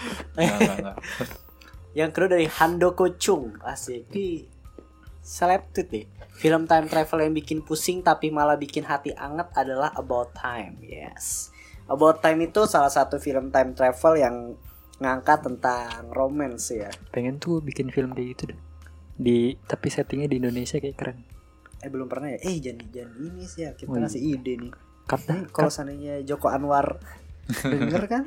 Yang 1.94 2.10
kedua 2.14 2.30
dari 2.38 2.46
Handoko 2.50 3.18
Chung 3.18 3.58
Asik 3.66 4.14
Di 4.14 4.46
Seleptit 5.22 5.90
nih 5.90 6.06
Film 6.38 6.70
time 6.70 6.86
travel 6.86 7.26
yang 7.26 7.34
bikin 7.34 7.66
pusing 7.66 8.06
Tapi 8.06 8.30
malah 8.30 8.62
bikin 8.62 8.86
hati 8.86 9.10
anget 9.18 9.50
adalah 9.58 9.90
About 9.98 10.38
Time 10.38 10.78
Yes 10.86 11.50
About 11.90 12.22
Time 12.22 12.46
itu 12.46 12.64
salah 12.64 12.88
satu 12.88 13.18
film 13.18 13.50
time 13.50 13.74
travel 13.74 14.14
yang 14.16 14.36
Ngangkat 15.00 15.48
tentang 15.48 16.12
romance 16.12 16.76
ya. 16.76 16.92
Pengen 17.10 17.40
tuh 17.40 17.64
bikin 17.64 17.88
film 17.88 18.12
kayak 18.12 18.28
gitu 18.36 18.44
deh. 18.52 18.60
Di 19.16 19.56
tapi 19.64 19.88
settingnya 19.88 20.28
di 20.28 20.38
Indonesia 20.38 20.76
kayak 20.76 20.94
keren. 20.94 21.24
Eh 21.80 21.88
belum 21.88 22.12
pernah 22.12 22.28
ya? 22.30 22.40
Eh 22.44 22.60
jangan, 22.60 22.84
jangan 22.92 23.16
ini 23.18 23.48
sih 23.48 23.64
ya. 23.64 23.72
Kita 23.72 23.88
Oh, 23.88 23.96
iya. 23.96 24.04
ngasih 24.04 24.20
ide 24.20 24.54
nih. 24.60 24.74
Dah, 25.08 25.40
Eh, 25.40 25.48
Kalau 25.50 25.72
seandainya 25.72 26.20
Joko 26.22 26.52
Anwar 26.52 27.00
Denger 27.72 28.04
kan 28.06 28.24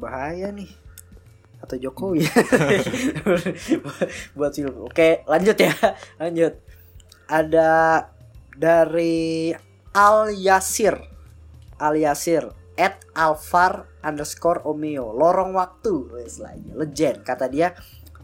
Bahaya 0.00 0.48
nih. 0.48 0.72
Atau 1.60 1.76
Jokowi. 1.76 2.24
Buat 4.36 4.52
film. 4.52 4.74
Oke 4.80 5.22
lanjut 5.24 5.56
ya. 5.56 5.72
Lanjut. 6.16 6.56
Ada 7.28 8.00
Dari 8.56 9.52
Al 9.92 10.32
Yasir 10.32 10.96
Al 11.76 11.96
Yasir 12.00 12.48
At 12.76 13.00
Alvar 13.16 13.88
underscore 14.04 14.60
Omeo. 14.68 15.16
Lorong 15.16 15.56
waktu 15.56 16.12
lagi 16.40 16.70
Legend 16.76 17.24
Kata 17.24 17.48
dia. 17.48 17.72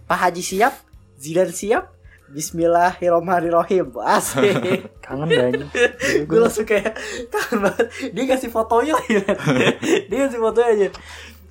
Pak 0.05 0.18
Haji 0.28 0.44
siap? 0.44 0.74
Zidan 1.16 1.48
siap? 1.48 1.88
Bismillahirrahmanirrahim. 2.28 3.96
Asik. 3.96 4.92
Kangen 5.05 5.28
banget. 5.28 5.68
gue 6.28 6.38
langsung 6.40 6.68
kayak 6.68 6.96
kangen 7.28 7.68
banget. 7.68 7.86
Dia 8.12 8.24
kasih 8.28 8.50
fotonya 8.53 8.92
lagi. 8.96 9.20
Dia 10.09 10.18
kasih 10.28 10.40
fotonya 10.40 10.68
aja. 10.72 10.88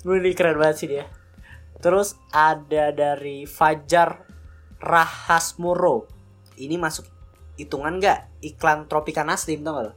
Gue 0.02 0.18
ini 0.18 0.34
keren 0.34 0.58
banget 0.58 0.76
sih 0.82 0.88
dia. 0.90 1.06
Terus 1.78 2.18
ada 2.34 2.90
dari 2.90 3.46
Fajar 3.46 4.26
Rahasmuro 4.82 6.10
ini 6.58 6.74
masuk 6.74 7.06
hitungan 7.54 8.02
nggak? 8.02 8.42
Iklan 8.42 8.90
Tropika 8.90 9.22
Naslim 9.22 9.62
tau 9.62 9.78
gak 9.78 9.86
lo? 9.86 9.94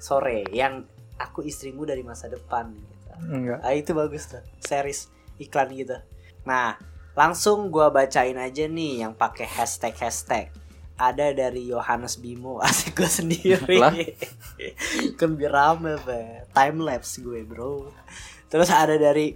sore 0.00 0.48
yang 0.50 0.88
aku 1.20 1.44
istrimu 1.44 1.84
dari 1.84 2.00
masa 2.00 2.32
depan 2.32 2.72
gitu. 2.72 2.94
Enggak. 3.20 3.60
Ah 3.60 3.76
itu 3.76 3.92
bagus 3.92 4.32
tuh 4.32 4.40
series 4.64 5.12
iklan 5.36 5.68
gitu. 5.76 6.00
Nah 6.48 6.80
langsung 7.12 7.68
gua 7.68 7.92
bacain 7.92 8.40
aja 8.40 8.64
nih 8.64 9.04
yang 9.04 9.12
pakai 9.12 9.44
hashtag 9.44 9.92
hashtag. 10.00 10.48
Ada 11.00 11.32
dari 11.32 11.68
Yohanes 11.68 12.20
Bimo 12.20 12.60
asik 12.64 12.92
gue 13.00 13.08
sendiri. 13.08 13.80
Kan 15.16 15.36
biar 15.36 15.52
rame 15.52 15.96
be. 16.04 16.44
Time 16.52 16.84
lapse 16.84 17.20
gue 17.20 17.40
bro. 17.40 17.88
Terus 18.52 18.68
ada 18.68 18.96
dari 19.00 19.32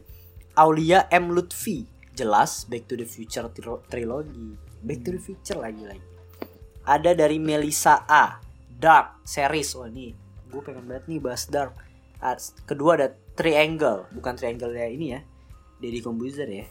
Aulia 0.57 1.09
M 1.09 1.32
Lutfi. 1.32 1.89
Jelas 2.14 2.68
Back 2.68 2.85
to 2.87 2.95
the 2.95 3.09
Future 3.09 3.49
trilo- 3.49 3.80
trilogi. 3.89 4.55
Back 4.85 5.09
to 5.09 5.16
the 5.16 5.20
Future 5.24 5.57
lagi-lagi. 5.57 6.05
Ada 6.85 7.16
dari 7.16 7.41
Melisa 7.41 8.05
A. 8.05 8.39
Dark 8.68 9.24
series. 9.24 9.72
Wah 9.72 9.89
nih 9.89 10.24
gue 10.55 10.63
pengen 10.63 10.87
banget 10.87 11.05
nih 11.11 11.19
bahas 11.19 11.45
Dark. 11.51 11.75
Ah, 12.23 12.39
kedua 12.65 12.97
ada 12.97 13.09
Triangle, 13.35 14.07
bukan 14.15 14.39
Triangle 14.39 14.73
ya 14.73 14.89
ini 14.89 15.07
ya. 15.19 15.21
Deddy 15.83 16.01
Kombuzer 16.01 16.47
ya. 16.47 16.71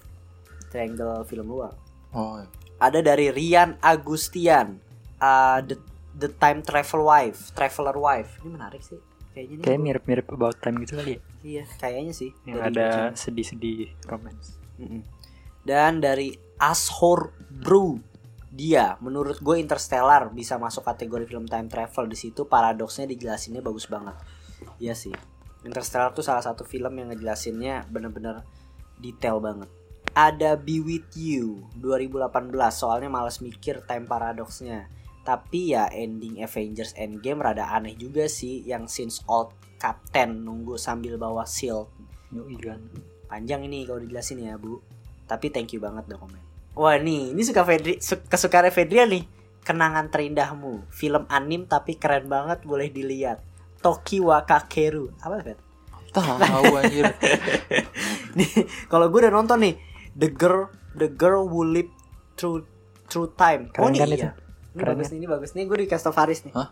Triangle 0.72 1.28
film 1.28 1.52
luar. 1.52 1.76
Oh, 2.16 2.40
Ada 2.80 3.04
dari 3.04 3.30
Rian 3.30 3.78
Agustian. 3.84 4.80
Ah, 5.20 5.60
the 5.62 5.78
The 6.14 6.30
Time 6.30 6.62
Travel 6.62 7.02
Wife, 7.02 7.58
Traveler 7.58 7.98
Wife. 7.98 8.38
Ini 8.46 8.50
menarik 8.54 8.82
sih. 8.86 9.02
Kayaknya. 9.34 9.66
Kayak 9.66 9.80
mirip-mirip 9.82 10.28
about 10.30 10.58
time 10.62 10.78
gitu 10.86 11.02
kali 11.02 11.18
ya. 11.18 11.20
Iya, 11.42 11.64
kayaknya 11.82 12.14
sih. 12.14 12.30
Yang 12.46 12.58
Dari 12.62 12.70
ada 12.70 12.88
sedih-sedih 13.18 13.90
romance. 14.06 14.62
Mm-mm. 14.78 15.02
Dan 15.66 16.06
dari 16.06 16.38
Ashor 16.62 17.34
Brew 17.50 17.98
dia 18.54 19.01
menurut 19.01 19.41
gue 19.41 19.58
Interstellar 19.58 20.30
bisa 20.30 20.62
masuk 20.62 20.86
kategori 20.86 21.26
film 21.26 21.49
time 21.49 21.66
travel 21.66 22.06
di 22.06 22.14
situ 22.14 22.45
paradoksnya 22.45 23.10
dijelasinnya 23.10 23.66
bagus 23.66 23.89
banget. 23.89 24.14
Iya 24.78 24.93
sih 24.93 25.14
Interstellar 25.66 26.14
tuh 26.14 26.22
salah 26.22 26.45
satu 26.45 26.62
film 26.62 26.93
yang 27.01 27.10
ngejelasinnya 27.10 27.89
bener-bener 27.89 28.45
detail 29.01 29.41
banget. 29.41 29.66
Ada 30.14 30.54
Be 30.54 30.78
With 30.86 31.18
You 31.18 31.66
2018 31.82 32.54
soalnya 32.70 33.10
males 33.10 33.41
mikir 33.41 33.82
time 33.89 34.06
paradoksnya. 34.06 34.86
Tapi 35.26 35.74
ya 35.74 35.89
ending 35.89 36.43
Avengers 36.43 36.93
Endgame 36.99 37.41
rada 37.41 37.74
aneh 37.74 37.97
juga 37.97 38.30
sih 38.30 38.62
yang 38.68 38.86
since 38.86 39.24
old 39.26 39.56
Captain 39.82 40.45
nunggu 40.45 40.78
sambil 40.78 41.18
bawa 41.18 41.47
shield. 41.47 41.89
Kan. 42.34 42.82
panjang 43.30 43.66
ini 43.66 43.86
kalau 43.88 44.04
dijelasin 44.04 44.45
ya 44.45 44.60
bu. 44.60 44.78
Tapi 45.26 45.49
thank 45.49 45.72
you 45.74 45.80
banget 45.82 46.06
udah 46.12 46.20
komen 46.22 46.43
wah 46.74 46.98
nih 46.98 47.34
ini 47.34 47.42
suka 47.46 47.62
Fedri 47.64 48.02
su- 48.02 48.24
kesukaan 48.26 48.70
Fedrian 48.74 49.10
nih 49.10 49.24
kenangan 49.64 50.12
terindahmu 50.12 50.90
film 50.92 51.24
anim 51.32 51.64
tapi 51.70 51.96
keren 51.96 52.28
banget 52.28 52.66
boleh 52.66 52.90
dilihat 52.92 53.40
Toki 53.80 54.20
wa 54.24 54.44
Kakeru 54.48 55.12
apa 55.20 55.44
Fed? 55.44 55.60
tahu 56.14 56.78
anjir. 56.78 57.10
nih 58.38 58.52
kalau 58.86 59.10
gue 59.10 59.20
udah 59.26 59.34
nonton 59.34 59.58
nih 59.66 59.76
The 60.14 60.30
Girl 60.30 60.70
The 60.94 61.10
Girl 61.10 61.50
Who 61.50 61.66
Lived 61.66 61.94
Through 62.38 62.70
Through 63.10 63.34
Time 63.34 63.74
oh 63.74 63.90
Keren 63.90 63.92
nih 63.94 64.00
kan 64.00 64.08
iya 64.10 64.18
itu? 64.18 64.30
ini 64.74 64.80
Keren 64.82 64.90
bagus 64.94 65.06
ya? 65.06 65.12
nih 65.14 65.18
ini 65.18 65.28
bagus 65.30 65.50
nih 65.58 65.64
gue 65.66 65.78
di 65.82 65.88
Castle 65.90 66.14
Faris 66.14 66.46
nih 66.46 66.54
Hah? 66.54 66.70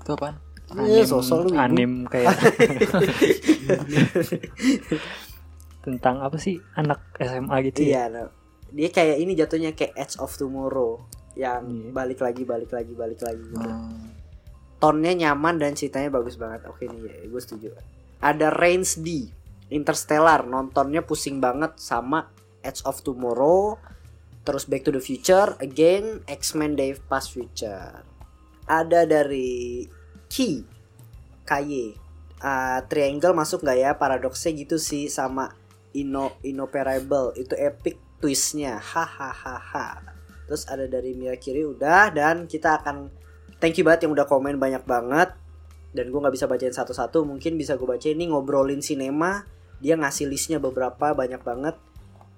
Itu 0.00 0.16
apaan? 0.16 0.36
Iya, 0.68 1.08
sosok 1.08 1.48
lu 1.48 1.56
anim 1.56 2.04
kayak 2.04 2.28
tentang 5.84 6.20
apa 6.20 6.36
sih 6.36 6.60
anak 6.76 7.00
SMA 7.16 7.56
gitu 7.72 7.88
ya? 7.88 7.88
Iya, 7.88 8.02
no. 8.12 8.24
Dia 8.72 8.88
kayak 8.88 9.16
ini 9.18 9.32
jatuhnya 9.32 9.72
kayak 9.72 9.96
Edge 9.96 10.16
of 10.20 10.32
Tomorrow 10.34 11.00
yang 11.38 11.64
Iya. 11.64 11.90
balik 11.94 12.20
lagi 12.20 12.42
balik 12.42 12.70
lagi 12.74 12.92
balik 12.92 13.20
lagi 13.22 13.42
gitu. 13.42 13.62
Hmm. 13.62 14.10
Tonnya 14.78 15.12
nyaman 15.14 15.58
dan 15.58 15.74
ceritanya 15.74 16.10
bagus 16.10 16.38
banget. 16.38 16.66
Oke 16.70 16.86
nih, 16.86 17.02
ya, 17.02 17.14
gue 17.26 17.40
setuju. 17.42 17.74
Ada 18.22 18.54
Reigns 18.54 18.98
D, 18.98 19.26
Interstellar, 19.70 20.46
nontonnya 20.46 21.02
pusing 21.02 21.42
banget 21.42 21.74
sama 21.78 22.30
Edge 22.62 22.82
of 22.86 23.02
Tomorrow, 23.02 23.74
terus 24.46 24.66
Back 24.70 24.86
to 24.86 24.94
the 24.94 25.02
Future, 25.02 25.58
Again, 25.58 26.22
X-Men 26.30 26.78
Day 26.78 26.94
Past 26.94 27.34
Future. 27.34 28.06
Ada 28.70 29.02
dari 29.06 29.82
Ki, 30.30 30.62
KY, 31.42 32.06
Ah, 32.38 32.86
Triangle 32.86 33.34
masuk 33.34 33.66
nggak 33.66 33.78
ya? 33.82 33.90
Paradoksnya 33.98 34.54
gitu 34.54 34.78
sih 34.78 35.10
sama 35.10 35.50
Ino 35.90 36.38
Inoperable 36.46 37.34
itu 37.34 37.58
epic 37.58 37.98
twistnya, 38.18 38.82
hahaha. 38.82 40.02
Terus 40.48 40.64
ada 40.64 40.88
dari 40.88 41.12
Miyakiri 41.12 41.62
udah 41.68 42.08
dan 42.08 42.48
kita 42.48 42.80
akan 42.80 43.12
thank 43.60 43.76
you 43.76 43.84
banget 43.84 44.08
yang 44.08 44.16
udah 44.16 44.24
komen 44.24 44.56
banyak 44.56 44.82
banget. 44.88 45.36
Dan 45.92 46.08
gue 46.08 46.20
nggak 46.20 46.34
bisa 46.34 46.48
bacain 46.48 46.72
satu-satu 46.72 47.24
mungkin 47.28 47.60
bisa 47.60 47.76
gue 47.76 47.84
bacain. 47.84 48.16
Ini 48.16 48.32
ngobrolin 48.32 48.80
sinema 48.80 49.44
dia 49.78 49.94
ngasih 49.94 50.26
listnya 50.26 50.58
beberapa 50.58 51.14
banyak 51.14 51.44
banget. 51.44 51.76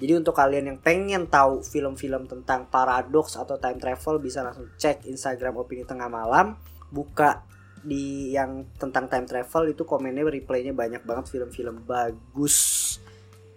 Jadi 0.00 0.16
untuk 0.16 0.32
kalian 0.32 0.74
yang 0.74 0.78
pengen 0.80 1.28
tahu 1.28 1.60
film-film 1.60 2.24
tentang 2.24 2.66
paradox 2.72 3.36
atau 3.36 3.60
time 3.60 3.76
travel 3.76 4.16
bisa 4.16 4.40
langsung 4.40 4.68
cek 4.74 5.04
Instagram 5.06 5.60
opini 5.60 5.84
tengah 5.84 6.08
malam. 6.08 6.56
Buka 6.90 7.44
di 7.80 8.32
yang 8.32 8.66
tentang 8.76 9.08
time 9.08 9.24
travel 9.28 9.72
itu 9.72 9.84
komennya 9.86 10.24
replaynya 10.24 10.72
banyak 10.72 11.04
banget 11.04 11.30
film-film 11.30 11.84
bagus. 11.84 12.96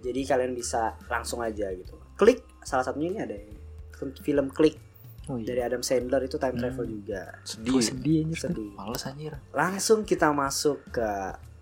Jadi 0.03 0.19
kalian 0.27 0.51
bisa 0.51 0.99
langsung 1.07 1.39
aja 1.39 1.71
gitu 1.71 2.02
klik 2.15 2.41
salah 2.61 2.81
satunya 2.81 3.09
ini 3.09 3.19
ada 3.19 3.37
film 4.19 4.49
klik 4.49 4.77
Oh 5.23 5.35
iya. 5.35 5.47
dari 5.47 5.61
Adam 5.63 5.79
Sandler 5.79 6.19
itu 6.21 6.35
time 6.35 6.51
Hmm. 6.53 6.63
travel 6.67 6.85
juga 6.85 7.21
Sedih. 7.41 7.71
Gue 7.71 7.79
sedih 7.81 8.17
anjir 8.21 8.39
sedih 8.41 8.69
Males 8.73 9.03
anjir. 9.03 9.33
langsung 9.49 10.03
kita 10.03 10.27
masuk 10.29 10.83
ke 10.89 11.09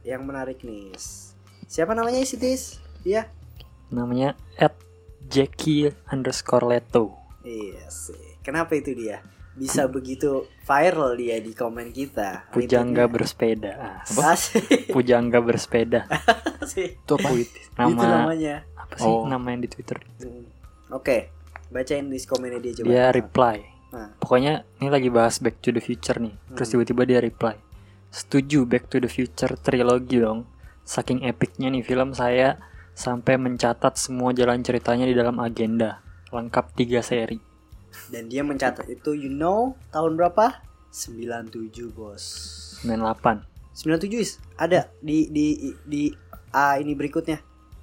yang 0.01 0.21
menarik 0.21 0.59
nih 0.59 0.89
siapa 1.63 1.93
namanya 1.93 2.21
si 2.21 2.35
Tis 2.35 2.81
dia 2.99 3.29
Namanya 3.87 4.33
at 4.55 4.73
Jackie 5.23 5.91
underscore 6.07 6.65
Leto. 6.65 7.13
iya 7.41 7.85
sih 7.87 8.17
kenapa 8.39 8.73
itu 8.73 8.91
dia 8.91 9.21
bisa 9.51 9.83
begitu 9.85 10.47
viral 10.61 11.11
dia 11.13 11.35
di 11.37 11.51
komen 11.51 11.91
kita. 11.91 12.47
Pujangga 12.49 13.03
bersepeda. 13.05 13.99
Asik. 14.07 14.87
Pujangga 14.89 15.37
bersepeda. 15.37 16.07
Itu 16.71 17.13
apa? 17.13 17.27
Puitis. 17.27 17.67
Itu 17.67 17.75
Nama 17.75 18.23
namanya. 18.23 18.63
apa 18.73 18.95
sih 18.95 19.03
Oh. 19.05 19.27
nama 19.27 19.43
yang 19.45 19.59
di 19.59 19.67
Twitter? 19.67 19.99
Hmm. 20.17 20.40
Oke, 20.91 21.31
bacain 21.71 22.11
di 22.11 22.19
komennya 22.27 22.59
dia 22.59 22.73
coba. 22.77 22.87
Dia 22.91 23.05
reply. 23.15 23.57
Nah. 23.91 24.11
Pokoknya 24.19 24.63
ini 24.79 24.87
lagi 24.91 25.07
bahas 25.11 25.39
Back 25.39 25.63
to 25.63 25.71
the 25.71 25.83
Future 25.83 26.19
nih. 26.19 26.35
Terus 26.55 26.67
Hmm. 26.67 26.73
tiba-tiba 26.79 27.03
dia 27.07 27.19
reply. 27.23 27.55
Setuju 28.11 28.67
Back 28.67 28.91
to 28.91 28.99
the 28.99 29.07
Future 29.07 29.55
trilogi 29.59 30.19
dong. 30.19 30.47
Saking 30.83 31.23
epicnya 31.23 31.71
nih 31.71 31.83
film 31.83 32.11
saya 32.11 32.59
sampai 32.91 33.39
mencatat 33.39 33.95
semua 33.95 34.35
jalan 34.35 34.59
ceritanya 34.59 35.07
di 35.07 35.15
dalam 35.15 35.39
agenda. 35.39 36.03
Lengkap 36.31 36.75
tiga 36.75 36.99
seri. 36.99 37.39
Dan 38.11 38.31
dia 38.31 38.43
mencatat 38.43 38.87
itu 38.87 39.15
you 39.15 39.31
know 39.31 39.75
tahun 39.91 40.15
berapa? 40.19 40.59
97, 40.91 41.91
Bos. 41.95 42.23
98. 42.83 43.47
97 43.71 44.19
is 44.19 44.31
ada 44.59 44.91
di 44.99 45.31
di 45.31 45.71
di 45.87 46.11
ah, 46.51 46.75
ini 46.75 46.91
berikutnya. 46.95 47.39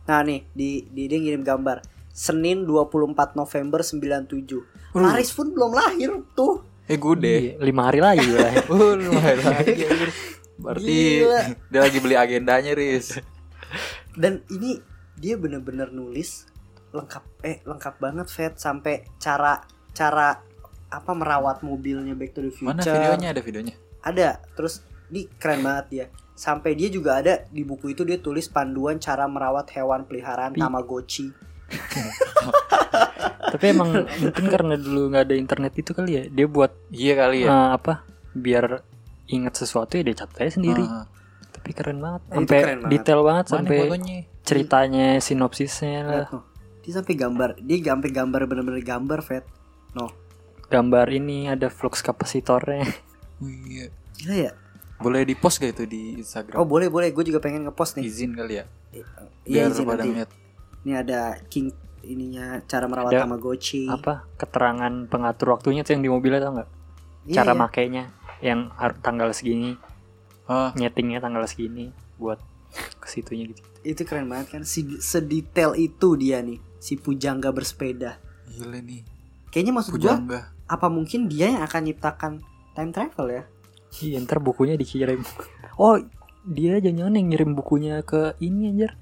Nah 0.09 0.21
nih 0.25 0.45
di, 0.53 0.85
di 0.89 1.09
dia 1.09 1.17
ngirim 1.21 1.41
gambar. 1.41 1.98
Senin 2.19 2.67
24 2.67 3.39
November 3.39 3.79
97. 3.79 4.99
Laris 4.99 5.31
pun 5.31 5.55
belum 5.55 5.71
lahir 5.71 6.11
tuh. 6.35 6.67
Eh 6.91 6.99
gue 6.99 7.15
deh. 7.15 7.39
Iya, 7.39 7.63
lima 7.63 7.87
hari 7.87 8.03
lagi 8.03 8.27
gue 8.27 8.43
lahir. 8.43 8.65
Oh, 8.75 8.99
lumayan 8.99 9.39
lagi. 9.39 9.71
anjir. 9.87 10.11
Berarti 10.59 10.99
Gila. 11.23 11.41
dia 11.71 11.81
lagi 11.81 11.99
beli 12.03 12.17
agendanya, 12.19 12.75
Riz. 12.75 13.23
Dan 14.23 14.43
ini 14.51 14.83
dia 15.15 15.39
bener-bener 15.39 15.95
nulis 15.95 16.51
lengkap 16.91 17.45
eh 17.45 17.61
lengkap 17.63 17.95
banget 18.01 18.27
Fed 18.27 18.57
sampai 18.57 19.07
cara 19.21 19.63
cara 19.93 20.41
apa 20.89 21.13
merawat 21.15 21.63
mobilnya 21.63 22.19
Back 22.19 22.35
to 22.35 22.43
the 22.43 22.51
Future. 22.51 22.75
Mana 22.75 22.83
videonya? 22.83 23.29
Ada 23.31 23.43
videonya. 23.47 23.75
Ada. 24.03 24.29
Terus 24.59 24.83
ini 25.15 25.31
keren 25.39 25.63
banget 25.63 25.87
dia. 25.87 26.07
Sampai 26.35 26.75
dia 26.75 26.91
juga 26.91 27.23
ada 27.23 27.47
di 27.47 27.63
buku 27.63 27.95
itu 27.95 28.03
dia 28.03 28.19
tulis 28.19 28.51
panduan 28.51 28.99
cara 28.99 29.31
merawat 29.31 29.71
hewan 29.71 30.03
peliharaan 30.03 30.57
Pi- 30.57 30.59
Tamagotchi. 30.59 31.31
Tapi 33.49 33.65
emang 33.67 33.89
mungkin 34.05 34.45
karena 34.47 34.75
dulu 34.77 35.09
nggak 35.09 35.25
ada 35.25 35.35
internet 35.35 35.73
itu 35.75 35.91
kali 35.93 36.11
ya. 36.15 36.25
Dia 36.27 36.47
buat 36.47 36.73
Iya 36.89 37.13
kali 37.17 37.39
ya. 37.43 37.49
eh, 37.49 37.69
apa? 37.75 38.05
Biar 38.33 38.85
ingat 39.27 39.55
sesuatu 39.57 39.95
ya 39.95 40.03
dia 40.03 40.17
catat 40.17 40.37
aja 40.43 40.53
sendiri. 40.55 40.85
Ah. 40.85 41.09
Tapi 41.51 41.71
keren 41.73 41.99
banget. 41.99 42.23
Eh, 42.25 42.35
Sampai 42.35 42.59
keren 42.59 42.79
banget. 42.79 42.93
detail 42.95 43.21
banget 43.23 43.45
Mana 43.45 43.55
sampai 43.55 43.79
fotonya? 43.83 44.19
ceritanya 44.43 45.07
sinopsisnya 45.19 46.01
lah. 46.03 46.27
Dia 46.81 46.93
sampai 46.95 47.15
gambar, 47.15 47.49
dia 47.59 47.77
sampai 47.83 48.11
gambar 48.11 48.41
bener-bener 48.45 48.81
gambar 48.81 49.21
Fed. 49.21 49.45
No, 49.93 50.09
Gambar 50.67 51.09
ini 51.11 51.49
ada 51.49 51.69
flux 51.69 52.01
kapasitornya. 52.01 52.85
Oh, 53.39 53.47
iya. 53.47 53.87
gila 54.19 54.35
ya. 54.35 54.53
Boleh 54.99 55.23
di 55.23 55.31
post 55.33 55.63
gak 55.63 55.71
itu 55.71 55.87
di 55.87 56.19
Instagram? 56.19 56.59
Oh 56.59 56.67
boleh 56.67 56.91
boleh, 56.91 57.15
gue 57.15 57.23
juga 57.23 57.39
pengen 57.39 57.63
ngepost 57.63 57.95
nih. 57.95 58.03
Izin 58.03 58.35
kali 58.35 58.59
ya. 58.59 58.67
Iya 58.91 59.07
Biar 59.47 59.71
izin 59.71 59.87
pada 59.87 60.03
nanti. 60.03 60.27
Ini 60.83 60.93
ada 60.95 61.21
King 61.47 61.71
ininya 62.01 62.63
cara 62.65 62.87
merawat 62.87 63.13
Ada 63.13 63.23
Tamagotchi. 63.27 63.85
apa? 63.87 64.25
Keterangan 64.37 64.93
pengatur 65.07 65.53
waktunya 65.53 65.83
tuh 65.83 65.99
yang 65.99 66.03
di 66.03 66.11
mobilnya 66.11 66.41
tau 66.41 66.53
nggak? 66.55 66.71
Iya, 67.27 67.35
Cara 67.35 67.53
iya. 67.53 67.59
makainya 67.59 68.05
yang 68.39 68.61
tanggal 69.03 69.31
segini, 69.31 69.75
Ah, 70.47 70.73
nyetingnya 70.73 71.21
tanggal 71.21 71.45
segini 71.45 71.93
buat 72.17 72.41
ke 72.97 73.07
situnya 73.07 73.45
gitu. 73.47 73.61
Itu 73.83 74.03
keren 74.03 74.29
banget 74.29 74.47
kan. 74.51 74.63
Si, 74.65 74.97
sedetail 74.99 75.77
itu 75.77 76.17
dia 76.17 76.41
nih, 76.41 76.57
si 76.79 76.97
Pujangga 76.97 77.53
bersepeda. 77.53 78.17
gila 78.49 78.81
nih. 78.81 79.05
Kayaknya 79.49 79.73
maksud 79.75 79.93
gua 79.95 80.17
Pujangga. 80.17 80.41
apa 80.65 80.87
mungkin 80.89 81.29
dia 81.29 81.53
yang 81.53 81.63
akan 81.63 81.81
nyiptakan 81.85 82.33
time 82.73 82.91
travel 82.91 83.27
ya? 83.29 83.43
Iya, 84.01 84.21
ntar 84.21 84.39
bukunya 84.39 84.75
dikirim. 84.75 85.21
Oh, 85.77 86.01
dia 86.43 86.81
jangan 86.81 87.13
yang 87.13 87.29
ngirim 87.29 87.53
bukunya 87.53 88.01
ke 88.01 88.33
ini 88.39 88.73
anjir. 88.73 88.97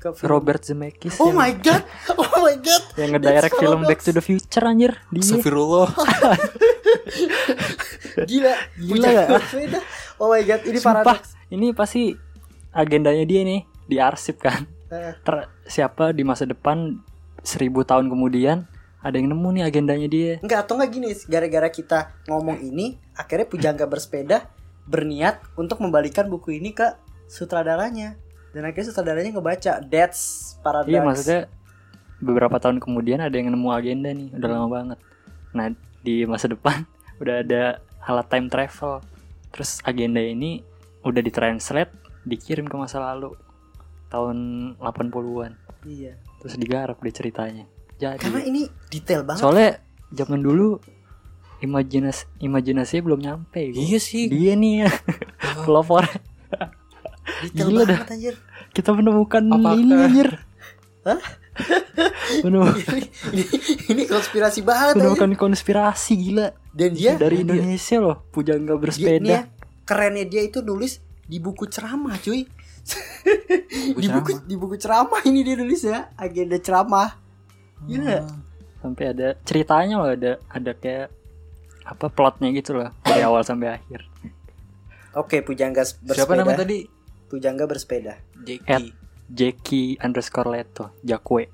Ke 0.00 0.16
film- 0.16 0.32
Robert 0.32 0.64
Zemeckis 0.64 1.20
Oh 1.20 1.28
my 1.28 1.52
god. 1.54 1.84
Oh 2.16 2.40
my 2.40 2.56
god. 2.56 2.82
yang 3.00 3.12
ngedirect 3.12 3.54
film. 3.54 3.84
Back 3.84 4.00
to 4.00 4.10
the 4.10 4.24
Future 4.24 4.64
anjir. 4.64 4.96
Dia. 5.12 5.20
Astagfirullah. 5.20 5.88
Gila. 8.24 8.54
Gila 8.80 9.08
gak? 9.12 9.28
Oh 10.16 10.28
my 10.28 10.40
god, 10.40 10.60
ini 10.64 10.76
Sumpah, 10.76 11.04
paradoks. 11.04 11.36
ini 11.48 11.72
pasti 11.72 12.12
agendanya 12.72 13.24
dia 13.24 13.40
nih 13.44 13.60
diarsip 13.86 14.40
kan. 14.40 14.64
Eh, 14.88 15.14
Ter 15.20 15.48
siapa 15.64 16.10
di 16.10 16.24
masa 16.24 16.44
depan 16.44 17.00
seribu 17.40 17.84
tahun 17.84 18.08
kemudian 18.08 18.68
ada 19.00 19.16
yang 19.16 19.32
nemu 19.32 19.48
nih 19.56 19.64
agendanya 19.64 20.08
dia. 20.08 20.32
Enggak 20.44 20.64
atau 20.64 20.76
enggak 20.76 20.90
gini, 20.92 21.08
gara-gara 21.24 21.68
kita 21.68 21.98
ngomong 22.28 22.60
ini, 22.60 23.00
akhirnya 23.16 23.48
Pujangga 23.48 23.88
bersepeda 23.88 24.48
berniat 24.84 25.40
untuk 25.56 25.80
membalikan 25.80 26.28
buku 26.28 26.56
ini 26.56 26.72
ke 26.72 26.96
sutradaranya. 27.24 28.16
Dan 28.50 28.66
akhirnya 28.66 28.86
sutradaranya 28.90 29.30
ngebaca 29.34 29.72
That's 29.86 30.54
Paradox. 30.60 30.90
Iya 30.90 31.00
maksudnya 31.06 31.40
beberapa 32.20 32.56
tahun 32.60 32.82
kemudian 32.82 33.22
ada 33.22 33.32
yang 33.32 33.48
nemu 33.54 33.68
agenda 33.72 34.10
nih, 34.12 34.28
udah 34.36 34.48
lama 34.50 34.68
banget. 34.68 34.98
Nah 35.54 35.66
di 36.02 36.26
masa 36.26 36.50
depan 36.50 36.84
udah 37.22 37.46
ada 37.46 37.62
alat 38.04 38.26
time 38.28 38.48
travel. 38.50 39.00
Terus 39.50 39.82
agenda 39.82 40.22
ini 40.22 40.62
udah 41.02 41.22
ditranslate, 41.22 41.90
dikirim 42.26 42.66
ke 42.68 42.76
masa 42.76 43.00
lalu 43.00 43.34
tahun 44.10 44.36
80-an. 44.78 45.52
Iya. 45.86 46.18
Terus 46.42 46.54
digarap 46.58 46.98
deh 47.00 47.14
ceritanya. 47.14 47.64
Jadi 48.00 48.20
Karena 48.20 48.42
ini 48.46 48.64
detail 48.88 49.22
banget. 49.26 49.42
soalnya 49.44 49.70
zaman 50.10 50.40
dulu 50.40 50.80
imajinasi 51.60 52.40
imajinasinya 52.40 53.02
belum 53.04 53.20
nyampe. 53.20 53.60
gitu. 53.70 53.78
Iya 53.78 53.98
sih. 54.00 54.24
Dia 54.32 54.56
nih 54.56 54.86
ya 54.86 54.90
pelopor. 55.68 56.04
detail 57.42 57.66
gila 57.66 57.82
banget 57.84 58.08
anjir. 58.10 58.34
Kita 58.70 58.90
menemukan 58.90 59.42
Apakah- 59.48 59.76
ini 59.76 59.94
anjir. 59.94 60.28
Hah? 61.02 61.20
Menemukan, 62.44 62.96
ini, 63.34 63.42
ini, 63.42 63.42
ini 63.88 64.02
konspirasi 64.06 64.60
banget 64.62 64.94
anjir. 64.94 65.02
menemukan 65.04 65.30
konspirasi 65.36 66.12
gila. 66.16 66.46
Dan 66.70 66.94
dia 66.94 67.16
dari 67.16 67.40
dia- 67.40 67.44
Indonesia 67.44 67.96
loh, 67.98 68.16
Pujangga 68.28 68.64
dia, 68.66 68.74
nih 68.74 68.80
bersepeda. 68.80 69.26
ya, 69.28 69.40
kerennya 69.82 70.24
dia 70.24 70.42
itu 70.42 70.60
nulis 70.60 70.98
di 71.24 71.38
buku 71.38 71.66
ceramah 71.66 72.14
cuy. 72.16 72.46
di 73.92 74.08
buku 74.08 74.30
ceramah? 74.32 74.46
di 74.46 74.54
buku 74.56 74.76
ceramah 74.76 75.20
ini 75.22 75.40
dia 75.42 75.54
nulis 75.54 75.80
ya, 75.82 76.08
agenda 76.14 76.56
ceramah. 76.56 77.18
Gila. 77.82 78.24
Sampai 78.78 79.04
ada 79.10 79.36
ceritanya 79.42 79.94
loh, 79.98 80.08
ada 80.08 80.32
ada 80.46 80.72
kayak 80.72 81.12
apa 81.82 82.06
plotnya 82.08 82.48
gitu 82.50 82.72
loh 82.72 82.88
dari 83.02 83.20
awal 83.20 83.42
sampai 83.42 83.74
akhir. 83.74 84.06
Oke, 85.12 85.42
Pujangga 85.42 85.82
bersepeda. 85.82 86.14
Siapa 86.14 86.32
nama 86.34 86.54
tadi? 86.54 86.86
Pujangga 87.30 87.64
bersepeda. 87.64 88.18
Jackie. 88.42 88.66
Ed. 88.66 88.84
Jackie 89.30 89.94
underscore 89.96 90.50
Leto, 90.50 90.90
Jakwe. 91.00 91.46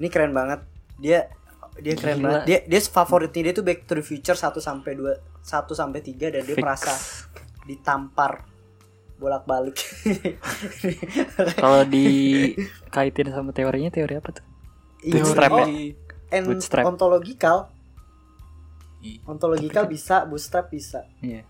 Ini 0.00 0.08
keren 0.08 0.32
banget. 0.32 0.64
Dia 0.96 1.28
dia 1.76 1.92
keren 1.92 2.18
Gila. 2.18 2.24
banget. 2.24 2.42
Dia 2.48 2.58
dia 2.64 2.80
favoritnya 2.82 3.42
dia 3.44 3.54
tuh 3.54 3.62
Back 3.62 3.84
to 3.84 3.94
the 3.94 4.02
Future 4.02 4.32
1 4.32 4.56
sampai 4.58 4.96
2 4.96 5.44
1 5.44 5.44
sampai 5.70 6.00
3 6.00 6.32
dan 6.32 6.42
dia 6.42 6.56
Fix. 6.56 6.64
merasa 6.64 6.92
ditampar 7.62 8.48
bolak-balik. 9.18 9.76
Kalau 11.60 11.82
dikaitin 11.84 13.28
sama 13.28 13.50
teorinya, 13.50 13.90
teori 13.90 14.14
apa 14.14 14.30
tuh? 14.30 14.44
Ini- 15.02 15.12
Bootstrap 15.20 15.50
ya? 15.50 15.56
oh, 15.60 15.68
and 16.32 16.44
Bootstrap. 16.48 16.84
ontological. 16.86 17.56
Ontological 19.24 19.86
bisa, 19.86 20.26
bootstrap 20.26 20.70
bisa. 20.70 21.06
Iya. 21.20 21.46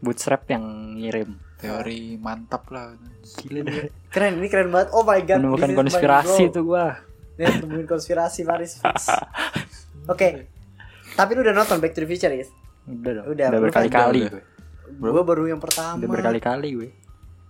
Bootstrap 0.00 0.46
yang 0.48 0.96
ngirim. 0.96 1.38
Teori 1.58 2.16
mantap 2.16 2.70
lah. 2.70 2.94
Gila 3.42 3.60
deh. 3.66 3.90
Keren, 4.14 4.38
ini 4.38 4.46
keren 4.46 4.70
banget. 4.70 4.94
Oh 4.94 5.02
my 5.02 5.20
god. 5.26 5.38
Menemukan 5.42 5.70
konspirasi 5.74 6.54
tuh 6.54 6.62
gua. 6.62 7.02
Nih, 7.38 7.62
nemuin 7.62 7.86
konspirasi 7.86 8.46
Paris. 8.46 8.82
Oke. 10.10 10.50
Tapi 11.14 11.30
lu 11.34 11.42
udah 11.42 11.54
nonton 11.54 11.78
Back 11.82 11.94
to 11.98 12.02
the 12.02 12.08
Future, 12.10 12.30
guys? 12.30 12.50
Udah 12.86 13.22
dong. 13.22 13.26
Udah, 13.34 13.46
Udah, 13.50 13.58
lu 13.58 13.64
berkali-kali 13.66 14.20
Udah, 14.26 14.32
gue. 15.12 15.22
Baru 15.26 15.44
yang 15.46 15.58
pertama. 15.62 15.98
Udah 15.98 16.08
berkali-kali 16.08 16.68
gue. 16.74 16.88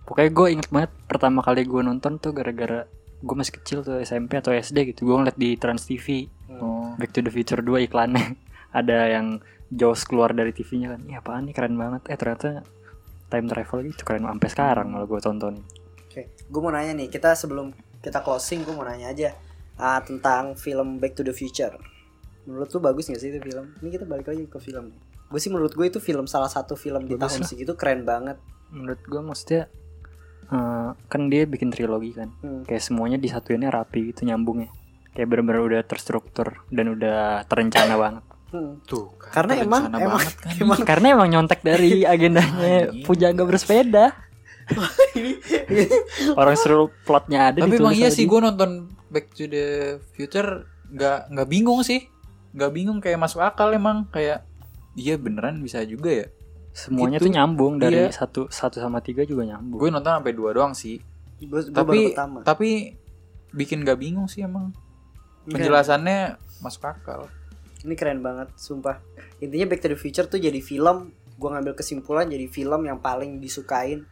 Pokoknya 0.05 0.31
gue 0.33 0.47
inget 0.57 0.69
banget 0.73 0.91
pertama 1.05 1.45
kali 1.45 1.69
gue 1.69 1.81
nonton 1.85 2.17
tuh 2.17 2.33
gara-gara 2.33 2.89
gue 3.19 3.35
masih 3.37 3.61
kecil 3.61 3.85
tuh 3.85 4.01
SMP 4.01 4.41
atau 4.41 4.49
SD 4.49 4.93
gitu. 4.93 5.05
Gue 5.05 5.15
ngeliat 5.21 5.37
di 5.37 5.53
Trans 5.57 5.85
TV 5.85 6.29
Oh. 6.59 6.97
Back 6.97 7.13
to 7.13 7.21
the 7.21 7.31
Future 7.31 7.61
2 7.61 7.85
iklannya. 7.87 8.35
Ada 8.79 9.13
yang 9.13 9.39
Jaws 9.69 10.01
keluar 10.05 10.33
dari 10.33 10.49
TV-nya 10.49 10.97
kan. 10.97 11.01
Iya 11.05 11.21
apaan 11.21 11.45
nih 11.45 11.53
keren 11.53 11.77
banget. 11.77 12.01
Eh 12.09 12.17
ternyata 12.17 12.65
time 13.29 13.45
travel 13.47 13.85
gitu 13.85 14.01
keren 14.03 14.25
sampai 14.25 14.49
sekarang 14.49 14.87
kalau 14.93 15.05
gue 15.05 15.19
tontonin. 15.21 15.63
Oke, 16.09 16.25
gue 16.25 16.61
mau 16.61 16.73
nanya 16.73 16.97
nih, 16.97 17.07
kita 17.07 17.37
sebelum 17.37 17.69
kita 18.01 18.25
closing, 18.25 18.65
gue 18.65 18.73
mau 18.73 18.83
nanya 18.83 19.13
aja 19.13 19.29
ah, 19.77 20.01
tentang 20.01 20.57
film 20.57 20.97
Back 20.97 21.13
to 21.15 21.23
the 21.23 21.31
Future. 21.31 21.77
Menurut 22.49 22.69
lu 22.73 22.79
bagus 22.81 23.05
gak 23.07 23.21
sih 23.21 23.29
itu 23.29 23.39
film? 23.45 23.77
Ini 23.79 23.89
kita 23.93 24.05
balik 24.09 24.27
lagi 24.33 24.49
ke 24.49 24.57
film. 24.57 24.89
Gue 25.29 25.37
sih 25.37 25.53
menurut 25.53 25.77
gue 25.77 25.85
itu 25.85 26.01
film 26.01 26.25
salah 26.25 26.49
satu 26.49 26.73
film 26.73 27.05
di 27.05 27.13
Bagus 27.13 27.37
tahun 27.37 27.41
lah. 27.45 27.49
segitu 27.53 27.73
keren 27.77 28.01
banget. 28.09 28.41
Menurut 28.73 29.01
gue 29.05 29.21
maksudnya 29.21 29.69
eh, 30.49 30.89
kan 30.97 31.21
dia 31.29 31.45
bikin 31.45 31.69
trilogi 31.69 32.17
kan. 32.17 32.33
Hmm. 32.41 32.65
Kayak 32.65 32.81
semuanya 32.81 33.21
disatuinnya 33.21 33.69
rapi 33.69 34.09
gitu 34.09 34.25
nyambungnya. 34.25 34.73
Kayak 35.13 35.29
bener-bener 35.29 35.61
udah 35.61 35.81
terstruktur 35.85 36.65
dan 36.73 36.89
udah 36.97 37.45
terencana 37.45 37.93
banget. 38.01 38.23
Hmm. 38.49 38.81
Tuh, 38.81 39.13
kan, 39.15 39.29
Karena 39.31 39.53
emang 39.61 39.83
emang 39.93 40.19
kan. 40.19 40.53
emang 40.63 40.79
Karena 40.81 41.07
emang 41.13 41.27
nyontek 41.29 41.61
dari 41.61 42.01
agendanya 42.13 42.89
Anjing. 42.89 43.05
Pujangga 43.05 43.43
bersepeda. 43.45 44.05
Orang 46.35 46.55
suruh 46.55 46.89
plotnya 47.01 47.49
ada 47.49 47.61
Tapi 47.61 47.75
emang 47.75 47.93
iya 47.93 48.09
sih 48.09 48.25
gue 48.25 48.39
nonton 48.39 48.89
Back 49.09 49.33
to 49.33 49.45
the 49.45 49.65
Future 50.13 50.65
nggak 50.89 51.29
nggak 51.29 51.47
bingung 51.47 51.81
sih, 51.81 52.05
nggak 52.53 52.71
bingung 52.71 52.97
kayak 52.97 53.17
masuk 53.17 53.41
akal 53.41 53.69
emang 53.69 54.05
kayak 54.09 54.45
iya 54.93 55.17
beneran 55.17 55.61
bisa 55.61 55.81
juga 55.81 56.09
ya. 56.11 56.27
Semuanya 56.69 57.17
Gitu. 57.17 57.25
tuh 57.25 57.33
nyambung 57.33 57.73
dari 57.77 57.97
Iya. 57.99 58.13
satu 58.13 58.45
satu 58.47 58.77
sama 58.77 59.01
tiga 59.01 59.21
juga 59.23 59.45
nyambung. 59.45 59.77
Gue 59.77 59.89
nonton 59.89 60.09
sampai 60.11 60.33
dua 60.33 60.53
doang 60.53 60.73
sih. 60.73 61.01
gue 61.39 61.47
baru 61.47 61.71
tapi 61.71 61.99
tapi 62.43 62.69
bikin 63.51 63.81
nggak 63.81 63.97
bingung 63.97 64.25
sih 64.25 64.41
emang. 64.41 64.73
Keren. 65.45 65.53
Penjelasannya 65.55 66.37
masuk 66.59 66.85
akal. 66.85 67.25
Ini 67.81 67.93
keren 67.93 68.19
banget 68.19 68.51
sumpah 68.53 68.99
intinya 69.37 69.65
Back 69.67 69.81
to 69.81 69.89
the 69.89 69.95
Future 69.95 70.25
tuh 70.25 70.37
jadi 70.37 70.59
film 70.59 71.09
gue 71.33 71.49
ngambil 71.49 71.73
kesimpulan 71.73 72.25
jadi 72.25 72.45
film 72.45 72.83
yang 72.83 72.99
paling 72.99 73.37
disukain 73.37 74.03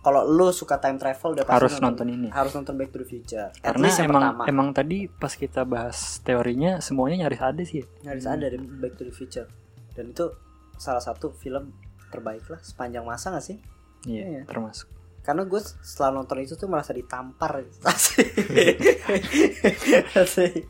kalau 0.00 0.22
lu 0.22 0.48
suka 0.50 0.78
time 0.78 0.96
travel 0.96 1.34
udah 1.34 1.42
pasti 1.42 1.58
Harus 1.58 1.74
nonton 1.78 2.06
ini. 2.06 2.28
harus 2.30 2.52
nonton 2.52 2.74
Back 2.74 2.90
to 2.90 2.98
the 2.98 3.06
Future 3.06 3.50
At 3.56 3.74
Karena 3.74 3.90
emang 3.90 4.22
pertama 4.22 4.42
emang 4.46 4.68
tadi 4.70 4.98
pas 5.06 5.32
kita 5.32 5.62
bahas 5.62 5.98
teorinya 6.20 6.78
semuanya 6.78 7.26
nyaris 7.26 7.42
ada 7.42 7.62
sih. 7.62 7.82
ya. 7.82 7.86
harus 8.06 8.24
ada 8.24 8.46
dari 8.46 8.56
Back 8.56 8.94
to 8.94 9.02
the 9.02 9.10
Future 9.10 9.50
dan 9.92 10.10
itu 10.10 10.30
salah 10.76 11.00
satu 11.00 11.32
film 11.32 11.74
terbaik 12.06 12.46
lah 12.46 12.60
sepanjang 12.60 13.02
masa 13.02 13.30
gak 13.30 13.42
sih 13.42 13.58
Iya, 14.04 14.22
Iya. 14.22 14.42
termasuk. 14.46 14.86
karena 15.20 15.42
gue 15.42 15.58
setelah 15.58 16.14
nonton 16.14 16.38
itu 16.38 16.54
tuh 16.54 16.70
merasa 16.70 16.94
ditampar 16.94 17.66
Asik. 17.82 18.30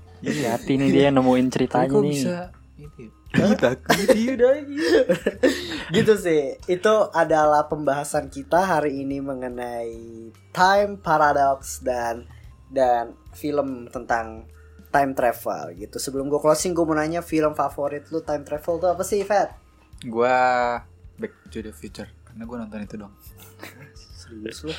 Iya, 0.24 0.56
hati 0.56 0.80
nih 0.80 0.90
dia 0.92 1.08
nemuin 1.12 1.46
ceritanya 1.52 1.88
kok 1.92 2.02
nih. 2.02 2.12
bisa 2.16 2.38
itu 2.76 3.00
ya? 3.08 3.12
gitu 5.96 6.14
sih 6.16 6.56
itu 6.68 6.94
adalah 7.12 7.68
pembahasan 7.68 8.28
kita 8.28 8.64
hari 8.64 9.00
ini 9.04 9.20
mengenai 9.20 10.30
time 10.52 11.00
paradox 11.00 11.80
dan 11.84 12.28
dan 12.72 13.16
film 13.36 13.88
tentang 13.92 14.48
time 14.92 15.12
travel 15.12 15.76
gitu 15.76 15.96
sebelum 16.00 16.32
gue 16.32 16.40
closing 16.40 16.72
gue 16.72 16.84
mau 16.84 16.96
nanya 16.96 17.20
film 17.20 17.52
favorit 17.52 18.08
lu 18.08 18.24
time 18.24 18.44
travel 18.44 18.80
tuh 18.80 18.90
apa 18.96 19.04
sih 19.04 19.20
Fat? 19.24 19.52
Gua 20.04 20.76
Back 21.16 21.52
to 21.52 21.60
the 21.60 21.72
Future 21.72 22.08
karena 22.24 22.42
gue 22.44 22.56
nonton 22.56 22.80
itu 22.84 22.96
dong. 23.00 23.12
serius 24.16 24.64
lu 24.64 24.72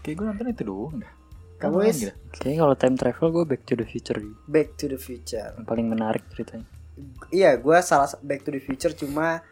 Kayak 0.00 0.14
gue 0.16 0.26
nonton 0.32 0.46
itu 0.52 0.62
doang 0.64 0.96
dah. 1.04 1.12
Kamu, 1.58 1.82
Is? 1.82 1.98
gitu? 2.00 2.12
Kayaknya 2.34 2.58
kalau 2.60 2.74
time 2.74 2.96
travel 2.96 3.28
gue 3.32 3.44
back 3.44 3.62
to 3.62 3.74
the 3.74 3.82
future 3.82 4.14
sih. 4.14 4.34
Back 4.46 4.68
to 4.74 4.86
the 4.86 4.94
Future 4.96 5.50
Yang 5.52 5.66
paling 5.66 5.86
menarik 5.86 6.22
ceritanya. 6.30 6.66
iya 7.30 7.54
gue 7.54 7.76
salah 7.80 8.10
Back 8.20 8.42
to 8.42 8.50
the 8.50 8.58
Future 8.58 8.90
cuma 8.90 9.42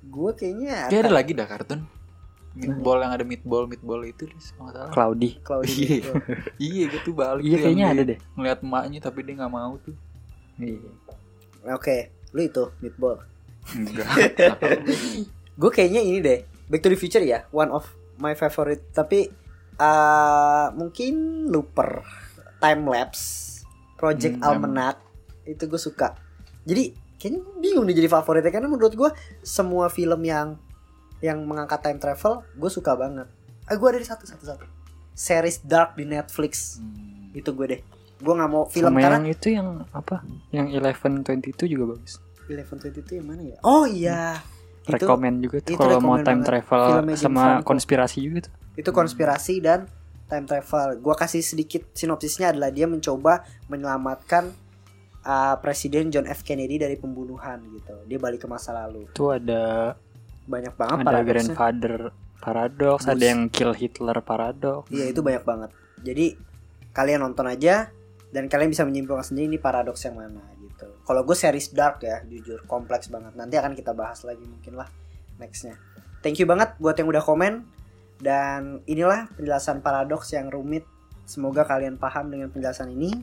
gue 0.00 0.30
kayaknya 0.32 0.86
Kayak 0.86 1.02
ada 1.04 1.12
lagi 1.12 1.32
dah 1.32 1.46
kartun. 1.46 1.80
Meatball 2.52 2.98
yang 2.98 3.12
ada 3.12 3.22
meatball 3.22 3.64
meatball 3.64 4.02
itu 4.02 4.26
deh, 4.26 4.34
kalau 4.52 4.70
salah. 4.72 4.90
Cloudy. 4.90 5.38
Cloudy 5.40 5.70
Iya. 5.78 5.86
gitu. 5.94 6.10
Iya 6.58 6.84
gitu 6.90 7.10
balik. 7.12 7.42
Iya 7.42 7.54
tuh 7.54 7.62
kayaknya 7.62 7.86
ada 7.86 7.94
dia 7.94 8.04
deh. 8.04 8.18
Ngeliat 8.34 8.58
emaknya 8.60 8.98
tapi 8.98 9.18
dia 9.22 9.34
nggak 9.36 9.52
mau 9.52 9.72
tuh. 9.78 9.94
Iya. 10.58 10.90
oke 11.68 11.96
lu 12.28 12.42
itu 12.42 12.64
meatball 12.78 13.22
Enggak. 13.68 14.06
gue 15.60 15.70
kayaknya 15.70 16.00
ini 16.00 16.18
deh 16.18 16.40
Back 16.66 16.82
to 16.82 16.90
the 16.90 16.96
Future 16.96 17.22
ya 17.22 17.46
one 17.50 17.70
of 17.70 17.86
my 18.16 18.32
favorite 18.32 18.82
tapi 18.90 19.30
uh, 19.78 20.66
mungkin 20.72 21.14
Looper 21.46 22.02
Time 22.58 22.82
Lapse 22.84 23.46
Project 23.94 24.36
Hmm, 24.36 24.46
Almanac 24.46 24.96
itu 25.44 25.64
gue 25.64 25.78
suka 25.78 26.14
jadi 26.62 26.92
kayaknya 27.16 27.40
bingung 27.58 27.82
nih 27.82 27.96
jadi 27.96 28.08
favoritnya 28.12 28.52
karena 28.52 28.68
menurut 28.68 28.92
gue 28.92 29.10
semua 29.40 29.88
film 29.88 30.22
yang 30.22 30.54
yang 31.18 31.42
mengangkat 31.42 31.80
time 31.80 31.98
travel 31.98 32.46
gue 32.52 32.68
suka 32.68 32.94
banget 32.94 33.26
ah 33.64 33.74
gue 33.74 33.88
ada 33.88 33.98
di 33.98 34.06
satu 34.06 34.22
satu 34.22 34.44
satu 34.44 34.64
series 35.10 35.62
Dark 35.62 35.94
di 35.94 36.04
Netflix 36.04 36.78
Hmm. 36.78 37.32
itu 37.32 37.50
gue 37.50 37.66
deh 37.68 37.80
gue 38.18 38.34
nggak 38.34 38.50
mau 38.50 38.66
film 38.66 38.88
Sama 38.88 38.98
karena 39.00 39.16
yang 39.16 39.26
itu 39.28 39.48
yang 39.48 39.68
apa? 39.90 40.26
Yang 40.50 40.66
Eleven 40.74 41.22
Twenty 41.22 41.48
itu 41.50 41.64
juga 41.68 41.94
bagus. 41.94 42.18
Eleven 42.46 42.76
Twenty 42.76 42.98
itu 42.98 43.12
yang 43.14 43.26
mana 43.26 43.42
ya 43.44 43.58
oh 43.62 43.84
iya 43.84 44.38
itu 44.80 44.94
Rekomen 44.96 45.38
juga 45.38 45.58
tuh 45.60 45.76
kalau 45.76 45.98
mau 45.98 46.16
time 46.16 46.40
banget. 46.40 46.46
travel 46.48 46.82
Filmnya 46.88 47.16
sama 47.16 47.44
konspirasi 47.62 48.18
juga 48.20 48.46
tuh. 48.46 48.52
Itu 48.78 48.94
konspirasi 48.94 49.58
dan 49.58 49.90
time 50.30 50.46
travel. 50.46 51.02
Gua 51.02 51.18
kasih 51.18 51.42
sedikit 51.42 51.82
sinopsisnya 51.98 52.54
adalah 52.54 52.70
dia 52.70 52.86
mencoba 52.86 53.42
menyelamatkan 53.66 54.54
uh, 55.26 55.58
Presiden 55.58 56.14
John 56.14 56.30
F 56.30 56.46
Kennedy 56.46 56.78
dari 56.78 56.94
pembunuhan 56.94 57.58
gitu. 57.74 58.06
Dia 58.06 58.18
balik 58.22 58.46
ke 58.46 58.48
masa 58.48 58.70
lalu. 58.70 59.10
Itu 59.10 59.34
ada 59.34 59.98
Banyak 60.48 60.80
banget 60.80 60.96
ada 61.02 61.06
paradoksnya. 61.12 61.28
grandfather 61.28 61.98
paradox, 62.40 62.98
Bus. 63.04 63.12
ada 63.12 63.24
yang 63.26 63.40
kill 63.52 63.74
Hitler 63.76 64.16
paradox. 64.24 64.88
Iya 64.88 65.10
itu 65.10 65.20
banyak 65.20 65.44
banget. 65.44 65.70
Jadi 66.00 66.26
kalian 66.94 67.20
nonton 67.20 67.44
aja 67.50 67.90
dan 68.32 68.48
kalian 68.48 68.72
bisa 68.72 68.86
menyimpulkan 68.88 69.26
sendiri 69.26 69.44
ini 69.50 69.58
paradoks 69.60 70.08
yang 70.08 70.16
mana 70.16 70.40
gitu. 70.56 70.88
Kalau 71.04 71.20
gue 71.26 71.36
series 71.36 71.74
dark 71.76 72.00
ya, 72.00 72.24
jujur 72.24 72.64
kompleks 72.64 73.12
banget. 73.12 73.36
Nanti 73.36 73.60
akan 73.60 73.76
kita 73.76 73.92
bahas 73.92 74.24
lagi 74.24 74.46
mungkin 74.46 74.78
lah 74.78 74.88
nextnya. 75.36 75.76
Thank 76.24 76.40
you 76.40 76.46
banget 76.48 76.72
buat 76.80 76.96
yang 76.96 77.12
udah 77.12 77.20
komen 77.20 77.66
dan 78.18 78.82
inilah 78.84 79.30
penjelasan 79.38 79.82
paradoks 79.82 80.34
yang 80.34 80.50
rumit. 80.50 80.84
Semoga 81.28 81.64
kalian 81.64 82.00
paham 82.00 82.30
dengan 82.32 82.50
penjelasan 82.50 82.90
ini. 82.94 83.14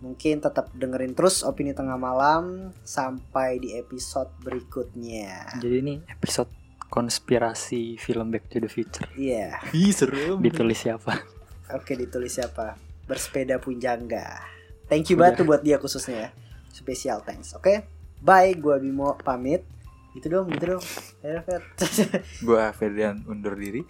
Mungkin 0.00 0.40
tetap 0.40 0.72
dengerin 0.72 1.12
terus 1.12 1.44
opini 1.44 1.76
tengah 1.76 2.00
malam 2.00 2.72
sampai 2.88 3.60
di 3.60 3.76
episode 3.76 4.32
berikutnya. 4.40 5.60
Jadi 5.60 5.76
ini 5.76 5.94
episode 6.08 6.48
konspirasi 6.88 8.00
film 8.00 8.32
Back 8.32 8.48
to 8.48 8.58
the 8.64 8.70
Future. 8.72 9.06
Iya. 9.14 9.60
Ih 9.76 9.92
serem. 9.92 10.40
Ditulis 10.40 10.80
siapa? 10.80 11.20
Oke 11.76 11.94
ditulis 12.00 12.32
siapa? 12.32 12.80
Bersepeda 13.04 13.60
Punjangga. 13.60 14.40
Thank 14.90 15.12
you 15.12 15.20
banget 15.20 15.44
tuh 15.44 15.46
buat 15.46 15.62
dia 15.62 15.78
khususnya 15.78 16.16
ya. 16.16 16.30
Spesial 16.74 17.22
thanks. 17.22 17.54
Oke. 17.54 17.86
Bye, 18.20 18.58
gua 18.58 18.80
Bimo 18.80 19.14
pamit. 19.22 19.62
Gitu 20.20 20.36
dong, 20.36 20.52
gitu 20.52 20.76
dong. 20.76 20.84
Ayo, 21.24 21.40
Fet. 21.48 21.64
Gua 22.46 22.76
Ferdian 22.76 23.24
undur 23.24 23.56
diri. 23.56 23.88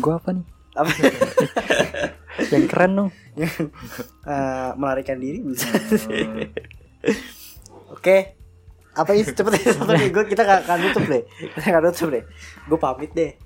Gua 0.00 0.16
apa 0.16 0.32
nih? 0.32 0.46
Apa? 0.80 0.90
Yang 2.56 2.64
keren 2.72 2.92
dong. 2.96 3.10
Eh, 4.26 4.70
melarikan 4.80 5.20
diri 5.20 5.44
bisa. 5.44 5.68
Hmm. 6.08 6.48
Oke. 7.92 8.32
Apa 8.96 9.12
ini 9.12 9.28
cepet 9.28 9.60
ya 9.60 9.76
satu 9.76 9.92
nih. 9.92 10.08
Gua 10.08 10.24
kita 10.24 10.40
gak 10.40 10.64
akan 10.64 10.88
tutup 10.88 11.04
deh. 11.12 11.22
Kita 11.52 11.66
gak 11.68 11.84
tutup 11.92 12.08
deh. 12.16 12.24
Gue 12.64 12.78
pamit 12.80 13.12
deh. 13.12 13.36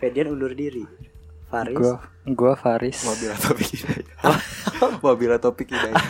Fedian 0.00 0.32
undur 0.32 0.56
diri. 0.56 0.88
Faris. 1.52 1.76
Gua 1.76 2.00
gua 2.32 2.52
Faris. 2.56 3.04
Wabila 3.04 3.36
topik 3.36 3.68
hidayah. 3.68 4.08
Wabila 5.04 5.36
topik 5.36 5.68
hidayah. 5.68 6.04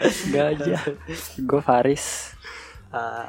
Enggak 0.00 0.46
aja. 0.54 0.74
Gua 1.44 1.60
Faris. 1.60 2.34
Uh, 2.88 3.28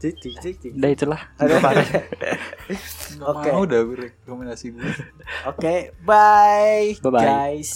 cik, 0.00 0.14
cik, 0.20 0.34
cik. 0.40 0.56
Udah 0.78 0.90
itulah. 0.90 1.20
Nggak 1.36 3.26
Oke. 3.26 3.48
mau 3.52 3.64
dah 3.66 3.80
gue 3.84 3.96
rekomendasi 4.08 4.72
gue. 4.72 4.86
Oke, 5.44 5.92
bye, 6.06 6.96
Bye-bye. 7.02 7.24
guys. 7.26 7.72